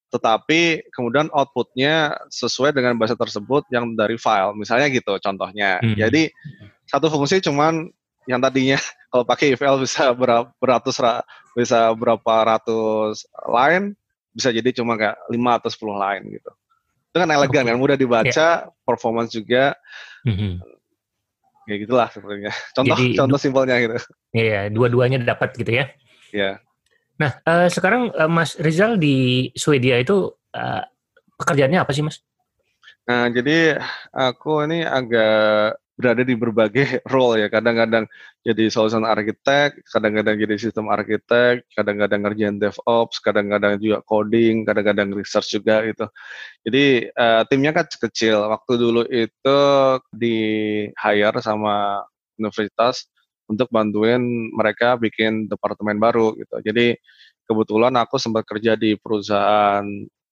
tetapi 0.07 0.87
kemudian 0.95 1.27
outputnya 1.35 2.15
sesuai 2.31 2.71
dengan 2.71 2.95
bahasa 2.95 3.19
tersebut 3.19 3.67
yang 3.67 3.91
dari 3.91 4.15
file 4.15 4.55
misalnya 4.55 4.87
gitu 4.87 5.19
contohnya 5.19 5.83
hmm. 5.83 5.99
jadi 5.99 6.31
satu 6.87 7.11
fungsi 7.11 7.43
cuman 7.43 7.91
yang 8.23 8.39
tadinya 8.39 8.79
kalau 9.11 9.27
pakai 9.27 9.55
IFL 9.55 9.83
bisa 9.83 10.15
berapa 10.15 10.47
beratus 10.63 10.95
bisa 11.51 11.91
berapa 11.91 12.33
ratus 12.55 13.27
line 13.51 13.99
bisa 14.37 14.53
jadi 14.53 14.69
cuma 14.69 14.93
kayak 14.93 15.17
5 15.33 15.57
atau 15.57 15.69
10 15.73 15.97
line 15.97 16.23
gitu. 16.37 16.51
Itu 17.09 17.17
kan 17.17 17.29
elegan 17.33 17.65
okay. 17.65 17.71
kan 17.73 17.77
mudah 17.81 17.97
dibaca, 17.97 18.29
yeah. 18.61 18.85
performance 18.85 19.33
juga. 19.33 19.73
Mm-hmm. 20.29 20.53
Ya 21.65 21.75
gitulah 21.81 22.07
sebenarnya. 22.13 22.53
Contoh 22.77 22.93
jadi, 22.93 23.05
contoh 23.25 23.39
simpelnya 23.41 23.75
gitu. 23.81 23.97
Iya, 24.37 24.69
dua-duanya 24.69 25.17
dapat 25.25 25.57
gitu 25.57 25.73
ya. 25.73 25.89
Iya. 26.29 26.37
Yeah. 26.37 26.55
Nah, 27.17 27.31
uh, 27.49 27.65
sekarang 27.65 28.13
uh, 28.13 28.29
Mas 28.29 28.53
Rizal 28.61 29.01
di 29.01 29.49
Swedia 29.57 29.97
itu 29.97 30.29
uh, 30.53 30.83
pekerjaannya 31.41 31.81
apa 31.81 31.89
sih, 31.89 32.05
Mas? 32.05 32.21
Nah, 33.09 33.33
jadi 33.33 33.81
aku 34.13 34.69
ini 34.69 34.85
agak 34.85 35.81
berada 35.97 36.21
di 36.21 36.37
berbagai 36.37 37.01
role 37.13 37.41
ya. 37.41 37.47
Kadang-kadang 37.49 38.05
jadi 38.45 38.69
solution 38.69 39.03
architect, 39.03 39.81
kadang-kadang 39.89 40.37
jadi 40.37 40.55
sistem 40.55 40.93
architect, 40.93 41.65
kadang-kadang 41.73 42.21
ngerjain 42.23 42.61
DevOps, 42.61 43.17
kadang-kadang 43.19 43.81
juga 43.81 44.05
coding, 44.05 44.63
kadang-kadang 44.63 45.09
research 45.11 45.57
juga 45.57 45.81
gitu. 45.89 46.05
Jadi 46.69 47.09
uh, 47.17 47.41
timnya 47.49 47.73
kan 47.73 47.89
kecil. 47.89 48.45
Waktu 48.45 48.73
dulu 48.77 49.01
itu 49.09 49.59
di 50.13 50.37
hire 50.93 51.41
sama 51.41 52.05
universitas 52.37 53.09
untuk 53.49 53.67
bantuin 53.73 54.21
mereka 54.53 54.95
bikin 55.01 55.49
departemen 55.49 55.97
baru 55.97 56.37
gitu. 56.37 56.61
Jadi 56.61 56.93
kebetulan 57.49 57.97
aku 57.97 58.21
sempat 58.21 58.45
kerja 58.45 58.77
di 58.77 58.93
perusahaan 58.99 59.83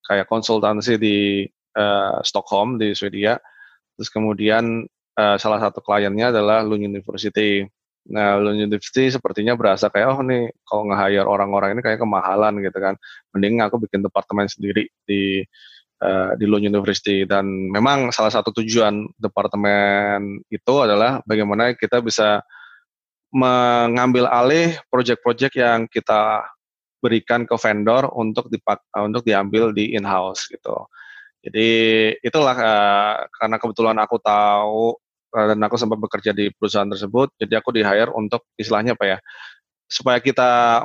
kayak 0.06 0.30
konsultansi 0.30 0.94
di 1.00 1.42
uh, 1.74 2.22
Stockholm 2.22 2.78
di 2.78 2.94
Swedia. 2.94 3.40
Terus 3.96 4.12
kemudian 4.12 4.84
uh, 5.16 5.36
salah 5.40 5.58
satu 5.58 5.80
kliennya 5.80 6.30
adalah 6.30 6.62
Lund 6.62 6.84
University. 6.84 7.64
Nah, 8.06 8.38
Lund 8.38 8.62
University 8.62 9.10
sepertinya 9.10 9.58
berasa 9.58 9.90
kayak, 9.90 10.06
oh 10.14 10.20
nih 10.22 10.52
kalau 10.62 10.86
nge-hire 10.86 11.26
orang-orang 11.26 11.74
ini 11.74 11.82
kayak 11.82 11.98
kemahalan 11.98 12.62
gitu 12.62 12.78
kan. 12.78 12.94
Mending 13.34 13.64
aku 13.64 13.82
bikin 13.82 14.04
departemen 14.04 14.46
sendiri 14.46 14.86
di 15.02 15.42
uh, 16.04 16.38
di 16.38 16.44
Lund 16.46 16.68
University. 16.68 17.26
Dan 17.26 17.72
memang 17.72 18.14
salah 18.14 18.30
satu 18.30 18.54
tujuan 18.62 19.10
departemen 19.18 20.44
itu 20.52 20.74
adalah 20.78 21.24
bagaimana 21.26 21.74
kita 21.74 21.98
bisa 22.04 22.44
mengambil 23.34 24.30
alih 24.30 24.78
proyek-proyek 24.86 25.58
yang 25.58 25.90
kita 25.90 26.46
berikan 27.02 27.44
ke 27.44 27.52
vendor 27.58 28.08
untuk 28.16 28.48
dipak 28.48 28.80
untuk 29.02 29.26
diambil 29.26 29.74
di 29.74 29.98
in-house 29.98 30.46
gitu. 30.48 30.86
Jadi 31.42 31.68
itulah 32.22 32.56
uh, 32.56 33.14
karena 33.34 33.56
kebetulan 33.58 33.98
aku 33.98 34.16
tahu 34.22 34.94
Eh, 34.96 35.05
dan 35.36 35.60
aku 35.60 35.76
sempat 35.76 36.00
bekerja 36.00 36.32
di 36.32 36.48
perusahaan 36.56 36.88
tersebut, 36.88 37.36
jadi 37.36 37.60
aku 37.60 37.76
di 37.76 37.84
hire 37.84 38.08
untuk 38.16 38.48
istilahnya 38.56 38.96
apa 38.96 39.04
ya, 39.04 39.18
supaya 39.84 40.16
kita 40.24 40.82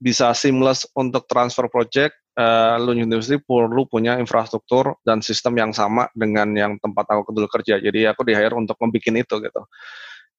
bisa 0.00 0.32
seamless 0.32 0.88
untuk 0.96 1.28
transfer 1.28 1.68
project, 1.68 2.16
uh, 2.36 2.76
Lund 2.80 3.08
perlu 3.44 3.82
punya 3.86 4.18
infrastruktur 4.18 4.96
dan 5.06 5.20
sistem 5.20 5.60
yang 5.60 5.72
sama 5.72 6.10
dengan 6.12 6.50
yang 6.52 6.72
tempat 6.82 7.08
aku 7.08 7.30
dulu 7.30 7.48
kerja. 7.48 7.78
Jadi 7.78 8.08
aku 8.08 8.26
di 8.26 8.34
hire 8.34 8.56
untuk 8.56 8.76
membuat 8.80 9.04
itu 9.04 9.34
gitu. 9.38 9.62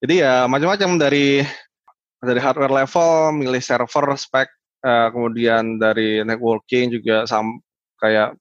Jadi 0.04 0.22
ya 0.22 0.46
macam-macam 0.46 1.00
dari 1.00 1.42
dari 2.20 2.40
hardware 2.42 2.74
level, 2.84 3.38
milih 3.38 3.62
server 3.64 4.06
spek, 4.18 4.50
uh, 4.84 5.08
kemudian 5.14 5.80
dari 5.80 6.22
networking 6.26 6.92
juga 6.92 7.24
sam 7.26 7.62
kayak 8.02 8.36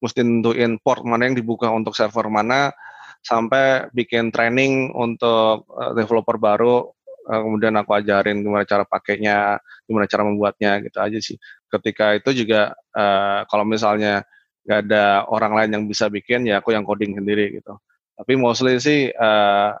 mesti 0.00 0.24
nentuin 0.24 0.80
port 0.80 1.04
mana 1.04 1.28
yang 1.28 1.36
dibuka 1.36 1.68
untuk 1.68 1.92
server 1.92 2.32
mana, 2.32 2.72
sampai 3.20 3.92
bikin 3.92 4.32
training 4.32 4.92
untuk 4.96 5.68
uh, 5.68 5.92
developer 5.92 6.40
baru 6.40 6.88
uh, 7.28 7.40
kemudian 7.40 7.76
aku 7.76 7.96
ajarin 8.00 8.40
gimana 8.40 8.64
cara 8.64 8.84
pakainya 8.88 9.60
gimana 9.84 10.08
cara 10.08 10.22
membuatnya 10.24 10.80
gitu 10.84 10.98
aja 10.98 11.18
sih. 11.20 11.36
Ketika 11.68 12.16
itu 12.16 12.44
juga 12.44 12.72
uh, 12.96 13.44
kalau 13.46 13.64
misalnya 13.68 14.24
nggak 14.64 14.80
ada 14.88 15.24
orang 15.28 15.52
lain 15.56 15.70
yang 15.80 15.84
bisa 15.88 16.08
bikin 16.12 16.48
ya 16.48 16.60
aku 16.60 16.72
yang 16.72 16.84
coding 16.84 17.16
sendiri 17.16 17.60
gitu. 17.60 17.76
Tapi 18.16 18.32
mostly 18.36 18.76
sih 18.80 19.08
uh, 19.12 19.72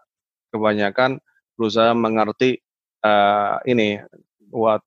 kebanyakan 0.52 1.20
berusaha 1.56 1.92
mengerti 1.92 2.60
ini 3.64 3.96
what 4.52 4.84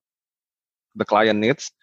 the 0.93 1.01
client 1.01 1.41
needs 1.41 1.73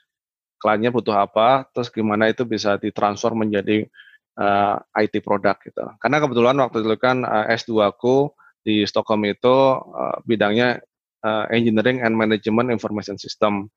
kliennya 0.61 0.93
butuh 0.93 1.17
apa, 1.17 1.65
terus 1.73 1.89
gimana 1.89 2.29
itu 2.29 2.45
bisa 2.45 2.77
ditransfer 2.77 3.33
menjadi 3.33 3.89
uh, 4.39 4.77
eh, 4.79 5.09
IT 5.09 5.25
produk 5.25 5.57
gitu. 5.65 5.83
Karena 5.99 6.23
kebetulan 6.23 6.57
waktu 6.61 6.85
itu 6.85 6.95
kan 7.01 7.27
uh, 7.27 7.47
S2 7.51 7.83
aku 7.83 8.31
di 8.61 8.85
Stockholm 8.85 9.25
itu 9.27 9.57
uh, 9.81 10.21
bidangnya 10.29 10.79
uh, 11.25 11.49
Engineering 11.51 12.05
and 12.05 12.15
Management 12.15 12.71
Information 12.71 13.17
System. 13.17 13.73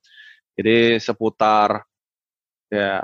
Jadi 0.53 1.01
seputar 1.01 1.81
ya 2.69 3.01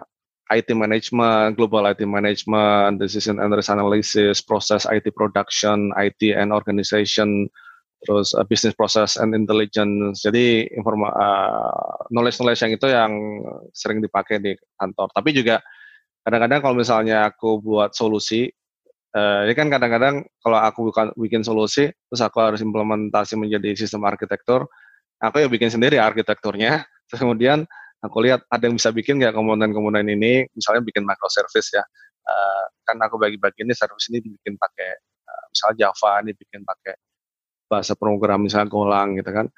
IT 0.49 0.73
management, 0.73 1.53
global 1.53 1.85
IT 1.85 2.01
management, 2.09 2.97
decision 2.97 3.38
and 3.38 3.53
risk 3.53 3.69
analysis, 3.69 4.41
process 4.41 4.89
IT 4.89 5.13
production, 5.13 5.93
IT 5.93 6.33
and 6.33 6.49
organization, 6.49 7.45
terus 8.01 8.33
uh, 8.33 8.41
business 8.49 8.73
process 8.73 9.21
and 9.21 9.38
intelligence. 9.38 10.25
Jadi 10.25 10.65
informa 10.73 11.13
uh, 11.13 12.09
knowledge-knowledge 12.09 12.65
yang 12.65 12.73
itu 12.73 12.88
yang 12.89 13.13
sering 13.77 14.01
dipakai 14.01 14.41
di 14.41 14.57
kantor. 14.81 15.13
Tapi 15.13 15.29
juga 15.38 15.62
kadang-kadang 16.23 16.60
kalau 16.62 16.75
misalnya 16.77 17.29
aku 17.29 17.62
buat 17.63 17.95
solusi, 17.95 18.49
uh, 19.15 19.45
ini 19.45 19.53
kan 19.58 19.67
kadang-kadang 19.71 20.25
kalau 20.41 20.60
aku 20.60 20.79
bukan 20.91 21.12
bikin 21.17 21.41
solusi, 21.41 21.89
terus 21.89 22.21
aku 22.21 22.38
harus 22.41 22.62
implementasi 22.62 23.39
menjadi 23.39 23.73
sistem 23.77 24.05
arsitektur, 24.05 24.69
aku 25.21 25.36
ya 25.43 25.47
bikin 25.49 25.69
sendiri 25.71 25.97
arsitekturnya. 25.99 26.84
Terus 27.10 27.25
kemudian 27.25 27.65
aku 28.05 28.21
lihat 28.21 28.45
ada 28.53 28.69
yang 28.69 28.77
bisa 28.77 28.93
bikin 28.93 29.17
nggak 29.17 29.34
komponen-komponen 29.34 30.05
ini, 30.13 30.45
misalnya 30.53 30.86
bikin 30.86 31.01
microservice 31.03 31.73
ya. 31.73 31.84
Uh, 32.29 32.63
kan 32.86 33.01
aku 33.01 33.17
bagi-bagi 33.17 33.65
ini 33.65 33.73
service 33.73 34.13
ini 34.13 34.21
dibikin 34.21 34.53
pakai 34.53 34.89
uh, 35.25 35.45
misalnya 35.49 35.89
Java, 35.89 36.21
ini 36.21 36.32
bikin 36.38 36.62
pakai 36.62 36.93
bahasa 37.65 37.97
program 37.97 38.45
misalnya 38.45 38.69
Golang 38.69 39.17
gitu 39.17 39.34
kan. 39.34 39.49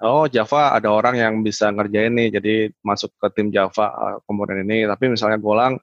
Oh 0.00 0.24
Java 0.26 0.74
ada 0.74 0.88
orang 0.90 1.20
yang 1.20 1.34
bisa 1.44 1.68
ngerjain 1.68 2.16
nih, 2.16 2.28
jadi 2.40 2.54
masuk 2.80 3.12
ke 3.20 3.28
tim 3.36 3.52
Java 3.52 4.18
komponen 4.24 4.64
ini. 4.64 4.88
Tapi 4.88 5.12
misalnya 5.12 5.36
Golang 5.36 5.76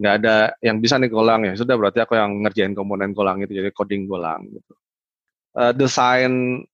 nggak 0.00 0.14
ada 0.24 0.56
yang 0.64 0.80
bisa 0.80 0.96
nih 0.96 1.12
Golang 1.12 1.44
ya 1.44 1.52
sudah 1.52 1.76
berarti 1.76 2.00
aku 2.00 2.16
yang 2.16 2.40
ngerjain 2.40 2.72
komponen 2.72 3.12
Golang 3.12 3.44
itu 3.44 3.52
jadi 3.52 3.68
coding 3.68 4.08
Golang 4.08 4.48
gitu. 4.48 4.72
Uh, 5.52 5.76
desain 5.76 6.64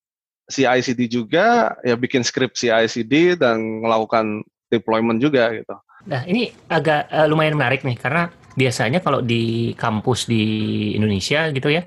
CI/CD 0.47 1.11
juga 1.11 1.75
ya 1.83 1.99
bikin 1.99 2.23
script 2.23 2.55
CI/CD 2.55 3.35
dan 3.35 3.83
melakukan 3.83 4.47
deployment 4.71 5.19
juga 5.19 5.51
gitu. 5.51 5.75
Nah 6.07 6.23
ini 6.31 6.55
agak 6.71 7.11
uh, 7.11 7.27
lumayan 7.27 7.59
menarik 7.59 7.83
nih 7.83 7.99
karena 7.99 8.31
biasanya 8.55 9.03
kalau 9.03 9.21
di 9.21 9.75
kampus 9.75 10.31
di 10.31 10.45
Indonesia 10.95 11.51
gitu 11.51 11.69
ya 11.69 11.83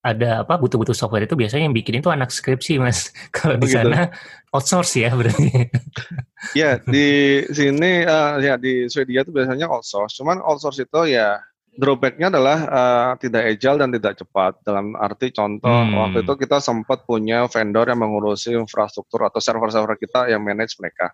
ada 0.00 0.48
apa 0.48 0.56
butuh-butuh 0.56 0.96
software 0.96 1.28
itu 1.28 1.36
biasanya 1.36 1.68
yang 1.68 1.76
bikin 1.76 2.00
itu 2.00 2.08
anak 2.08 2.32
skripsi 2.32 2.80
mas. 2.80 3.12
Kalau 3.36 3.60
di 3.60 3.68
oh, 3.68 3.70
sana 3.70 4.08
outsource 4.52 5.00
ya 5.00 5.12
berarti. 5.12 5.48
Ya 6.56 6.80
di 6.80 7.44
sini 7.52 8.00
uh, 8.08 8.40
ya 8.40 8.56
di 8.56 8.88
Swedia 8.88 9.20
itu 9.20 9.28
biasanya 9.28 9.68
outsource. 9.68 10.16
Cuman 10.16 10.40
outsource 10.40 10.80
itu 10.80 11.12
ya 11.12 11.36
drawbacknya 11.76 12.32
adalah 12.32 12.58
uh, 12.64 13.12
tidak 13.20 13.44
agile 13.44 13.76
dan 13.76 13.92
tidak 13.92 14.16
cepat. 14.16 14.56
Dalam 14.64 14.96
arti 14.96 15.36
contoh 15.36 15.68
hmm. 15.68 16.00
waktu 16.00 16.18
itu 16.24 16.32
kita 16.40 16.64
sempat 16.64 17.04
punya 17.04 17.44
vendor 17.44 17.92
yang 17.92 18.00
mengurusi 18.00 18.56
infrastruktur 18.56 19.20
atau 19.28 19.36
server-server 19.36 20.00
kita 20.00 20.32
yang 20.32 20.40
manage 20.40 20.80
mereka. 20.80 21.12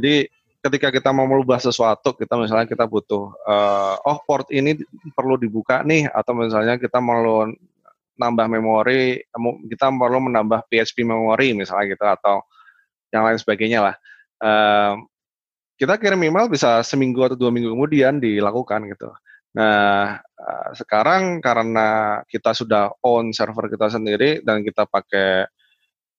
Jadi 0.00 0.32
ketika 0.64 0.88
kita 0.88 1.12
mau 1.12 1.28
merubah 1.28 1.60
sesuatu, 1.60 2.16
kita 2.16 2.40
misalnya 2.40 2.64
kita 2.64 2.88
butuh, 2.88 3.36
uh, 3.44 4.00
oh 4.00 4.16
port 4.24 4.48
ini 4.48 4.80
perlu 5.12 5.36
dibuka 5.36 5.84
nih, 5.84 6.08
atau 6.08 6.32
misalnya 6.32 6.80
kita 6.80 7.04
mau 7.04 7.44
nambah 8.14 8.46
memori, 8.46 9.22
kita 9.70 9.90
perlu 9.90 10.30
menambah 10.30 10.66
PHP 10.70 11.02
memori 11.02 11.54
misalnya 11.54 11.84
gitu 11.94 12.04
atau 12.04 12.36
yang 13.10 13.26
lain 13.26 13.38
sebagainya 13.38 13.80
lah. 13.90 13.96
Uh, 14.42 14.94
kita 15.74 15.98
kirim 15.98 16.22
email 16.22 16.46
bisa 16.46 16.82
seminggu 16.86 17.22
atau 17.26 17.34
dua 17.34 17.50
minggu 17.50 17.74
kemudian 17.74 18.22
dilakukan 18.22 18.86
gitu. 18.90 19.10
Nah 19.54 20.18
sekarang 20.74 21.38
karena 21.38 22.20
kita 22.26 22.52
sudah 22.52 22.90
own 23.02 23.30
server 23.30 23.70
kita 23.70 23.90
sendiri 23.90 24.42
dan 24.42 24.66
kita 24.66 24.84
pakai 24.84 25.46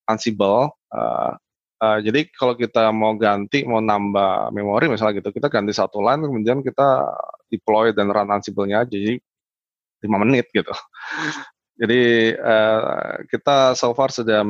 Ansible, 0.05 0.69
uh, 0.93 1.33
uh, 1.81 1.97
jadi 1.97 2.29
kalau 2.29 2.53
kita 2.53 2.93
mau 2.93 3.17
ganti, 3.17 3.65
mau 3.65 3.81
nambah 3.81 4.53
memori 4.53 4.85
misalnya 4.85 5.17
gitu, 5.17 5.33
kita 5.33 5.49
ganti 5.49 5.73
satu 5.73 5.97
line 5.97 6.21
kemudian 6.21 6.61
kita 6.61 7.09
deploy 7.49 7.89
dan 7.89 8.13
run 8.13 8.29
Ansible-nya 8.29 8.85
aja, 8.85 8.93
jadi 8.93 9.17
lima 10.05 10.17
menit 10.21 10.45
gitu. 10.53 10.71
Jadi 11.75 12.31
uh, 12.31 13.19
kita 13.27 13.75
so 13.75 13.91
far 13.91 14.07
sudah 14.07 14.47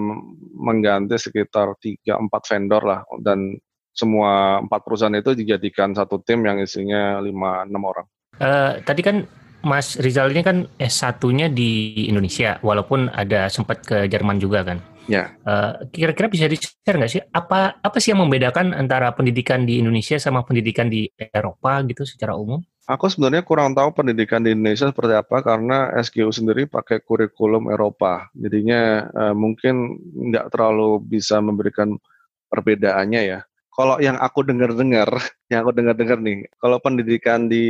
mengganti 0.54 1.18
sekitar 1.18 1.74
3-4 1.82 2.06
vendor 2.30 2.82
lah 2.86 3.02
dan 3.26 3.58
semua 3.96 4.62
empat 4.62 4.86
perusahaan 4.86 5.16
itu 5.16 5.34
dijadikan 5.34 5.96
satu 5.96 6.22
tim 6.22 6.46
yang 6.46 6.62
isinya 6.62 7.18
5-6 7.24 7.72
orang. 7.82 8.06
Uh, 8.38 8.78
tadi 8.84 9.02
kan 9.02 9.26
Mas 9.66 9.98
Rizal 9.98 10.30
ini 10.30 10.46
kan 10.46 10.70
S1-nya 10.78 11.50
di 11.50 12.06
Indonesia, 12.06 12.62
walaupun 12.62 13.10
ada 13.10 13.50
sempat 13.50 13.82
ke 13.82 14.06
Jerman 14.06 14.38
juga 14.38 14.62
kan. 14.62 14.78
Ya. 15.10 15.34
Uh, 15.42 15.90
kira-kira 15.90 16.30
bisa 16.30 16.46
di-share 16.46 16.98
nggak 16.98 17.12
sih 17.14 17.22
apa 17.34 17.78
apa 17.82 17.98
sih 17.98 18.14
yang 18.14 18.26
membedakan 18.26 18.74
antara 18.74 19.14
pendidikan 19.14 19.66
di 19.66 19.82
Indonesia 19.82 20.18
sama 20.22 20.46
pendidikan 20.46 20.90
di 20.90 21.10
Eropa 21.18 21.82
gitu 21.86 22.06
secara 22.06 22.38
umum? 22.38 22.62
Aku 22.86 23.10
sebenarnya 23.10 23.42
kurang 23.42 23.74
tahu 23.74 23.98
pendidikan 23.98 24.46
di 24.46 24.54
Indonesia 24.54 24.86
seperti 24.86 25.18
apa 25.18 25.42
karena 25.42 25.90
SGU 25.98 26.30
sendiri 26.30 26.70
pakai 26.70 27.02
kurikulum 27.02 27.74
Eropa. 27.74 28.30
Jadinya 28.38 29.10
uh, 29.10 29.34
mungkin 29.34 29.98
nggak 30.14 30.54
terlalu 30.54 31.02
bisa 31.02 31.42
memberikan 31.42 31.98
perbedaannya 32.46 33.22
ya. 33.26 33.40
Kalau 33.74 33.98
yang 33.98 34.22
aku 34.22 34.46
dengar-dengar, 34.46 35.10
yang 35.50 35.66
aku 35.66 35.74
dengar-dengar 35.74 36.22
nih, 36.22 36.46
kalau 36.62 36.78
pendidikan 36.78 37.50
di 37.50 37.66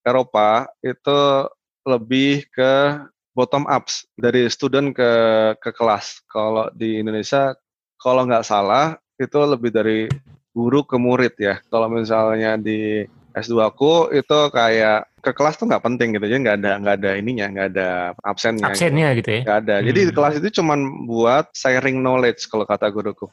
Eropa 0.00 0.72
itu 0.80 1.44
lebih 1.84 2.48
ke 2.48 3.04
bottom 3.36 3.68
ups 3.68 4.08
dari 4.16 4.48
student 4.48 4.96
ke 4.96 5.12
ke 5.60 5.68
kelas. 5.76 6.24
Kalau 6.32 6.72
di 6.72 6.96
Indonesia, 6.96 7.52
kalau 8.00 8.24
nggak 8.24 8.48
salah 8.48 8.96
itu 9.20 9.36
lebih 9.36 9.68
dari 9.68 10.08
guru 10.56 10.80
ke 10.80 10.96
murid 10.96 11.36
ya. 11.36 11.60
Kalau 11.68 11.92
misalnya 11.92 12.56
di 12.56 13.04
S2 13.34 13.54
aku 13.66 14.14
itu 14.14 14.38
kayak 14.54 15.10
ke 15.18 15.34
kelas 15.34 15.58
tuh 15.58 15.66
nggak 15.66 15.82
penting 15.82 16.14
gitu, 16.14 16.24
jadi 16.30 16.40
nggak 16.40 16.56
ada 16.62 16.72
nggak 16.78 16.96
ada 17.02 17.10
ininya, 17.18 17.46
nggak 17.50 17.68
ada 17.74 17.88
absennya. 18.22 18.70
Absennya 18.70 19.08
gitu, 19.18 19.18
gitu 19.26 19.30
ya? 19.30 19.42
Nggak 19.42 19.58
ada. 19.66 19.74
Hmm. 19.74 19.86
Jadi 19.90 20.00
kelas 20.14 20.34
itu 20.38 20.48
cuma 20.62 20.74
buat 21.08 21.44
sharing 21.56 21.98
knowledge 21.98 22.46
kalau 22.46 22.62
kata 22.62 22.86
guruku. 22.94 23.26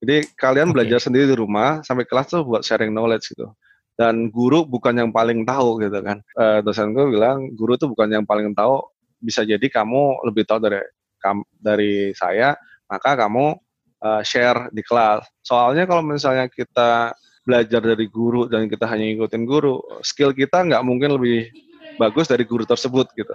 Jadi 0.00 0.30
kalian 0.38 0.70
okay. 0.70 0.74
belajar 0.78 0.98
sendiri 1.02 1.26
di 1.28 1.36
rumah, 1.36 1.82
sampai 1.82 2.06
kelas 2.06 2.30
tuh 2.30 2.46
buat 2.46 2.62
sharing 2.62 2.94
knowledge 2.94 3.34
gitu. 3.34 3.50
Dan 3.98 4.32
guru 4.32 4.64
bukan 4.64 4.96
yang 4.96 5.10
paling 5.12 5.44
tahu 5.44 5.76
gitu 5.84 6.00
kan. 6.00 6.24
E, 6.32 6.64
dosenku 6.64 7.12
bilang 7.12 7.52
guru 7.52 7.76
tuh 7.76 7.92
bukan 7.92 8.08
yang 8.08 8.24
paling 8.24 8.56
tahu, 8.56 8.80
bisa 9.20 9.44
jadi 9.44 9.66
kamu 9.68 10.24
lebih 10.24 10.48
tahu 10.48 10.56
dari 10.64 10.80
dari 11.60 12.16
saya, 12.16 12.56
maka 12.88 13.12
kamu 13.12 13.52
uh, 14.00 14.22
share 14.24 14.72
di 14.72 14.80
kelas. 14.80 15.24
Soalnya 15.44 15.84
kalau 15.84 16.00
misalnya 16.00 16.48
kita 16.48 17.12
belajar 17.50 17.82
dari 17.82 18.06
guru 18.06 18.46
dan 18.46 18.70
kita 18.70 18.86
hanya 18.86 19.10
ngikutin 19.10 19.42
guru, 19.42 19.82
skill 20.06 20.30
kita 20.30 20.62
nggak 20.62 20.86
mungkin 20.86 21.18
lebih 21.18 21.50
bagus 21.98 22.30
dari 22.30 22.46
guru 22.46 22.62
tersebut 22.62 23.10
gitu. 23.18 23.34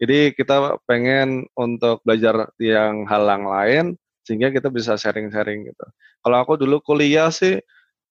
Jadi 0.00 0.32
kita 0.32 0.80
pengen 0.88 1.44
untuk 1.52 2.00
belajar 2.08 2.48
yang 2.56 3.04
hal 3.04 3.28
yang 3.28 3.44
lain 3.44 3.84
sehingga 4.24 4.48
kita 4.48 4.72
bisa 4.72 4.96
sharing-sharing 4.96 5.68
gitu. 5.68 5.84
Kalau 6.24 6.36
aku 6.40 6.56
dulu 6.56 6.80
kuliah 6.80 7.28
sih 7.28 7.60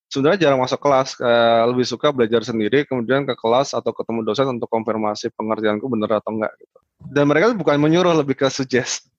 sebenarnya 0.10 0.50
jarang 0.50 0.62
masuk 0.62 0.78
kelas, 0.78 1.18
eh, 1.18 1.64
lebih 1.70 1.86
suka 1.90 2.14
belajar 2.14 2.46
sendiri, 2.46 2.86
kemudian 2.86 3.26
ke 3.26 3.34
kelas 3.38 3.74
atau 3.74 3.90
ketemu 3.90 4.22
dosen 4.22 4.46
untuk 4.54 4.70
konfirmasi 4.70 5.34
pengertianku 5.34 5.86
benar 5.90 6.22
atau 6.22 6.38
enggak 6.38 6.54
gitu. 6.62 6.78
Dan 7.10 7.26
mereka 7.30 7.58
bukan 7.58 7.82
menyuruh, 7.82 8.14
lebih 8.22 8.36
ke 8.36 8.50
suggest. 8.54 9.10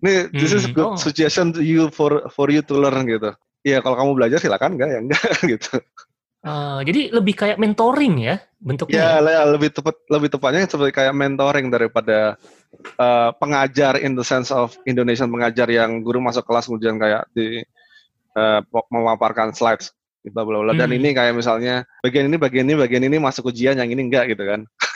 Nih, 0.00 0.32
this 0.32 0.52
is 0.56 0.64
hmm, 0.64 0.74
good 0.76 0.90
oh. 0.94 0.98
suggestion 0.98 1.52
to 1.52 1.60
you 1.60 1.92
for 1.92 2.24
for 2.32 2.48
you 2.48 2.64
to 2.64 2.72
learn 2.72 3.04
gitu. 3.04 3.36
Iya, 3.60 3.84
kalau 3.84 3.96
kamu 3.96 4.10
belajar 4.16 4.38
silakan 4.40 4.76
enggak 4.76 4.88
ya 4.88 4.98
enggak 5.04 5.30
gitu. 5.56 5.74
Uh, 6.40 6.80
jadi 6.88 7.12
lebih 7.12 7.36
kayak 7.36 7.60
mentoring 7.60 8.16
ya 8.16 8.40
bentuknya. 8.56 9.20
Ya, 9.20 9.20
ya 9.20 9.42
lebih 9.44 9.76
tepat 9.76 10.00
lebih 10.08 10.32
tepatnya 10.32 10.64
seperti 10.64 10.96
kayak 10.96 11.12
mentoring 11.12 11.68
daripada 11.68 12.40
uh, 12.96 13.30
pengajar 13.36 14.00
in 14.00 14.16
the 14.16 14.24
sense 14.24 14.48
of 14.48 14.72
Indonesian 14.88 15.28
pengajar 15.28 15.68
yang 15.68 16.00
guru 16.00 16.16
masuk 16.24 16.48
kelas 16.48 16.64
kemudian 16.64 16.96
kayak 16.96 17.28
di 17.36 17.60
uh, 18.36 18.64
memaparkan 18.88 19.52
slides. 19.52 19.92
bla 20.20 20.44
bla 20.44 20.60
bla. 20.60 20.76
Dan 20.76 20.92
hmm. 20.92 20.98
ini 21.00 21.08
kayak 21.16 21.32
misalnya 21.32 21.84
bagian 22.04 22.28
ini 22.28 22.36
bagian 22.36 22.68
ini 22.68 22.76
bagian 22.76 23.04
ini 23.08 23.16
masuk 23.16 23.48
ujian 23.52 23.80
yang 23.80 23.88
ini 23.88 24.04
enggak 24.04 24.28
gitu 24.28 24.44
kan. 24.44 24.64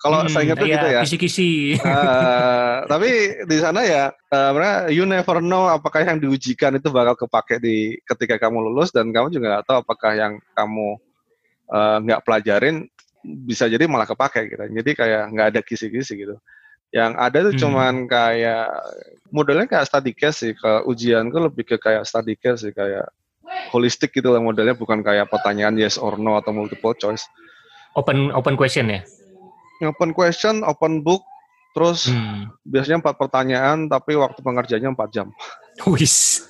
Kalau 0.00 0.24
hmm, 0.24 0.30
saya 0.32 0.42
ingat 0.50 0.58
iya, 0.62 0.66
gitu 0.74 0.86
ya. 0.90 1.00
Kisi-kisi. 1.06 1.50
Uh, 1.82 2.86
tapi 2.90 3.10
di 3.46 3.56
sana 3.62 3.80
ya 3.86 4.04
uh, 4.34 4.86
you 4.90 5.06
never 5.06 5.38
know 5.38 5.70
apakah 5.70 6.02
yang 6.02 6.18
diujikan 6.18 6.74
itu 6.74 6.90
bakal 6.90 7.14
kepake 7.14 7.62
di 7.62 7.98
ketika 8.06 8.48
kamu 8.48 8.70
lulus 8.70 8.90
dan 8.90 9.14
kamu 9.14 9.30
juga 9.30 9.58
nggak 9.58 9.66
tahu 9.66 9.76
apakah 9.82 10.12
yang 10.14 10.32
kamu 10.54 10.98
uh, 11.70 11.96
nggak 12.02 12.22
pelajarin 12.26 12.86
bisa 13.22 13.66
jadi 13.66 13.86
malah 13.90 14.06
kepake 14.06 14.50
gitu. 14.50 14.62
Jadi 14.62 14.90
kayak 14.94 15.22
nggak 15.34 15.46
ada 15.54 15.60
kisi-kisi 15.62 16.14
gitu. 16.14 16.36
Yang 16.94 17.12
ada 17.18 17.38
tuh 17.50 17.52
hmm. 17.52 17.62
cuman 17.62 17.94
kayak 18.06 18.66
modelnya 19.34 19.66
kayak 19.66 19.86
study 19.90 20.12
case 20.14 20.38
sih. 20.46 20.52
Gue 20.54 21.40
lebih 21.42 21.66
ke 21.66 21.76
kayak 21.82 22.06
study 22.06 22.38
case 22.38 22.66
sih 22.66 22.72
kayak 22.72 23.10
holistik 23.70 24.14
gitu 24.14 24.30
lah 24.30 24.42
modelnya 24.42 24.74
bukan 24.74 25.02
kayak 25.02 25.30
pertanyaan 25.30 25.74
yes 25.78 25.98
or 25.98 26.18
no 26.18 26.38
atau 26.38 26.54
multiple 26.54 26.94
choice. 26.94 27.26
Open 27.96 28.30
open 28.30 28.54
question 28.54 28.92
ya? 28.92 29.00
Open 29.84 30.16
question, 30.16 30.64
open 30.64 31.04
book, 31.04 31.20
terus 31.76 32.08
hmm. 32.08 32.48
biasanya 32.64 33.04
empat 33.04 33.16
pertanyaan 33.20 33.84
tapi 33.92 34.16
waktu 34.16 34.40
pengerjaannya 34.40 34.96
empat 34.96 35.10
jam. 35.12 35.28
Wis. 35.92 36.48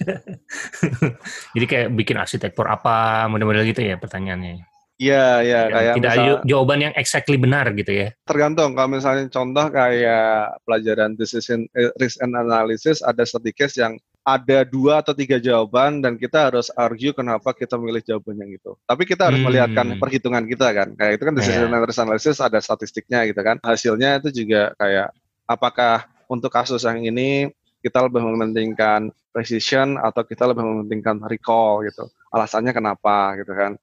Jadi 1.55 1.67
kayak 1.67 1.89
bikin 1.99 2.17
arsitektur 2.21 2.71
apa 2.71 3.27
model-model 3.27 3.67
gitu 3.67 3.83
ya 3.83 3.99
pertanyaannya. 3.99 4.77
Iya, 4.97 5.45
iya 5.45 5.61
kayak 5.69 5.95
tidak 6.01 6.13
misal, 6.17 6.37
jawaban 6.49 6.81
yang 6.89 6.95
exactly 6.97 7.37
benar 7.37 7.69
gitu 7.77 7.93
ya. 7.93 8.09
Tergantung 8.25 8.73
kalau 8.73 8.97
misalnya 8.97 9.29
contoh 9.29 9.69
kayak 9.69 10.57
pelajaran 10.65 11.13
decision 11.21 11.69
eh, 11.77 11.93
risk 12.01 12.17
and 12.25 12.33
analysis 12.33 13.05
ada 13.05 13.29
sedikit 13.29 13.69
yang 13.77 14.01
ada 14.27 14.67
dua 14.67 14.99
atau 15.07 15.15
tiga 15.15 15.39
jawaban 15.39 16.03
dan 16.03 16.19
kita 16.19 16.51
harus 16.51 16.67
argue 16.75 17.15
kenapa 17.15 17.55
kita 17.55 17.79
memilih 17.79 18.03
jawaban 18.03 18.43
yang 18.43 18.59
itu. 18.59 18.75
Tapi 18.83 19.07
kita 19.07 19.31
harus 19.31 19.39
hmm. 19.39 19.47
melihatkan 19.47 19.87
perhitungan 20.03 20.43
kita 20.51 20.67
kan. 20.75 20.89
Kayak 20.99 21.13
itu 21.15 21.23
kan 21.31 21.35
decision 21.39 21.71
yeah. 21.71 21.87
analysis 22.03 22.43
ada 22.43 22.59
statistiknya 22.59 23.23
gitu 23.31 23.39
kan. 23.47 23.63
Hasilnya 23.63 24.19
itu 24.19 24.43
juga 24.43 24.75
kayak 24.83 25.15
apakah 25.47 26.11
untuk 26.27 26.51
kasus 26.51 26.83
yang 26.83 27.07
ini 27.07 27.55
kita 27.79 28.03
lebih 28.03 28.19
mementingkan 28.27 29.15
precision 29.31 29.95
atau 29.95 30.27
kita 30.27 30.43
lebih 30.51 30.67
mementingkan 30.67 31.23
recall 31.31 31.87
gitu. 31.87 32.11
Alasannya 32.35 32.75
kenapa 32.75 33.39
gitu 33.39 33.55
kan. 33.55 33.79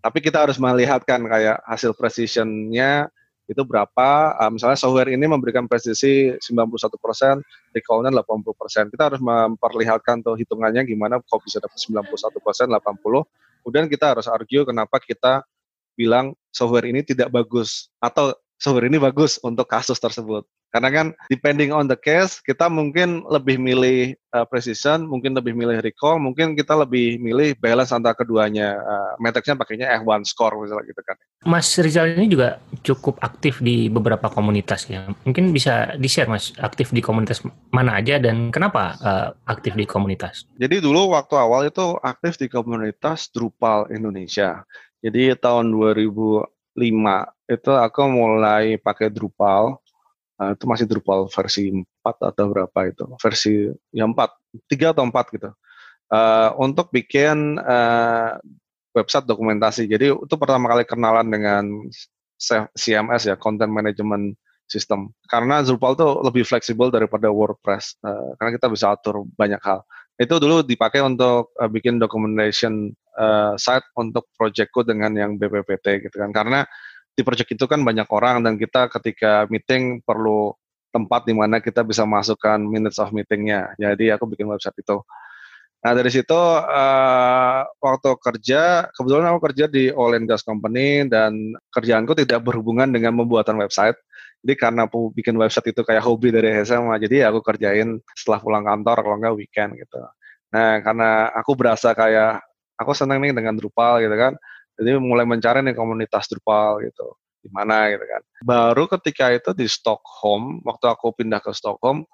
Tapi 0.00 0.18
kita 0.24 0.48
harus 0.48 0.56
melihatkan 0.56 1.20
kayak 1.28 1.60
hasil 1.68 1.92
precisionnya 1.92 3.12
itu 3.52 3.62
berapa? 3.62 4.08
Uh, 4.40 4.50
misalnya 4.50 4.80
software 4.80 5.12
ini 5.12 5.28
memberikan 5.28 5.68
presisi 5.68 6.32
91% 6.32 6.72
recall-nya 7.76 8.10
80% 8.10 8.92
kita 8.92 9.12
harus 9.12 9.20
memperlihatkan 9.20 10.24
tuh 10.24 10.34
hitungannya 10.40 10.82
gimana 10.88 11.20
kok 11.20 11.40
bisa 11.44 11.60
dapat 11.60 11.76
91% 11.76 12.08
80 12.72 13.62
kemudian 13.62 13.86
kita 13.86 14.16
harus 14.16 14.26
argue 14.26 14.66
kenapa 14.66 14.98
kita 14.98 15.44
bilang 15.94 16.32
software 16.48 16.88
ini 16.88 17.04
tidak 17.04 17.28
bagus 17.28 17.92
atau 18.00 18.32
software 18.62 18.86
ini 18.86 19.02
bagus 19.02 19.42
untuk 19.42 19.66
kasus 19.66 19.98
tersebut 19.98 20.46
karena 20.72 20.88
kan 20.88 21.06
depending 21.28 21.68
on 21.68 21.84
the 21.84 22.00
case, 22.00 22.40
kita 22.40 22.64
mungkin 22.72 23.28
lebih 23.28 23.60
milih 23.60 24.16
uh, 24.32 24.48
precision, 24.48 25.04
mungkin 25.04 25.36
lebih 25.36 25.52
milih 25.52 25.84
recall, 25.84 26.16
mungkin 26.16 26.56
kita 26.56 26.72
lebih 26.72 27.20
milih 27.20 27.52
balance 27.60 27.92
antara 27.92 28.16
keduanya. 28.16 28.80
Uh, 28.80 29.12
Matrixnya 29.20 29.60
pakainya 29.60 29.92
F1 30.00 30.24
score 30.24 30.56
misalnya 30.56 30.88
gitu 30.88 31.04
kan. 31.04 31.16
Mas 31.44 31.68
Rizal 31.76 32.16
ini 32.16 32.24
juga 32.24 32.56
cukup 32.80 33.20
aktif 33.20 33.60
di 33.60 33.92
beberapa 33.92 34.32
komunitas 34.32 34.88
ya. 34.88 35.12
Mungkin 35.28 35.52
bisa 35.52 35.92
di-share 36.00 36.32
Mas, 36.32 36.56
aktif 36.56 36.88
di 36.88 37.04
komunitas 37.04 37.44
mana 37.68 38.00
aja 38.00 38.16
dan 38.16 38.48
kenapa 38.48 38.96
uh, 39.04 39.28
aktif 39.44 39.76
di 39.76 39.84
komunitas? 39.84 40.48
Jadi 40.56 40.80
dulu 40.80 41.12
waktu 41.12 41.36
awal 41.36 41.68
itu 41.68 42.00
aktif 42.00 42.40
di 42.40 42.48
komunitas 42.48 43.28
Drupal 43.28 43.92
Indonesia. 43.92 44.64
Jadi 45.04 45.36
tahun 45.36 45.68
2005 45.68 46.48
itu 47.52 47.72
aku 47.72 48.02
mulai 48.08 48.80
pakai 48.80 49.12
Drupal. 49.12 49.76
Uh, 50.40 50.56
itu 50.56 50.64
masih 50.64 50.86
Drupal 50.88 51.28
versi 51.28 51.70
4 51.70 52.32
atau 52.32 52.44
berapa 52.50 52.78
itu. 52.88 53.04
Versi 53.20 53.68
yang 53.92 54.16
4 54.16 54.68
3 54.68 54.92
atau 54.96 55.04
4 55.04 55.36
gitu. 55.36 55.50
Uh, 56.12 56.50
untuk 56.60 56.92
bikin 56.92 57.56
uh, 57.60 58.36
website 58.92 59.24
dokumentasi. 59.24 59.88
Jadi 59.88 60.12
itu 60.12 60.34
pertama 60.36 60.68
kali 60.72 60.84
kenalan 60.84 61.28
dengan 61.28 61.64
CMS 62.76 63.28
ya 63.28 63.36
Content 63.38 63.72
Management 63.72 64.36
System. 64.68 65.12
Karena 65.28 65.60
Drupal 65.60 65.96
itu 65.96 66.08
lebih 66.24 66.44
fleksibel 66.48 66.88
daripada 66.88 67.28
WordPress 67.28 68.00
uh, 68.04 68.36
karena 68.40 68.50
kita 68.56 68.66
bisa 68.72 68.92
atur 68.92 69.24
banyak 69.36 69.60
hal. 69.60 69.84
Itu 70.16 70.36
dulu 70.36 70.60
dipakai 70.64 71.00
untuk 71.00 71.52
uh, 71.56 71.68
bikin 71.68 71.96
documentation 71.96 72.92
uh, 73.16 73.56
site 73.56 73.84
untuk 73.96 74.28
projectku 74.36 74.84
dengan 74.84 75.12
yang 75.16 75.36
BPPT 75.36 76.08
gitu 76.08 76.16
kan. 76.20 76.30
Karena 76.32 76.64
di 77.12 77.22
project 77.24 77.52
itu 77.52 77.64
kan 77.68 77.80
banyak 77.84 78.08
orang 78.08 78.40
dan 78.40 78.56
kita 78.56 78.88
ketika 78.88 79.44
meeting 79.52 80.00
perlu 80.00 80.56
tempat 80.92 81.24
di 81.24 81.32
mana 81.32 81.60
kita 81.60 81.80
bisa 81.84 82.04
masukkan 82.04 82.60
minutes 82.60 83.00
of 83.00 83.12
meetingnya. 83.16 83.72
Jadi 83.80 84.12
aku 84.12 84.28
bikin 84.28 84.48
website 84.48 84.76
itu. 84.80 85.00
Nah 85.82 85.92
dari 85.98 86.14
situ 86.14 86.36
uh, 86.36 87.60
waktu 87.82 88.10
kerja, 88.22 88.86
kebetulan 88.94 89.34
aku 89.34 89.40
kerja 89.50 89.64
di 89.66 89.90
oil 89.90 90.14
and 90.14 90.30
gas 90.30 90.46
company 90.46 91.08
dan 91.10 91.34
kerjaanku 91.74 92.14
tidak 92.14 92.44
berhubungan 92.46 92.86
dengan 92.86 93.18
pembuatan 93.18 93.58
website. 93.58 93.98
Jadi 94.46 94.54
karena 94.58 94.86
aku 94.86 95.10
bikin 95.10 95.34
website 95.34 95.74
itu 95.74 95.82
kayak 95.82 96.02
hobi 96.06 96.30
dari 96.30 96.62
SMA, 96.62 96.98
jadi 97.02 97.30
aku 97.30 97.42
kerjain 97.42 97.98
setelah 98.14 98.38
pulang 98.42 98.62
kantor 98.66 99.02
kalau 99.02 99.16
nggak 99.18 99.34
weekend 99.38 99.74
gitu. 99.74 100.02
Nah 100.54 100.82
karena 100.86 101.30
aku 101.34 101.54
berasa 101.58 101.94
kayak 101.98 102.42
aku 102.78 102.94
seneng 102.94 103.22
nih 103.22 103.34
dengan 103.34 103.54
Drupal 103.58 104.02
gitu 104.06 104.14
kan, 104.14 104.38
jadi 104.78 104.96
mulai 104.98 105.28
mencari 105.28 105.60
nih 105.60 105.76
komunitas 105.76 106.28
Drupal 106.28 106.84
gitu 106.86 107.16
di 107.42 107.50
mana 107.50 107.90
gitu 107.90 108.04
kan. 108.06 108.22
Baru 108.46 108.84
ketika 108.86 109.34
itu 109.34 109.50
di 109.52 109.66
Stockholm, 109.66 110.62
waktu 110.62 110.86
aku 110.86 111.10
pindah 111.18 111.42
ke 111.42 111.50
Stockholm, 111.50 112.06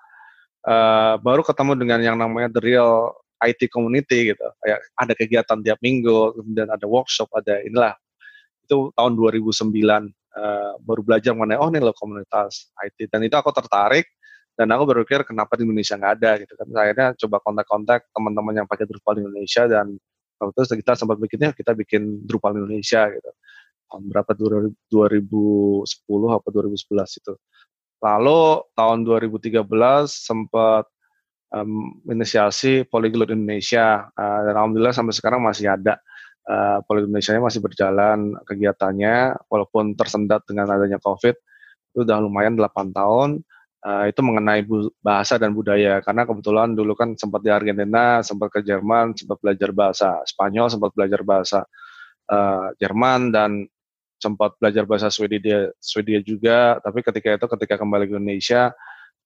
uh, 0.64 1.20
baru 1.20 1.44
ketemu 1.44 1.76
dengan 1.76 2.00
yang 2.00 2.16
namanya 2.16 2.48
the 2.48 2.62
real 2.64 3.12
IT 3.44 3.68
community 3.70 4.34
gitu. 4.34 4.46
Kayak 4.64 4.80
ada 4.96 5.12
kegiatan 5.14 5.58
tiap 5.62 5.78
minggu, 5.84 6.34
kemudian 6.34 6.68
ada 6.72 6.86
workshop, 6.88 7.28
ada 7.36 7.60
inilah. 7.62 7.94
Itu 8.64 8.90
tahun 8.96 9.14
2009 9.14 9.52
uh, 9.52 10.04
eh, 10.38 10.72
baru 10.84 11.00
belajar 11.04 11.32
mengenai 11.32 11.60
oh 11.60 11.68
ini 11.72 11.80
loh 11.80 11.96
komunitas 11.96 12.68
IT 12.84 13.08
dan 13.08 13.24
itu 13.24 13.32
aku 13.32 13.48
tertarik 13.48 14.04
dan 14.58 14.68
aku 14.74 14.90
berpikir 14.90 15.24
kenapa 15.24 15.56
di 15.56 15.64
Indonesia 15.64 15.94
nggak 15.94 16.14
ada 16.18 16.30
gitu 16.42 16.52
kan. 16.58 16.66
Akhirnya 16.74 17.08
coba 17.14 17.36
kontak-kontak 17.40 18.00
teman-teman 18.10 18.54
yang 18.64 18.66
pakai 18.66 18.84
Drupal 18.90 19.20
di 19.20 19.22
Indonesia 19.24 19.64
dan 19.70 19.94
itu 20.38 20.78
kita 20.78 20.94
sempat 20.94 21.18
bikinnya 21.18 21.50
kita 21.50 21.74
bikin 21.74 22.22
Drupal 22.22 22.54
Indonesia 22.54 23.10
gitu. 23.10 23.30
Tahun 23.88 24.04
berapa? 24.06 24.30
2010 24.36 25.82
apa 26.30 26.46
2011 26.52 27.20
itu. 27.24 27.34
Lalu 27.98 28.42
tahun 28.78 28.98
2013 29.02 29.64
sempat 30.06 30.86
um, 31.50 31.98
inisiasi 32.06 32.86
Polyglot 32.86 33.34
Indonesia. 33.34 34.06
Uh, 34.14 34.40
dan 34.46 34.54
alhamdulillah 34.54 34.94
sampai 34.94 35.14
sekarang 35.16 35.42
masih 35.42 35.72
ada. 35.72 35.98
Uh, 36.48 36.80
Polyglot 36.86 37.10
Indonesia 37.10 37.42
masih 37.42 37.60
berjalan 37.64 38.36
kegiatannya 38.46 39.36
walaupun 39.50 39.98
tersendat 39.98 40.44
dengan 40.46 40.70
adanya 40.70 41.00
COVID. 41.02 41.34
Itu 41.96 42.06
udah 42.06 42.22
lumayan 42.22 42.54
8 42.54 42.94
tahun 42.94 43.42
uh, 43.84 44.04
itu 44.10 44.20
mengenai 44.24 44.66
bahasa 44.98 45.38
dan 45.38 45.54
budaya 45.54 46.02
karena 46.02 46.26
kebetulan 46.26 46.74
dulu 46.74 46.96
kan 46.98 47.14
sempat 47.14 47.44
di 47.44 47.50
Argentina, 47.52 48.24
sempat 48.24 48.48
ke 48.50 48.60
Jerman, 48.64 49.14
sempat 49.14 49.38
belajar 49.38 49.70
bahasa 49.70 50.08
Spanyol, 50.26 50.66
sempat 50.72 50.90
belajar 50.94 51.20
bahasa 51.22 51.60
uh, 52.30 52.74
Jerman 52.80 53.30
dan 53.30 53.50
sempat 54.18 54.58
belajar 54.58 54.82
bahasa 54.82 55.08
Swedia 55.12 55.70
Swedia 55.78 56.18
juga. 56.22 56.82
Tapi 56.82 57.06
ketika 57.06 57.38
itu 57.38 57.46
ketika 57.46 57.74
kembali 57.78 58.10
ke 58.10 58.12
Indonesia 58.18 58.74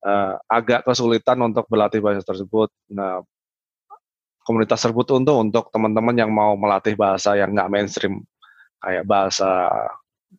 uh, 0.05 0.35
agak 0.51 0.85
kesulitan 0.85 1.41
untuk 1.41 1.65
berlatih 1.71 2.05
bahasa 2.05 2.21
tersebut. 2.21 2.69
Nah 2.93 3.25
komunitas 4.43 4.83
tersebut 4.83 5.07
untuk 5.17 5.37
untuk 5.39 5.65
teman-teman 5.71 6.19
yang 6.19 6.31
mau 6.35 6.59
melatih 6.59 6.99
bahasa 6.99 7.39
yang 7.39 7.55
nggak 7.55 7.71
mainstream 7.71 8.21
kayak 8.83 9.07
bahasa 9.07 9.71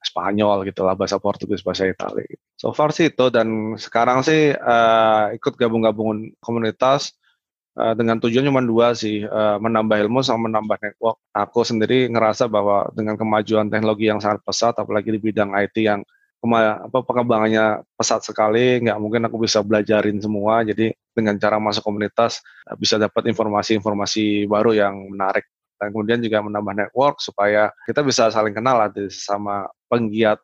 Spanyol 0.03 0.65
gitu 0.67 0.81
lah, 0.83 0.97
bahasa 0.97 1.21
Portugis, 1.21 1.61
bahasa 1.61 1.85
Italia. 1.85 2.25
So 2.63 2.71
far 2.71 2.95
sih 2.95 3.11
itu 3.11 3.27
dan 3.27 3.75
sekarang 3.75 4.23
sih 4.23 4.55
uh, 4.55 5.35
ikut 5.35 5.59
gabung-gabung 5.59 6.31
komunitas 6.39 7.11
uh, 7.75 7.91
dengan 7.91 8.23
tujuan 8.23 8.47
cuma 8.47 8.63
dua 8.63 8.95
sih, 8.95 9.27
uh, 9.27 9.59
menambah 9.59 9.99
ilmu 10.07 10.23
sama 10.23 10.47
menambah 10.47 10.79
network. 10.79 11.19
Aku 11.35 11.67
sendiri 11.67 12.07
ngerasa 12.07 12.47
bahwa 12.47 12.87
dengan 12.95 13.19
kemajuan 13.19 13.67
teknologi 13.67 14.07
yang 14.07 14.23
sangat 14.23 14.39
pesat, 14.47 14.79
apalagi 14.79 15.11
di 15.11 15.19
bidang 15.19 15.51
IT 15.59 15.75
yang 15.83 16.07
apa 16.39 17.03
pengembangannya 17.03 17.83
pesat 17.99 18.23
sekali, 18.23 18.79
nggak 18.79 18.95
mungkin 18.95 19.27
aku 19.27 19.43
bisa 19.43 19.59
belajarin 19.59 20.23
semua. 20.23 20.63
Jadi 20.63 20.95
dengan 21.11 21.35
cara 21.35 21.59
masuk 21.59 21.83
komunitas 21.83 22.39
bisa 22.79 22.95
dapat 22.95 23.27
informasi-informasi 23.27 24.47
baru 24.47 24.71
yang 24.71 25.11
menarik 25.11 25.43
dan 25.83 25.91
kemudian 25.91 26.23
juga 26.23 26.39
menambah 26.39 26.79
network 26.79 27.19
supaya 27.19 27.67
kita 27.83 27.99
bisa 28.07 28.31
saling 28.31 28.55
kenal 28.55 28.79
lah 28.79 28.87
sama 29.11 29.67
penggiat 29.91 30.39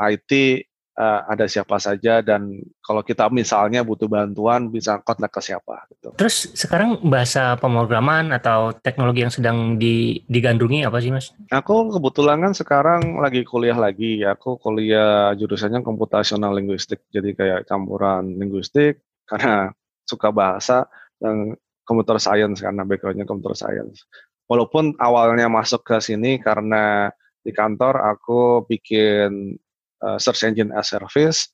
IT 0.00 0.64
uh, 0.98 1.20
ada 1.30 1.46
siapa 1.46 1.78
saja 1.78 2.20
dan 2.20 2.58
kalau 2.82 3.06
kita 3.06 3.30
misalnya 3.30 3.86
butuh 3.86 4.10
bantuan 4.10 4.66
bisa 4.68 4.98
kontak 5.06 5.30
ke 5.30 5.40
siapa 5.40 5.86
gitu. 5.94 6.10
Terus 6.18 6.50
sekarang 6.58 6.98
bahasa 7.06 7.54
pemrograman 7.56 8.34
atau 8.34 8.74
teknologi 8.74 9.22
yang 9.22 9.32
sedang 9.32 9.78
di, 9.78 10.26
digandrungi 10.26 10.82
apa 10.82 10.98
sih 10.98 11.14
Mas? 11.14 11.30
Aku 11.54 11.94
kebetulan 11.94 12.42
kan 12.42 12.52
sekarang 12.52 13.22
lagi 13.22 13.46
kuliah 13.46 13.78
lagi. 13.78 14.26
Aku 14.26 14.58
kuliah 14.58 15.32
jurusannya 15.38 15.86
komputasional 15.86 16.58
linguistik. 16.58 17.06
Jadi 17.14 17.38
kayak 17.38 17.70
campuran 17.70 18.34
linguistik 18.34 19.00
karena 19.30 19.70
suka 20.02 20.34
bahasa 20.34 20.90
dan 21.22 21.54
computer 21.86 22.18
science 22.20 22.60
karena 22.60 22.82
backgroundnya 22.82 23.24
computer 23.24 23.54
science. 23.54 24.04
Walaupun 24.48 24.96
awalnya 24.96 25.52
masuk 25.52 25.84
ke 25.84 26.00
sini 26.00 26.40
karena 26.40 27.12
di 27.44 27.52
kantor 27.52 28.00
aku 28.16 28.64
bikin 28.64 29.56
uh, 30.02 30.18
search 30.20 30.46
engine 30.46 30.70
as 30.74 30.90
service 30.90 31.50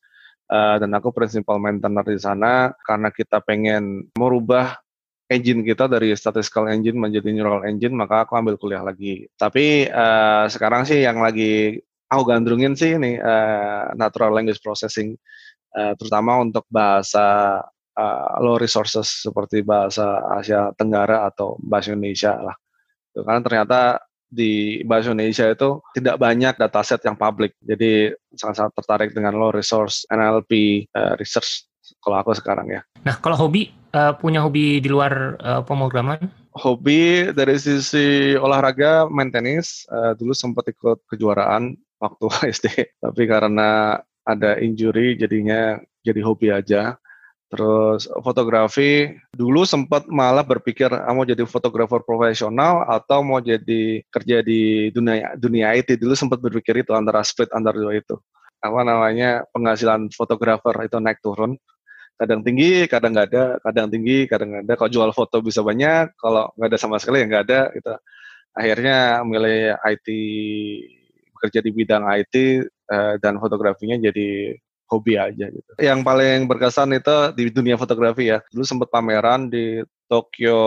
uh, 0.51 0.77
dan 0.81 0.91
aku 0.97 1.13
principal 1.15 1.57
maintainer 1.61 2.05
di 2.05 2.19
sana 2.21 2.73
karena 2.85 3.09
kita 3.13 3.41
pengen 3.45 4.09
merubah 4.17 4.77
engine 5.33 5.65
kita 5.65 5.89
dari 5.89 6.13
statistical 6.13 6.69
engine 6.69 7.01
menjadi 7.01 7.33
neural 7.33 7.65
engine 7.65 7.97
maka 7.97 8.29
aku 8.29 8.37
ambil 8.37 8.61
kuliah 8.61 8.85
lagi. 8.85 9.25
Tapi 9.35 9.89
uh, 9.89 10.47
sekarang 10.53 10.85
sih 10.85 11.01
yang 11.01 11.21
lagi 11.25 11.81
aku 12.09 12.23
gandrungin 12.29 12.77
sih 12.77 12.97
ini 12.97 13.17
uh, 13.19 13.91
natural 13.97 14.37
language 14.37 14.61
processing 14.61 15.17
uh, 15.75 15.97
terutama 15.97 16.39
untuk 16.45 16.69
bahasa 16.69 17.59
uh, 17.97 18.29
low 18.45 18.61
resources 18.61 19.25
seperti 19.25 19.65
bahasa 19.65 20.21
Asia 20.37 20.71
Tenggara 20.77 21.27
atau 21.27 21.57
bahasa 21.63 21.97
Indonesia 21.97 22.37
lah. 22.37 22.57
Karena 23.15 23.41
ternyata 23.41 23.81
di 24.29 24.83
bahasa 24.83 25.15
Indonesia 25.15 25.47
itu 25.51 25.79
tidak 25.95 26.17
banyak 26.19 26.55
dataset 26.59 27.01
yang 27.07 27.15
publik. 27.15 27.55
Jadi 27.63 28.11
sangat-sangat 28.35 28.73
tertarik 28.75 29.11
dengan 29.15 29.39
low 29.39 29.55
resource 29.55 30.05
NLP 30.11 30.85
uh, 30.95 31.15
research 31.21 31.69
kalau 32.01 32.21
aku 32.21 32.33
sekarang 32.37 32.69
ya. 32.69 32.81
Nah, 33.05 33.17
kalau 33.21 33.37
hobi 33.37 33.73
uh, 33.93 34.17
punya 34.17 34.41
hobi 34.41 34.81
di 34.81 34.89
luar 34.89 35.37
uh, 35.41 35.63
pemrograman? 35.63 36.29
Hobi 36.55 37.35
dari 37.35 37.59
sisi 37.59 38.37
olahraga 38.39 39.11
main 39.11 39.29
tenis. 39.31 39.85
Uh, 39.91 40.15
dulu 40.17 40.33
sempat 40.33 40.71
ikut 40.71 41.03
kejuaraan 41.11 41.77
waktu 42.01 42.27
SD, 42.57 42.67
tapi 43.01 43.23
karena 43.29 44.01
ada 44.25 44.57
injury 44.59 45.17
jadinya 45.21 45.79
jadi 46.05 46.21
hobi 46.25 46.49
aja. 46.53 46.97
Terus 47.53 48.09
fotografi, 48.25 49.15
dulu 49.31 49.63
sempat 49.69 50.09
malah 50.09 50.43
berpikir 50.43 50.91
ah, 50.91 51.13
mau 51.15 51.23
jadi 51.29 51.45
fotografer 51.45 52.01
profesional 52.03 52.83
atau 52.89 53.21
mau 53.23 53.39
jadi 53.39 54.03
kerja 54.11 54.41
di 54.43 54.91
dunia 54.91 55.37
dunia 55.37 55.77
IT. 55.77 56.01
Dulu 56.01 56.15
sempat 56.17 56.41
berpikir 56.41 56.83
itu 56.83 56.91
antara 56.97 57.21
split 57.23 57.53
antara 57.53 57.77
dua 57.79 57.95
itu. 57.95 58.17
Apa 58.65 58.81
namanya 58.83 59.45
penghasilan 59.53 60.09
fotografer 60.17 60.75
itu 60.89 60.97
naik 60.99 61.21
turun. 61.21 61.55
Kadang 62.15 62.47
tinggi, 62.47 62.87
kadang 62.87 63.11
nggak 63.13 63.29
ada, 63.35 63.45
kadang 63.61 63.87
tinggi, 63.93 64.19
kadang 64.31 64.49
nggak 64.55 64.65
ada. 64.71 64.75
Kalau 64.79 64.91
jual 64.91 65.11
foto 65.13 65.37
bisa 65.45 65.61
banyak, 65.61 66.15
kalau 66.17 66.49
nggak 66.57 66.69
ada 66.73 66.79
sama 66.81 66.97
sekali 67.03 67.23
ya 67.23 67.27
nggak 67.29 67.45
ada. 67.51 67.61
Gitu. 67.75 67.93
Akhirnya 68.55 68.99
milih 69.27 69.75
IT, 69.83 70.09
bekerja 71.35 71.61
di 71.61 71.71
bidang 71.77 72.05
IT 72.09 72.35
eh, 72.65 73.15
dan 73.21 73.37
fotografinya 73.43 74.01
jadi 74.01 74.57
hobi 74.89 75.17
aja 75.17 75.49
gitu. 75.49 75.71
Yang 75.81 76.01
paling 76.05 76.39
berkesan 76.47 76.95
itu 76.95 77.17
di 77.35 77.51
dunia 77.51 77.77
fotografi 77.81 78.31
ya. 78.31 78.39
Dulu 78.53 78.65
sempat 78.65 78.89
pameran 78.93 79.49
di 79.49 79.81
Tokyo 80.05 80.61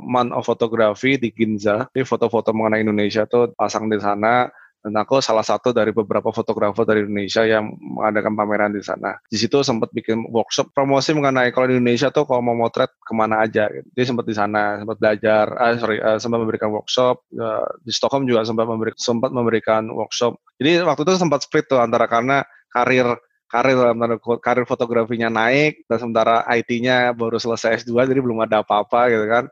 Month 0.00 0.32
of 0.34 0.46
Photography 0.46 1.18
di 1.18 1.34
Ginza. 1.34 1.90
Ini 1.92 2.06
foto-foto 2.06 2.54
mengenai 2.54 2.86
Indonesia 2.86 3.26
tuh 3.26 3.52
pasang 3.52 3.90
di 3.90 3.98
sana. 3.98 4.46
Dan 4.78 4.94
aku 4.94 5.18
salah 5.18 5.42
satu 5.42 5.74
dari 5.74 5.90
beberapa 5.90 6.30
fotografer 6.30 6.86
dari 6.86 7.02
Indonesia 7.02 7.42
yang 7.42 7.74
mengadakan 7.82 8.38
pameran 8.38 8.70
di 8.70 8.78
sana. 8.78 9.18
Di 9.26 9.34
situ 9.34 9.58
sempat 9.66 9.90
bikin 9.90 10.30
workshop 10.30 10.70
promosi 10.70 11.10
mengenai 11.18 11.50
kalau 11.50 11.66
di 11.66 11.82
Indonesia 11.82 12.14
tuh 12.14 12.22
kalau 12.22 12.46
mau 12.46 12.54
motret 12.54 12.94
ke 12.94 13.10
mana 13.10 13.42
aja. 13.42 13.66
Gitu. 13.66 13.90
Jadi 13.90 14.04
sempat 14.06 14.24
di 14.30 14.34
sana, 14.38 14.78
sempat 14.78 14.96
belajar, 15.02 15.44
ah, 15.58 15.74
sorry, 15.74 15.98
uh, 15.98 16.22
sempat 16.22 16.38
memberikan 16.46 16.70
workshop. 16.70 17.26
Uh, 17.34 17.66
di 17.82 17.90
Stockholm 17.90 18.30
juga 18.30 18.46
sempat, 18.46 18.70
memberi, 18.70 18.94
sempat 18.94 19.34
memberikan 19.34 19.90
workshop. 19.90 20.38
Jadi 20.62 20.86
waktu 20.86 21.02
itu 21.02 21.12
sempat 21.18 21.42
split 21.42 21.66
tuh 21.66 21.82
antara 21.82 22.06
karena 22.06 22.46
karir 22.70 23.18
karir 23.48 23.74
dalam 23.74 23.96
tanda 23.96 24.16
karir 24.20 24.68
fotografinya 24.68 25.32
naik 25.32 25.88
dan 25.88 25.98
sementara 25.98 26.44
IT-nya 26.52 27.16
baru 27.16 27.40
selesai 27.40 27.82
S2 27.82 28.12
jadi 28.12 28.20
belum 28.20 28.44
ada 28.44 28.60
apa-apa 28.60 29.08
gitu 29.08 29.26
kan. 29.26 29.44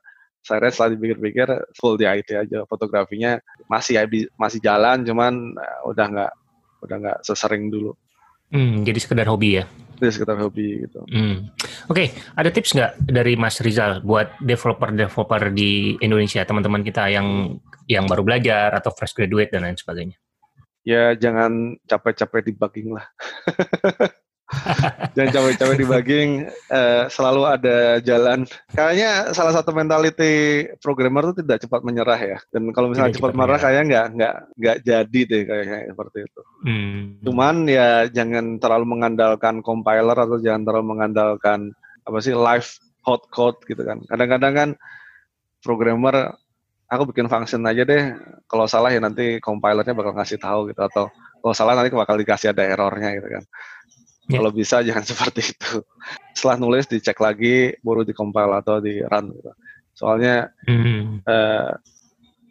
Saya 0.46 0.70
setelah 0.70 0.94
dipikir-pikir 0.94 1.48
full 1.74 1.98
di 1.98 2.06
IT 2.06 2.30
aja 2.30 2.62
fotografinya 2.70 3.42
masih 3.66 3.98
masih 4.38 4.62
jalan 4.62 5.02
cuman 5.02 5.58
uh, 5.58 5.90
udah 5.90 6.06
nggak 6.06 6.32
udah 6.86 6.96
nggak 7.02 7.18
sesering 7.26 7.72
dulu. 7.72 7.96
Hmm, 8.54 8.86
jadi 8.86 8.98
sekedar 9.02 9.26
hobi 9.26 9.58
ya? 9.58 9.64
Jadi 9.98 10.12
sekedar 10.12 10.38
hobi 10.38 10.86
gitu. 10.86 11.02
Hmm. 11.10 11.50
Oke, 11.90 11.90
okay. 11.90 12.06
ada 12.38 12.52
tips 12.52 12.76
nggak 12.76 12.92
dari 13.10 13.34
Mas 13.34 13.58
Rizal 13.58 14.04
buat 14.06 14.38
developer-developer 14.38 15.50
di 15.50 15.98
Indonesia, 15.98 16.46
teman-teman 16.46 16.86
kita 16.86 17.10
yang 17.10 17.58
yang 17.90 18.06
baru 18.06 18.22
belajar 18.22 18.70
atau 18.76 18.94
fresh 18.94 19.18
graduate 19.18 19.50
dan 19.50 19.66
lain 19.66 19.74
sebagainya? 19.74 20.14
Ya 20.86 21.18
jangan 21.18 21.74
capek-capek 21.90 22.54
debugging 22.54 22.94
lah. 22.94 23.02
jangan 25.18 25.30
capek-capek 25.34 25.76
debugging, 25.82 26.30
uh, 26.70 27.10
selalu 27.10 27.42
ada 27.50 27.98
jalan. 27.98 28.46
Kayaknya 28.70 29.34
salah 29.34 29.50
satu 29.50 29.74
mentality 29.74 30.62
programmer 30.78 31.34
itu 31.34 31.42
tidak 31.42 31.66
cepat 31.66 31.82
menyerah 31.82 32.20
ya. 32.22 32.38
Dan 32.54 32.70
kalau 32.70 32.94
misalnya 32.94 33.18
cepat, 33.18 33.34
cepat 33.34 33.34
menyerah, 33.34 33.58
kayaknya 33.58 33.84
nggak 33.90 34.06
nggak 34.14 34.34
nggak 34.62 34.76
jadi 34.86 35.20
deh 35.26 35.42
kayaknya 35.42 35.78
seperti 35.90 36.18
itu. 36.22 36.42
Hmm. 36.62 36.98
Cuman 37.26 37.54
ya 37.66 38.06
jangan 38.06 38.62
terlalu 38.62 38.86
mengandalkan 38.86 39.66
compiler 39.66 40.14
atau 40.14 40.38
jangan 40.38 40.62
terlalu 40.62 40.94
mengandalkan 40.94 41.74
apa 42.06 42.18
sih 42.22 42.38
live 42.38 42.70
hot 43.02 43.26
code 43.34 43.58
gitu 43.66 43.82
kan. 43.82 43.98
Kadang-kadang 44.06 44.54
kan 44.54 44.70
programmer 45.66 46.38
aku 46.86 47.10
bikin 47.10 47.26
function 47.26 47.62
aja 47.66 47.82
deh. 47.82 48.14
Kalau 48.46 48.66
salah 48.70 48.94
ya 48.94 49.02
nanti 49.02 49.42
compilernya 49.42 49.94
bakal 49.94 50.14
ngasih 50.14 50.38
tahu 50.38 50.70
gitu 50.70 50.80
atau 50.82 51.10
kalau 51.42 51.54
salah 51.54 51.74
nanti 51.78 51.94
bakal 51.94 52.18
dikasih 52.18 52.54
ada 52.54 52.62
errornya 52.66 53.14
gitu 53.18 53.28
kan. 53.30 53.44
Yeah. 54.26 54.42
Kalau 54.42 54.50
bisa 54.54 54.82
jangan 54.86 55.04
seperti 55.06 55.54
itu. 55.54 55.82
Setelah 56.34 56.56
nulis 56.58 56.86
dicek 56.90 57.18
lagi 57.18 57.74
baru 57.82 58.02
di 58.06 58.14
compile 58.14 58.58
atau 58.58 58.78
di 58.82 59.02
run 59.02 59.30
gitu. 59.34 59.52
Soalnya 59.96 60.50
mm. 60.68 61.24
uh, 61.24 61.72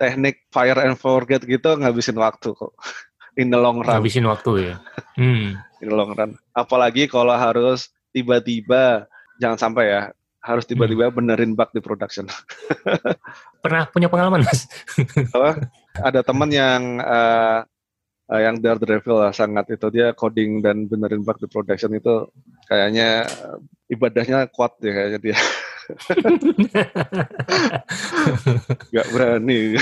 teknik 0.01 0.47
fire 0.49 0.81
and 0.83 0.97
forget 0.99 1.43
gitu 1.43 1.75
ngabisin 1.75 2.19
waktu 2.19 2.51
kok. 2.55 2.73
In 3.39 3.51
the 3.51 3.59
long 3.59 3.83
run. 3.83 3.99
Ngabisin 3.99 4.27
waktu 4.27 4.71
ya. 4.71 4.75
Mm. 5.19 5.59
In 5.83 5.87
the 5.91 5.95
long 5.95 6.11
run. 6.15 6.39
Apalagi 6.55 7.07
kalau 7.11 7.35
harus 7.35 7.91
tiba-tiba 8.15 9.07
jangan 9.39 9.59
sampai 9.59 9.91
ya 9.91 10.01
harus 10.45 10.69
tiba-tiba 10.69 11.09
benerin 11.09 11.57
bug 11.57 11.73
di 11.73 11.81
production. 11.81 12.29
Pernah 13.65 13.89
punya 13.89 14.05
pengalaman, 14.05 14.45
Mas? 14.45 14.69
oh, 15.33 15.57
ada 15.97 16.21
teman 16.21 16.53
yang 16.53 17.01
uh, 17.01 17.65
uh, 18.29 18.41
yang 18.41 18.61
daredevil 18.61 19.25
lah 19.25 19.33
sangat 19.33 19.73
itu 19.73 19.89
dia 19.89 20.13
coding 20.13 20.61
dan 20.61 20.85
benerin 20.85 21.25
bug 21.25 21.41
di 21.41 21.49
production 21.49 21.97
itu 21.97 22.29
kayaknya 22.69 23.25
ibadahnya 23.89 24.45
kuat 24.53 24.77
ya 24.85 24.93
kayaknya 24.93 25.19
dia. 25.21 25.37
Gak 28.95 29.07
berani. 29.13 29.77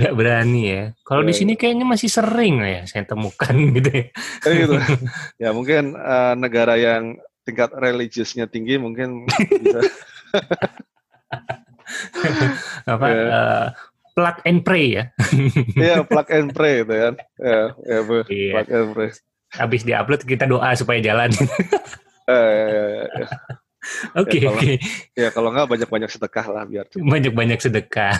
Gak 0.00 0.14
berani 0.16 0.62
ya. 0.64 0.96
Kalau 1.04 1.20
ya. 1.24 1.28
di 1.28 1.34
sini 1.36 1.52
kayaknya 1.60 1.84
masih 1.84 2.08
sering 2.08 2.64
ya 2.64 2.88
saya 2.88 3.04
temukan 3.04 3.52
gitu 3.80 3.90
ya. 3.92 4.08
gitu. 4.44 4.76
Ya 5.40 5.52
mungkin 5.52 5.96
uh, 5.96 6.32
negara 6.36 6.80
yang 6.80 7.20
tingkat 7.44 7.70
religiusnya 7.76 8.48
tinggi 8.48 8.80
mungkin 8.80 9.28
bisa 9.28 9.80
apa 12.88 13.06
yeah. 13.06 13.24
Ya. 13.28 13.28
uh, 13.28 13.66
plug 14.16 14.36
and 14.48 14.60
pray 14.64 14.86
ya 14.96 15.04
iya 15.78 16.00
yeah, 16.00 16.00
plug 16.02 16.28
and 16.32 16.50
pray 16.56 16.80
itu 16.80 16.94
kan 16.94 17.14
ya 17.36 17.44
yeah, 17.44 17.66
yeah, 17.84 18.00
yeah. 18.26 18.52
plug 18.56 18.68
and 18.72 18.88
pray 18.96 19.10
habis 19.54 19.82
diupload 19.84 20.22
kita 20.24 20.48
doa 20.48 20.72
supaya 20.74 20.98
jalan 21.04 21.30
uh, 22.26 22.32
ya, 22.72 22.84
ya. 23.12 23.28
Oke 24.16 24.40
ya, 24.40 24.48
oke. 24.48 24.80
Ya 25.12 25.28
kalau 25.28 25.52
nggak 25.52 25.68
banyak-banyak 25.68 26.08
sedekah 26.08 26.46
lah 26.48 26.64
biar. 26.64 26.88
Banyak-banyak 26.96 27.60
sedekah. 27.60 28.16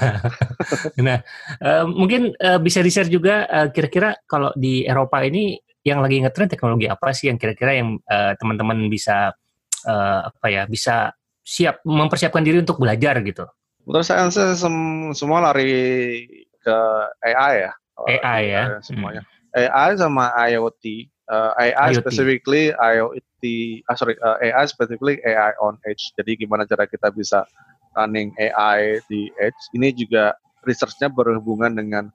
nah 1.01 1.25
uh, 1.64 1.89
mungkin 1.89 2.37
uh, 2.37 2.61
bisa 2.61 2.85
di 2.85 2.93
share 2.93 3.09
juga 3.09 3.49
kira-kira 3.72 4.12
uh, 4.12 4.16
kalau 4.29 4.51
di 4.53 4.85
Eropa 4.85 5.25
ini 5.25 5.57
yang 5.85 6.01
lagi 6.01 6.16
ngetren 6.24 6.49
teknologi 6.49 6.89
apa 6.89 7.12
sih 7.12 7.28
yang 7.28 7.37
kira-kira 7.37 7.76
yang 7.76 8.01
uh, 8.09 8.32
teman-teman 8.41 8.89
bisa 8.89 9.37
uh, 9.85 10.20
apa 10.32 10.47
ya 10.49 10.62
bisa 10.64 11.12
siap 11.45 11.85
mempersiapkan 11.85 12.41
diri 12.41 12.64
untuk 12.64 12.80
belajar 12.80 13.20
gitu? 13.20 13.45
Menurut 13.85 14.09
saya 14.09 14.32
sem 14.32 14.76
semua 15.12 15.45
lari 15.45 16.24
ke 16.64 16.76
AI 17.20 17.68
ya. 17.68 17.72
AI 18.01 18.43
ya. 18.49 18.62
Semuanya. 18.80 19.22
Hmm. 19.53 19.61
AI 19.61 19.91
sama 20.01 20.32
IoT. 20.49 21.12
Uh, 21.28 21.53
eh, 21.61 21.76
AI 21.76 21.93
IoT. 21.93 22.01
specifically 22.01 22.72
IoT. 22.72 23.43
Ah, 23.85 23.97
sorry, 23.97 24.16
uh, 24.24 24.41
AI 24.41 24.64
specifically 24.64 25.20
AI 25.20 25.53
on 25.61 25.76
edge. 25.85 26.16
Jadi 26.16 26.41
gimana 26.41 26.64
cara 26.64 26.89
kita 26.89 27.12
bisa 27.12 27.45
running 27.93 28.32
AI 28.41 29.05
di 29.07 29.28
edge? 29.37 29.61
Ini 29.76 29.93
juga 29.93 30.32
researchnya 30.64 31.12
berhubungan 31.12 31.76
dengan 31.76 32.09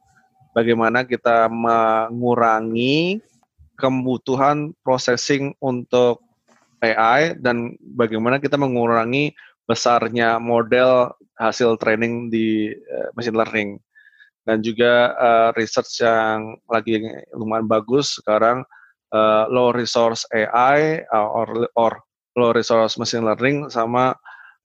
bagaimana 0.58 1.06
kita 1.06 1.48
mengurangi 1.54 3.22
kebutuhan 3.80 4.76
processing 4.84 5.56
untuk 5.64 6.20
AI 6.84 7.36
dan 7.40 7.76
bagaimana 7.96 8.40
kita 8.40 8.56
mengurangi 8.56 9.36
besarnya 9.68 10.40
model 10.40 11.12
hasil 11.40 11.80
training 11.80 12.28
di 12.28 12.72
uh, 12.72 13.10
machine 13.16 13.38
learning. 13.38 13.70
Dan 14.48 14.66
juga 14.66 15.14
uh, 15.14 15.50
research 15.54 16.02
yang 16.02 16.58
lagi 16.66 17.00
lumayan 17.38 17.70
bagus 17.70 18.18
sekarang 18.18 18.66
uh, 19.14 19.46
low 19.52 19.70
resource 19.70 20.26
AI 20.34 21.06
uh, 21.14 21.30
or 21.30 21.70
or 21.78 21.92
low 22.34 22.50
resource 22.56 22.98
machine 22.98 23.22
learning 23.22 23.70
sama 23.70 24.18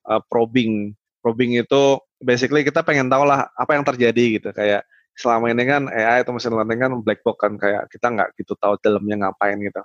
uh, 0.09 0.21
probing. 0.33 0.97
Probing 1.21 1.61
itu 1.61 2.01
basically 2.21 2.65
kita 2.65 2.81
pengen 2.81 3.13
tahu 3.13 3.29
lah 3.29 3.49
apa 3.61 3.77
yang 3.77 3.85
terjadi 3.85 4.41
gitu. 4.41 4.49
Kayak 4.57 4.89
selama 5.15 5.55
ini 5.55 5.63
kan 5.63 5.87
AI 5.87 6.27
atau 6.27 6.35
machine 6.35 6.55
learning 6.55 6.81
kan 6.83 6.93
black 7.03 7.23
box 7.23 7.37
kan 7.39 7.55
kayak 7.55 7.87
kita 7.91 8.07
nggak 8.11 8.29
gitu 8.35 8.59
tahu 8.59 8.75
dalamnya 8.83 9.27
ngapain 9.27 9.59
gitu. 9.63 9.83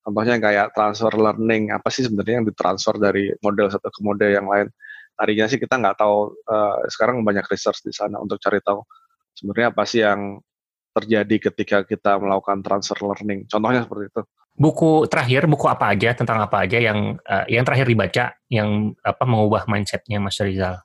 Contohnya 0.00 0.40
kayak 0.40 0.72
transfer 0.72 1.12
learning 1.12 1.68
apa 1.76 1.92
sih 1.92 2.08
sebenarnya 2.08 2.40
yang 2.40 2.46
ditransfer 2.48 2.96
dari 2.96 3.28
model 3.44 3.68
satu 3.68 3.92
ke 3.92 4.00
model 4.00 4.30
yang 4.32 4.48
lain? 4.48 4.72
Tadinya 5.12 5.44
sih 5.44 5.60
kita 5.60 5.76
nggak 5.76 6.00
tahu 6.00 6.32
uh, 6.48 6.80
sekarang 6.88 7.20
banyak 7.20 7.44
research 7.52 7.84
di 7.84 7.92
sana 7.92 8.16
untuk 8.16 8.40
cari 8.40 8.64
tahu 8.64 8.80
sebenarnya 9.36 9.68
apa 9.76 9.82
sih 9.84 10.00
yang 10.00 10.40
terjadi 10.96 11.52
ketika 11.52 11.78
kita 11.84 12.16
melakukan 12.16 12.64
transfer 12.64 12.96
learning. 13.04 13.44
Contohnya 13.46 13.84
seperti 13.84 14.08
itu. 14.08 14.22
Buku 14.56 15.06
terakhir 15.06 15.44
buku 15.46 15.68
apa 15.68 15.92
aja 15.92 16.16
tentang 16.16 16.40
apa 16.40 16.64
aja 16.64 16.80
yang 16.80 17.20
uh, 17.20 17.44
yang 17.46 17.62
terakhir 17.68 17.86
dibaca 17.86 18.24
yang 18.48 18.96
apa 19.04 19.24
mengubah 19.28 19.68
mindsetnya 19.68 20.16
Mas 20.16 20.40
Rizal? 20.40 20.80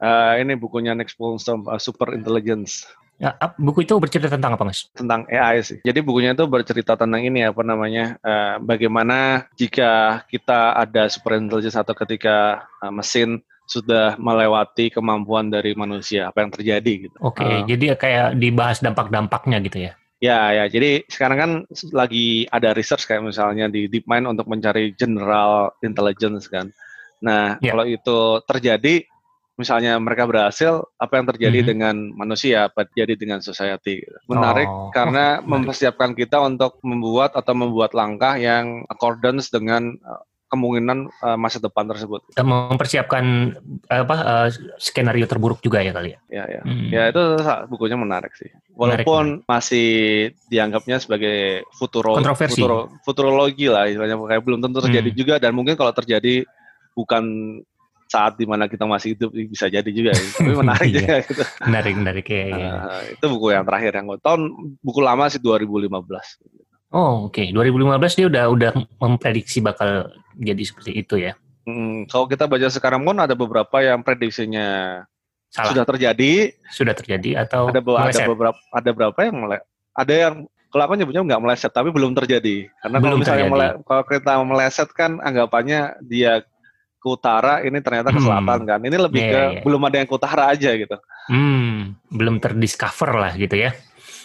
Uh, 0.00 0.40
ini 0.40 0.56
bukunya 0.56 0.96
Next 0.96 1.14
Polstorm 1.20 1.68
uh, 1.68 1.78
Super 1.78 2.16
Intelligence 2.16 2.88
Ya, 3.14 3.30
buku 3.56 3.86
itu 3.86 3.94
bercerita 4.02 4.34
tentang 4.34 4.58
apa, 4.58 4.66
Mas? 4.66 4.90
Tentang 4.90 5.22
AI 5.30 5.62
sih. 5.62 5.78
Jadi 5.86 6.02
bukunya 6.02 6.34
itu 6.34 6.44
bercerita 6.50 6.98
tentang 6.98 7.22
ini 7.22 7.46
apa 7.46 7.62
namanya, 7.62 8.18
uh, 8.20 8.58
bagaimana 8.58 9.46
jika 9.54 10.22
kita 10.26 10.74
ada 10.74 11.06
super 11.06 11.38
intelligence 11.38 11.78
atau 11.78 11.94
ketika 11.94 12.66
uh, 12.82 12.90
mesin 12.90 13.38
sudah 13.64 14.18
melewati 14.20 14.92
kemampuan 14.92 15.48
dari 15.48 15.72
manusia, 15.78 16.28
apa 16.28 16.44
yang 16.44 16.52
terjadi 16.52 17.08
gitu. 17.08 17.16
Oke, 17.22 17.40
okay, 17.40 17.54
uh, 17.54 17.64
jadi 17.64 17.84
kayak 17.96 18.28
dibahas 18.36 18.82
dampak-dampaknya 18.82 19.62
gitu 19.62 19.78
ya? 19.88 19.92
Ya, 20.24 20.56
ya. 20.56 20.64
Jadi 20.66 21.04
sekarang 21.06 21.38
kan 21.38 21.50
lagi 21.92 22.48
ada 22.48 22.72
research 22.72 23.04
kayak 23.04 23.28
misalnya 23.28 23.68
di 23.68 23.86
DeepMind 23.92 24.24
untuk 24.24 24.48
mencari 24.48 24.96
general 24.96 25.76
intelligence 25.84 26.48
kan. 26.48 26.72
Nah, 27.24 27.56
yeah. 27.60 27.72
kalau 27.72 27.84
itu 27.88 28.18
terjadi, 28.48 29.04
misalnya 29.54 29.94
mereka 30.02 30.26
berhasil, 30.26 30.82
apa 30.98 31.18
yang 31.18 31.26
terjadi 31.30 31.58
mm-hmm. 31.62 31.70
dengan 31.70 31.94
manusia, 32.14 32.66
apa 32.66 32.86
terjadi 32.90 33.14
dengan 33.14 33.38
society. 33.38 34.02
Menarik 34.26 34.66
oh, 34.66 34.90
karena 34.90 35.38
mempersiapkan 35.52 36.12
kita 36.12 36.42
untuk 36.42 36.82
membuat 36.82 37.38
atau 37.38 37.54
membuat 37.54 37.94
langkah 37.94 38.34
yang 38.34 38.82
accordance 38.90 39.54
dengan 39.54 39.94
uh, 40.02 40.22
kemungkinan 40.54 41.10
uh, 41.22 41.38
masa 41.38 41.58
depan 41.58 41.86
tersebut. 41.90 42.22
Mempersiapkan 42.38 43.54
apa 43.90 44.16
uh, 44.22 44.48
skenario 44.78 45.26
terburuk 45.26 45.58
juga 45.58 45.82
ya 45.82 45.90
kali 45.90 46.14
ya. 46.14 46.20
Ya 46.30 46.44
ya. 46.46 46.62
Hmm. 46.62 46.88
Ya 46.94 47.02
itu 47.10 47.22
bukunya 47.66 47.98
menarik 47.98 48.34
sih. 48.38 48.50
Walaupun 48.74 49.42
menarik, 49.42 49.50
masih 49.50 49.88
dianggapnya 50.46 51.02
sebagai 51.02 51.66
futuro, 51.74 52.14
futuro 52.18 52.90
futurologi 53.02 53.66
lah 53.66 53.90
istilahnya 53.90 54.14
kayak 54.14 54.42
belum 54.46 54.62
tentu 54.62 54.78
terjadi 54.82 55.10
hmm. 55.10 55.18
juga 55.18 55.34
dan 55.42 55.54
mungkin 55.54 55.74
kalau 55.74 55.90
terjadi 55.90 56.46
bukan 56.94 57.24
saat 58.08 58.38
di 58.38 58.46
mana 58.46 58.68
kita 58.70 58.84
masih 58.84 59.16
hidup 59.16 59.30
bisa 59.32 59.66
jadi 59.66 59.90
juga 59.90 60.12
ya. 60.14 60.24
tapi 60.36 60.52
menarik 60.54 60.88
iya. 60.92 60.98
juga 61.00 61.14
gitu. 61.24 61.42
menarik 61.66 61.94
menarik 61.98 62.26
ya, 62.28 62.44
ya. 62.46 62.70
Uh, 62.78 63.02
itu 63.16 63.24
buku 63.26 63.46
yang 63.50 63.64
terakhir 63.66 63.92
yang 63.96 64.06
tahun 64.20 64.42
buku 64.84 65.00
lama 65.02 65.24
sih 65.32 65.40
2015 65.40 65.90
oh 66.94 67.28
oke 67.28 67.34
okay. 67.34 67.50
2015 67.50 68.18
dia 68.18 68.26
udah 68.30 68.44
udah 68.52 68.70
memprediksi 69.02 69.58
bakal 69.64 70.08
jadi 70.38 70.62
seperti 70.62 70.92
itu 70.94 71.14
ya 71.18 71.32
hmm, 71.66 72.06
kalau 72.12 72.28
kita 72.30 72.44
baca 72.46 72.68
sekarang 72.70 73.02
pun 73.02 73.16
ada 73.18 73.34
beberapa 73.34 73.76
yang 73.82 74.04
prediksinya 74.04 75.00
Salah. 75.50 75.70
sudah 75.70 75.84
terjadi 75.86 76.50
sudah 76.70 76.94
terjadi 76.94 77.46
atau 77.46 77.70
ada, 77.70 77.80
ada 77.80 78.22
beberapa 78.26 78.58
ada 78.74 78.88
beberapa 78.90 79.18
yang 79.22 79.36
mulai 79.38 79.60
ada 79.94 80.14
yang 80.14 80.34
kalau 80.74 80.90
aku 80.90 80.98
nyebutnya 80.98 81.22
nggak 81.22 81.42
meleset 81.46 81.70
tapi 81.70 81.94
belum 81.94 82.18
terjadi 82.18 82.66
karena 82.82 82.98
belum 82.98 83.06
kalau 83.06 83.22
misalnya 83.22 83.46
mele, 83.46 83.66
kalau 83.86 84.02
kereta 84.02 84.42
meleset 84.42 84.90
kan 84.90 85.22
anggapannya 85.22 86.02
dia 86.02 86.42
ke 87.04 87.08
utara, 87.12 87.60
ini 87.60 87.84
ternyata 87.84 88.08
ke 88.08 88.20
selatan 88.24 88.64
hmm. 88.64 88.68
kan. 88.72 88.80
Ini 88.80 88.96
lebih 88.96 89.20
yeah, 89.20 89.28
ke 89.28 89.40
yeah. 89.60 89.62
belum 89.68 89.82
ada 89.84 89.96
yang 90.00 90.08
ke 90.08 90.16
utara 90.16 90.44
aja 90.48 90.70
gitu. 90.72 90.96
Hmm, 91.28 92.00
belum 92.08 92.40
terdiscover 92.40 93.12
lah 93.12 93.32
gitu 93.36 93.60
ya. 93.60 93.76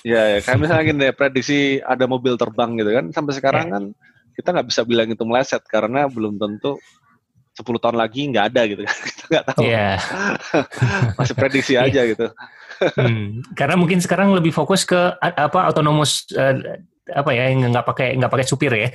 Ya, 0.07 0.23
ya. 0.31 0.39
kayak 0.39 0.63
misalnya 0.63 0.83
gini 0.87 0.99
deh, 1.03 1.11
prediksi 1.11 1.83
ada 1.83 2.07
mobil 2.07 2.39
terbang 2.39 2.79
gitu 2.79 2.91
kan. 2.95 3.05
Sampai 3.11 3.35
sekarang 3.35 3.67
yeah. 3.67 3.75
kan 3.75 3.83
kita 4.31 4.55
nggak 4.55 4.67
bisa 4.71 4.81
bilang 4.87 5.11
itu 5.11 5.23
meleset 5.27 5.63
karena 5.67 6.07
belum 6.07 6.39
tentu 6.39 6.79
10 7.59 7.83
tahun 7.83 7.97
lagi 7.99 8.31
nggak 8.31 8.45
ada 8.55 8.61
gitu 8.71 8.81
kan. 8.87 8.95
Kita 9.11 9.23
nggak 9.27 9.45
tahu. 9.51 9.61
Yeah. 9.67 9.97
Masih 11.19 11.35
prediksi 11.35 11.73
iya. 11.75 11.91
aja 11.91 12.01
gitu. 12.07 12.27
hmm, 12.79 13.51
karena 13.59 13.75
mungkin 13.75 13.99
sekarang 13.99 14.31
lebih 14.31 14.55
fokus 14.55 14.87
ke 14.87 14.95
apa 15.19 15.67
autonomous 15.67 16.23
uh, 16.31 16.79
apa 17.11 17.31
ya 17.33 17.49
yang 17.49 17.69
nggak 17.73 17.85
pakai 17.85 18.07
nggak 18.17 18.31
pakai 18.31 18.45
supir 18.47 18.71
ya. 18.73 18.89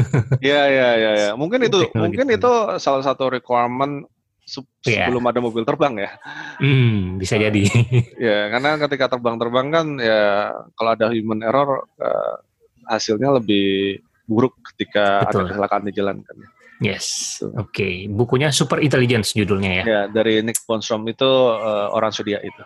Iya 0.46 0.62
iya 0.70 0.88
iya 0.96 1.12
ya. 1.14 1.30
Mungkin 1.36 1.66
itu 1.66 1.90
mungkin 1.94 2.26
itu 2.30 2.52
salah 2.80 3.02
satu 3.04 3.30
requirement 3.30 4.06
sebelum 4.50 5.22
yeah. 5.22 5.30
ada 5.30 5.40
mobil 5.40 5.62
terbang 5.62 5.94
ya. 6.02 6.10
Hmm, 6.58 7.20
bisa 7.20 7.38
jadi. 7.38 7.62
ya, 8.26 8.50
karena 8.50 8.80
ketika 8.82 9.14
terbang-terbang 9.16 9.66
kan 9.70 9.86
ya 10.02 10.50
kalau 10.74 10.90
ada 10.90 11.06
human 11.14 11.46
error 11.46 11.86
uh, 12.02 12.36
hasilnya 12.90 13.38
lebih 13.38 14.00
buruk 14.26 14.58
ketika 14.74 15.26
Betul. 15.26 15.46
ada 15.46 15.54
kecelakaan 15.54 15.84
di 15.86 15.92
jalan 15.94 16.16
kan. 16.26 16.36
Yes. 16.80 17.38
Oke, 17.44 17.60
okay. 17.60 17.94
bukunya 18.08 18.48
Super 18.48 18.80
Intelligence 18.80 19.36
judulnya 19.36 19.84
ya. 19.84 19.84
Ya, 19.84 20.02
dari 20.08 20.40
Nick 20.40 20.64
Bostrom 20.64 21.04
itu 21.12 21.28
uh, 21.28 21.92
orang 21.92 22.08
Swedia 22.08 22.40
itu. 22.40 22.62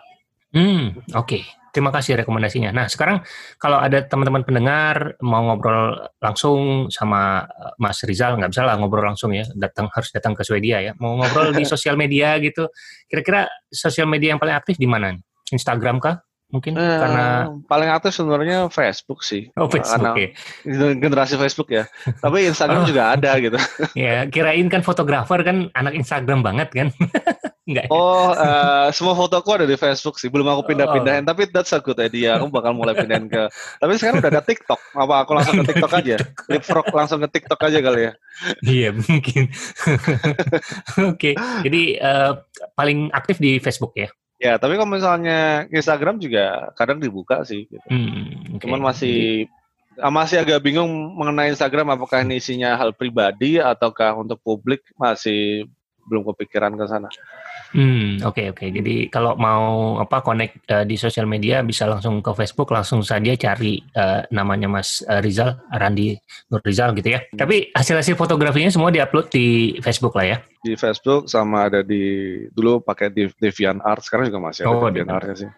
Hmm, 0.55 1.03
oke. 1.11 1.27
Okay. 1.27 1.43
Terima 1.75 1.91
kasih 1.91 2.23
rekomendasinya. 2.23 2.71
Nah, 2.71 2.87
sekarang 2.87 3.19
kalau 3.59 3.83
ada 3.83 3.99
teman-teman 4.07 4.47
pendengar 4.47 5.19
mau 5.19 5.43
ngobrol 5.43 6.07
langsung 6.23 6.87
sama 6.87 7.43
eh, 7.43 7.75
Mas 7.83 7.99
Rizal, 8.07 8.39
nggak 8.39 8.55
bisa 8.55 8.63
lah 8.63 8.79
ngobrol 8.79 9.03
langsung 9.03 9.35
ya, 9.35 9.43
datang 9.59 9.91
harus 9.91 10.07
datang 10.15 10.31
ke 10.31 10.47
Swedia 10.47 10.79
ya. 10.79 10.95
Mau 11.03 11.19
ngobrol 11.19 11.51
di 11.51 11.67
sosial 11.75 11.99
media 11.99 12.39
gitu, 12.39 12.71
kira-kira 13.11 13.51
sosial 13.67 14.07
media 14.07 14.31
yang 14.31 14.39
paling 14.39 14.55
aktif 14.55 14.79
di 14.79 14.87
mana? 14.87 15.19
Instagram 15.51 15.99
kah? 15.99 16.23
Mungkin 16.55 16.79
eh, 16.79 16.99
karena 17.03 17.51
paling 17.67 17.89
aktif 17.91 18.15
sebenarnya 18.15 18.71
Facebook 18.71 19.19
sih. 19.27 19.51
Oh, 19.59 19.67
Facebook 19.67 20.15
karena 20.15 20.31
ya. 20.63 20.95
generasi 20.95 21.35
Facebook 21.35 21.69
ya. 21.75 21.83
Tapi 22.23 22.47
Instagram 22.47 22.85
oh. 22.85 22.87
juga 22.87 23.11
ada 23.19 23.35
gitu. 23.43 23.59
ya, 23.99 24.31
kirain 24.31 24.71
kan 24.71 24.79
fotografer 24.79 25.43
kan 25.43 25.67
anak 25.75 25.91
Instagram 25.99 26.39
banget 26.39 26.71
kan. 26.71 26.87
Enggak. 27.65 27.89
Oh, 27.89 28.29
uh, 28.29 28.93
semua 28.93 29.17
fotoku 29.17 29.49
ada 29.57 29.65
di 29.65 29.73
Facebook 29.73 30.21
sih. 30.21 30.29
Belum 30.29 30.45
aku 30.53 30.69
pindah-pindahin, 30.69 31.25
oh. 31.25 31.27
tapi 31.33 31.49
that's 31.49 31.73
a 31.73 31.81
good 31.81 31.97
idea. 31.97 32.37
Aku 32.37 32.53
bakal 32.53 32.77
mulai 32.77 32.93
pindahin 32.93 33.25
ke. 33.25 33.49
Tapi 33.81 33.91
sekarang 33.97 34.21
udah 34.21 34.29
ada 34.29 34.43
TikTok. 34.45 34.77
Apa 34.93 35.25
aku 35.25 35.31
langsung 35.33 35.57
ke 35.65 35.73
TikTok 35.73 35.93
aja? 35.97 36.15
Leapfrog 36.53 36.87
langsung 36.93 37.19
ke 37.25 37.29
TikTok 37.33 37.57
aja 37.65 37.79
kali 37.81 38.01
ya? 38.05 38.11
Iya, 38.61 38.89
mungkin. 38.93 39.43
Oke. 41.09 41.33
okay. 41.33 41.33
Jadi 41.65 41.97
uh, 41.97 42.37
paling 42.77 43.09
aktif 43.09 43.41
di 43.41 43.57
Facebook 43.57 43.97
ya? 43.97 44.13
Ya, 44.37 44.61
tapi 44.61 44.77
kalau 44.77 44.93
misalnya 44.93 45.65
Instagram 45.73 46.21
juga 46.21 46.69
kadang 46.77 47.01
dibuka 47.01 47.41
sih. 47.41 47.65
Gitu. 47.65 47.87
Hmm, 47.89 48.61
okay. 48.61 48.61
Cuman 48.61 48.93
masih 48.93 49.49
Jadi, 49.97 50.13
masih 50.13 50.37
agak 50.37 50.61
bingung 50.61 51.17
mengenai 51.17 51.49
Instagram 51.49 51.97
apakah 51.97 52.21
ini 52.21 52.37
isinya 52.37 52.77
hal 52.77 52.93
pribadi 52.93 53.57
ataukah 53.57 54.13
untuk 54.13 54.37
publik 54.45 54.85
masih 55.01 55.65
belum 56.05 56.21
kepikiran 56.29 56.77
ke 56.77 56.85
sana. 56.85 57.09
Hmm, 57.73 58.21
oke 58.21 58.35
okay, 58.35 58.45
oke. 58.51 58.57
Okay. 58.61 58.69
Jadi 58.69 58.95
kalau 59.09 59.33
mau 59.39 59.97
apa 59.97 60.21
connect 60.21 60.61
uh, 60.69 60.85
di 60.85 60.95
sosial 60.99 61.25
media 61.25 61.65
bisa 61.65 61.89
langsung 61.89 62.21
ke 62.21 62.31
Facebook, 62.37 62.69
langsung 62.69 63.01
saja 63.01 63.33
cari 63.33 63.81
uh, 63.97 64.21
namanya 64.29 64.69
Mas 64.69 65.01
uh, 65.07 65.23
Rizal, 65.23 65.57
Randi 65.73 66.13
Nur 66.51 66.61
Rizal 66.61 66.93
gitu 66.93 67.15
ya. 67.15 67.25
Hmm. 67.25 67.39
Tapi 67.41 67.73
hasil-hasil 67.73 68.13
fotografinya 68.19 68.69
semua 68.69 68.93
diupload 68.93 69.33
di 69.33 69.77
Facebook 69.81 70.13
lah 70.15 70.25
ya. 70.35 70.37
Di 70.61 70.77
Facebook 70.77 71.27
sama 71.31 71.71
ada 71.71 71.81
di 71.81 72.45
dulu 72.53 72.83
pakai 72.83 73.09
di 73.09 73.25
Deviant 73.39 73.81
Art, 73.81 74.05
sekarang 74.05 74.29
juga 74.29 74.51
masih 74.51 74.67
ada 74.67 74.75
oh, 74.75 74.89
Deviant 74.91 75.11
Art 75.11 75.27
sih. 75.33 75.49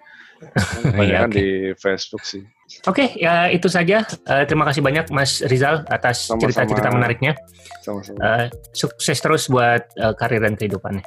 Banyak 0.93 1.05
iya, 1.10 1.20
okay. 1.26 1.34
di 1.34 1.47
Facebook 1.78 2.24
sih. 2.24 2.45
Oke, 2.84 3.08
okay, 3.08 3.08
ya 3.18 3.47
itu 3.47 3.72
saja. 3.72 4.03
Uh, 4.28 4.43
terima 4.43 4.68
kasih 4.68 4.84
banyak 4.84 5.08
Mas 5.10 5.39
Rizal 5.47 5.88
atas 5.88 6.28
cerita-cerita 6.28 6.91
menariknya. 6.91 7.34
Sama-sama. 7.82 8.20
Uh, 8.20 8.45
sukses 8.76 9.18
terus 9.18 9.47
buat 9.47 9.88
uh, 9.97 10.14
karir 10.14 10.43
dan 10.43 10.60
kehidupannya. 10.60 11.01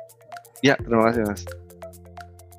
Ya, 0.61 0.76
terima 0.76 1.08
kasih 1.08 1.24
Mas. 1.24 1.42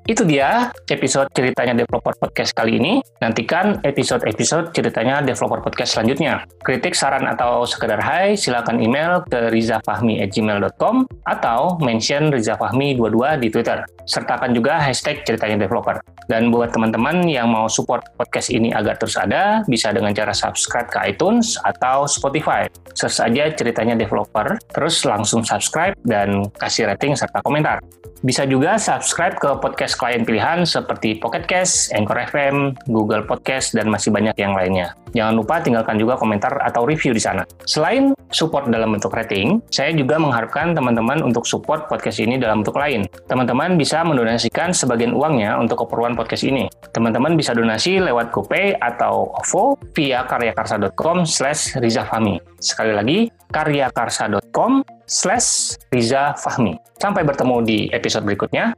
Itu 0.02 0.26
dia 0.26 0.74
episode 0.90 1.30
ceritanya 1.30 1.78
Developer 1.78 2.10
Podcast 2.18 2.50
kali 2.58 2.74
ini. 2.74 2.98
Nantikan 3.22 3.78
episode-episode 3.86 4.74
ceritanya 4.74 5.22
Developer 5.22 5.62
Podcast 5.62 5.94
selanjutnya. 5.94 6.42
Kritik, 6.66 6.98
saran, 6.98 7.22
atau 7.30 7.62
sekedar 7.62 8.02
hai, 8.02 8.34
silakan 8.34 8.82
email 8.82 9.22
ke 9.30 9.54
rizafahmi@gmail.com 9.54 11.06
atau 11.22 11.78
mention 11.78 12.34
rizafahmi22 12.34 13.46
di 13.46 13.48
Twitter. 13.54 13.86
Sertakan 14.02 14.50
juga 14.50 14.82
hashtag 14.82 15.22
ceritanya 15.22 15.70
developer. 15.70 16.02
Dan 16.26 16.50
buat 16.50 16.74
teman-teman 16.74 17.22
yang 17.30 17.54
mau 17.54 17.70
support 17.70 18.02
podcast 18.18 18.50
ini 18.50 18.74
agar 18.74 18.98
terus 18.98 19.14
ada, 19.14 19.62
bisa 19.70 19.94
dengan 19.94 20.10
cara 20.10 20.34
subscribe 20.34 20.90
ke 20.90 20.98
iTunes 21.14 21.54
atau 21.62 22.10
Spotify. 22.10 22.66
Search 22.98 23.22
saja 23.22 23.54
ceritanya 23.54 23.94
developer, 23.94 24.58
terus 24.74 25.06
langsung 25.06 25.46
subscribe 25.46 25.94
dan 26.02 26.42
kasih 26.58 26.90
rating 26.90 27.14
serta 27.14 27.38
komentar. 27.46 27.78
Bisa 28.22 28.46
juga 28.46 28.78
subscribe 28.78 29.34
ke 29.34 29.50
podcast 29.58 29.98
klien 29.98 30.22
pilihan 30.22 30.62
seperti 30.62 31.18
Pocket 31.18 31.42
Cast, 31.50 31.90
Anchor 31.90 32.14
FM, 32.30 32.78
Google 32.86 33.26
Podcast, 33.26 33.74
dan 33.74 33.90
masih 33.90 34.14
banyak 34.14 34.38
yang 34.38 34.54
lainnya. 34.54 34.94
Jangan 35.10 35.34
lupa 35.34 35.58
tinggalkan 35.58 35.98
juga 35.98 36.14
komentar 36.14 36.54
atau 36.62 36.86
review 36.86 37.10
di 37.10 37.18
sana. 37.18 37.42
Selain 37.66 38.14
support 38.30 38.70
dalam 38.70 38.94
bentuk 38.94 39.10
rating, 39.10 39.58
saya 39.74 39.90
juga 39.90 40.22
mengharapkan 40.22 40.70
teman-teman 40.70 41.18
untuk 41.20 41.44
support 41.50 41.90
podcast 41.90 42.22
ini 42.22 42.38
dalam 42.38 42.62
bentuk 42.62 42.78
lain. 42.78 43.10
Teman-teman 43.26 43.74
bisa 43.74 44.06
mendonasikan 44.06 44.70
sebagian 44.70 45.12
uangnya 45.18 45.58
untuk 45.58 45.82
keperluan 45.82 46.14
podcast 46.14 46.46
ini. 46.46 46.70
Teman-teman 46.94 47.34
bisa 47.34 47.52
donasi 47.58 47.98
lewat 47.98 48.30
GoPay 48.30 48.78
atau 48.78 49.34
OVO 49.34 49.76
via 49.98 50.22
karyakarsa.com 50.30 51.26
slash 51.26 51.74
rizafami. 51.82 52.38
Sekali 52.62 52.94
lagi, 52.94 53.18
karyakarsa.com 53.50 55.01
slash 55.12 55.76
Riza 55.92 56.32
Fahmi. 56.40 56.72
Sampai 56.96 57.28
bertemu 57.28 57.56
di 57.60 57.78
episode 57.92 58.24
berikutnya. 58.24 58.72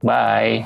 Bye. 0.00 0.64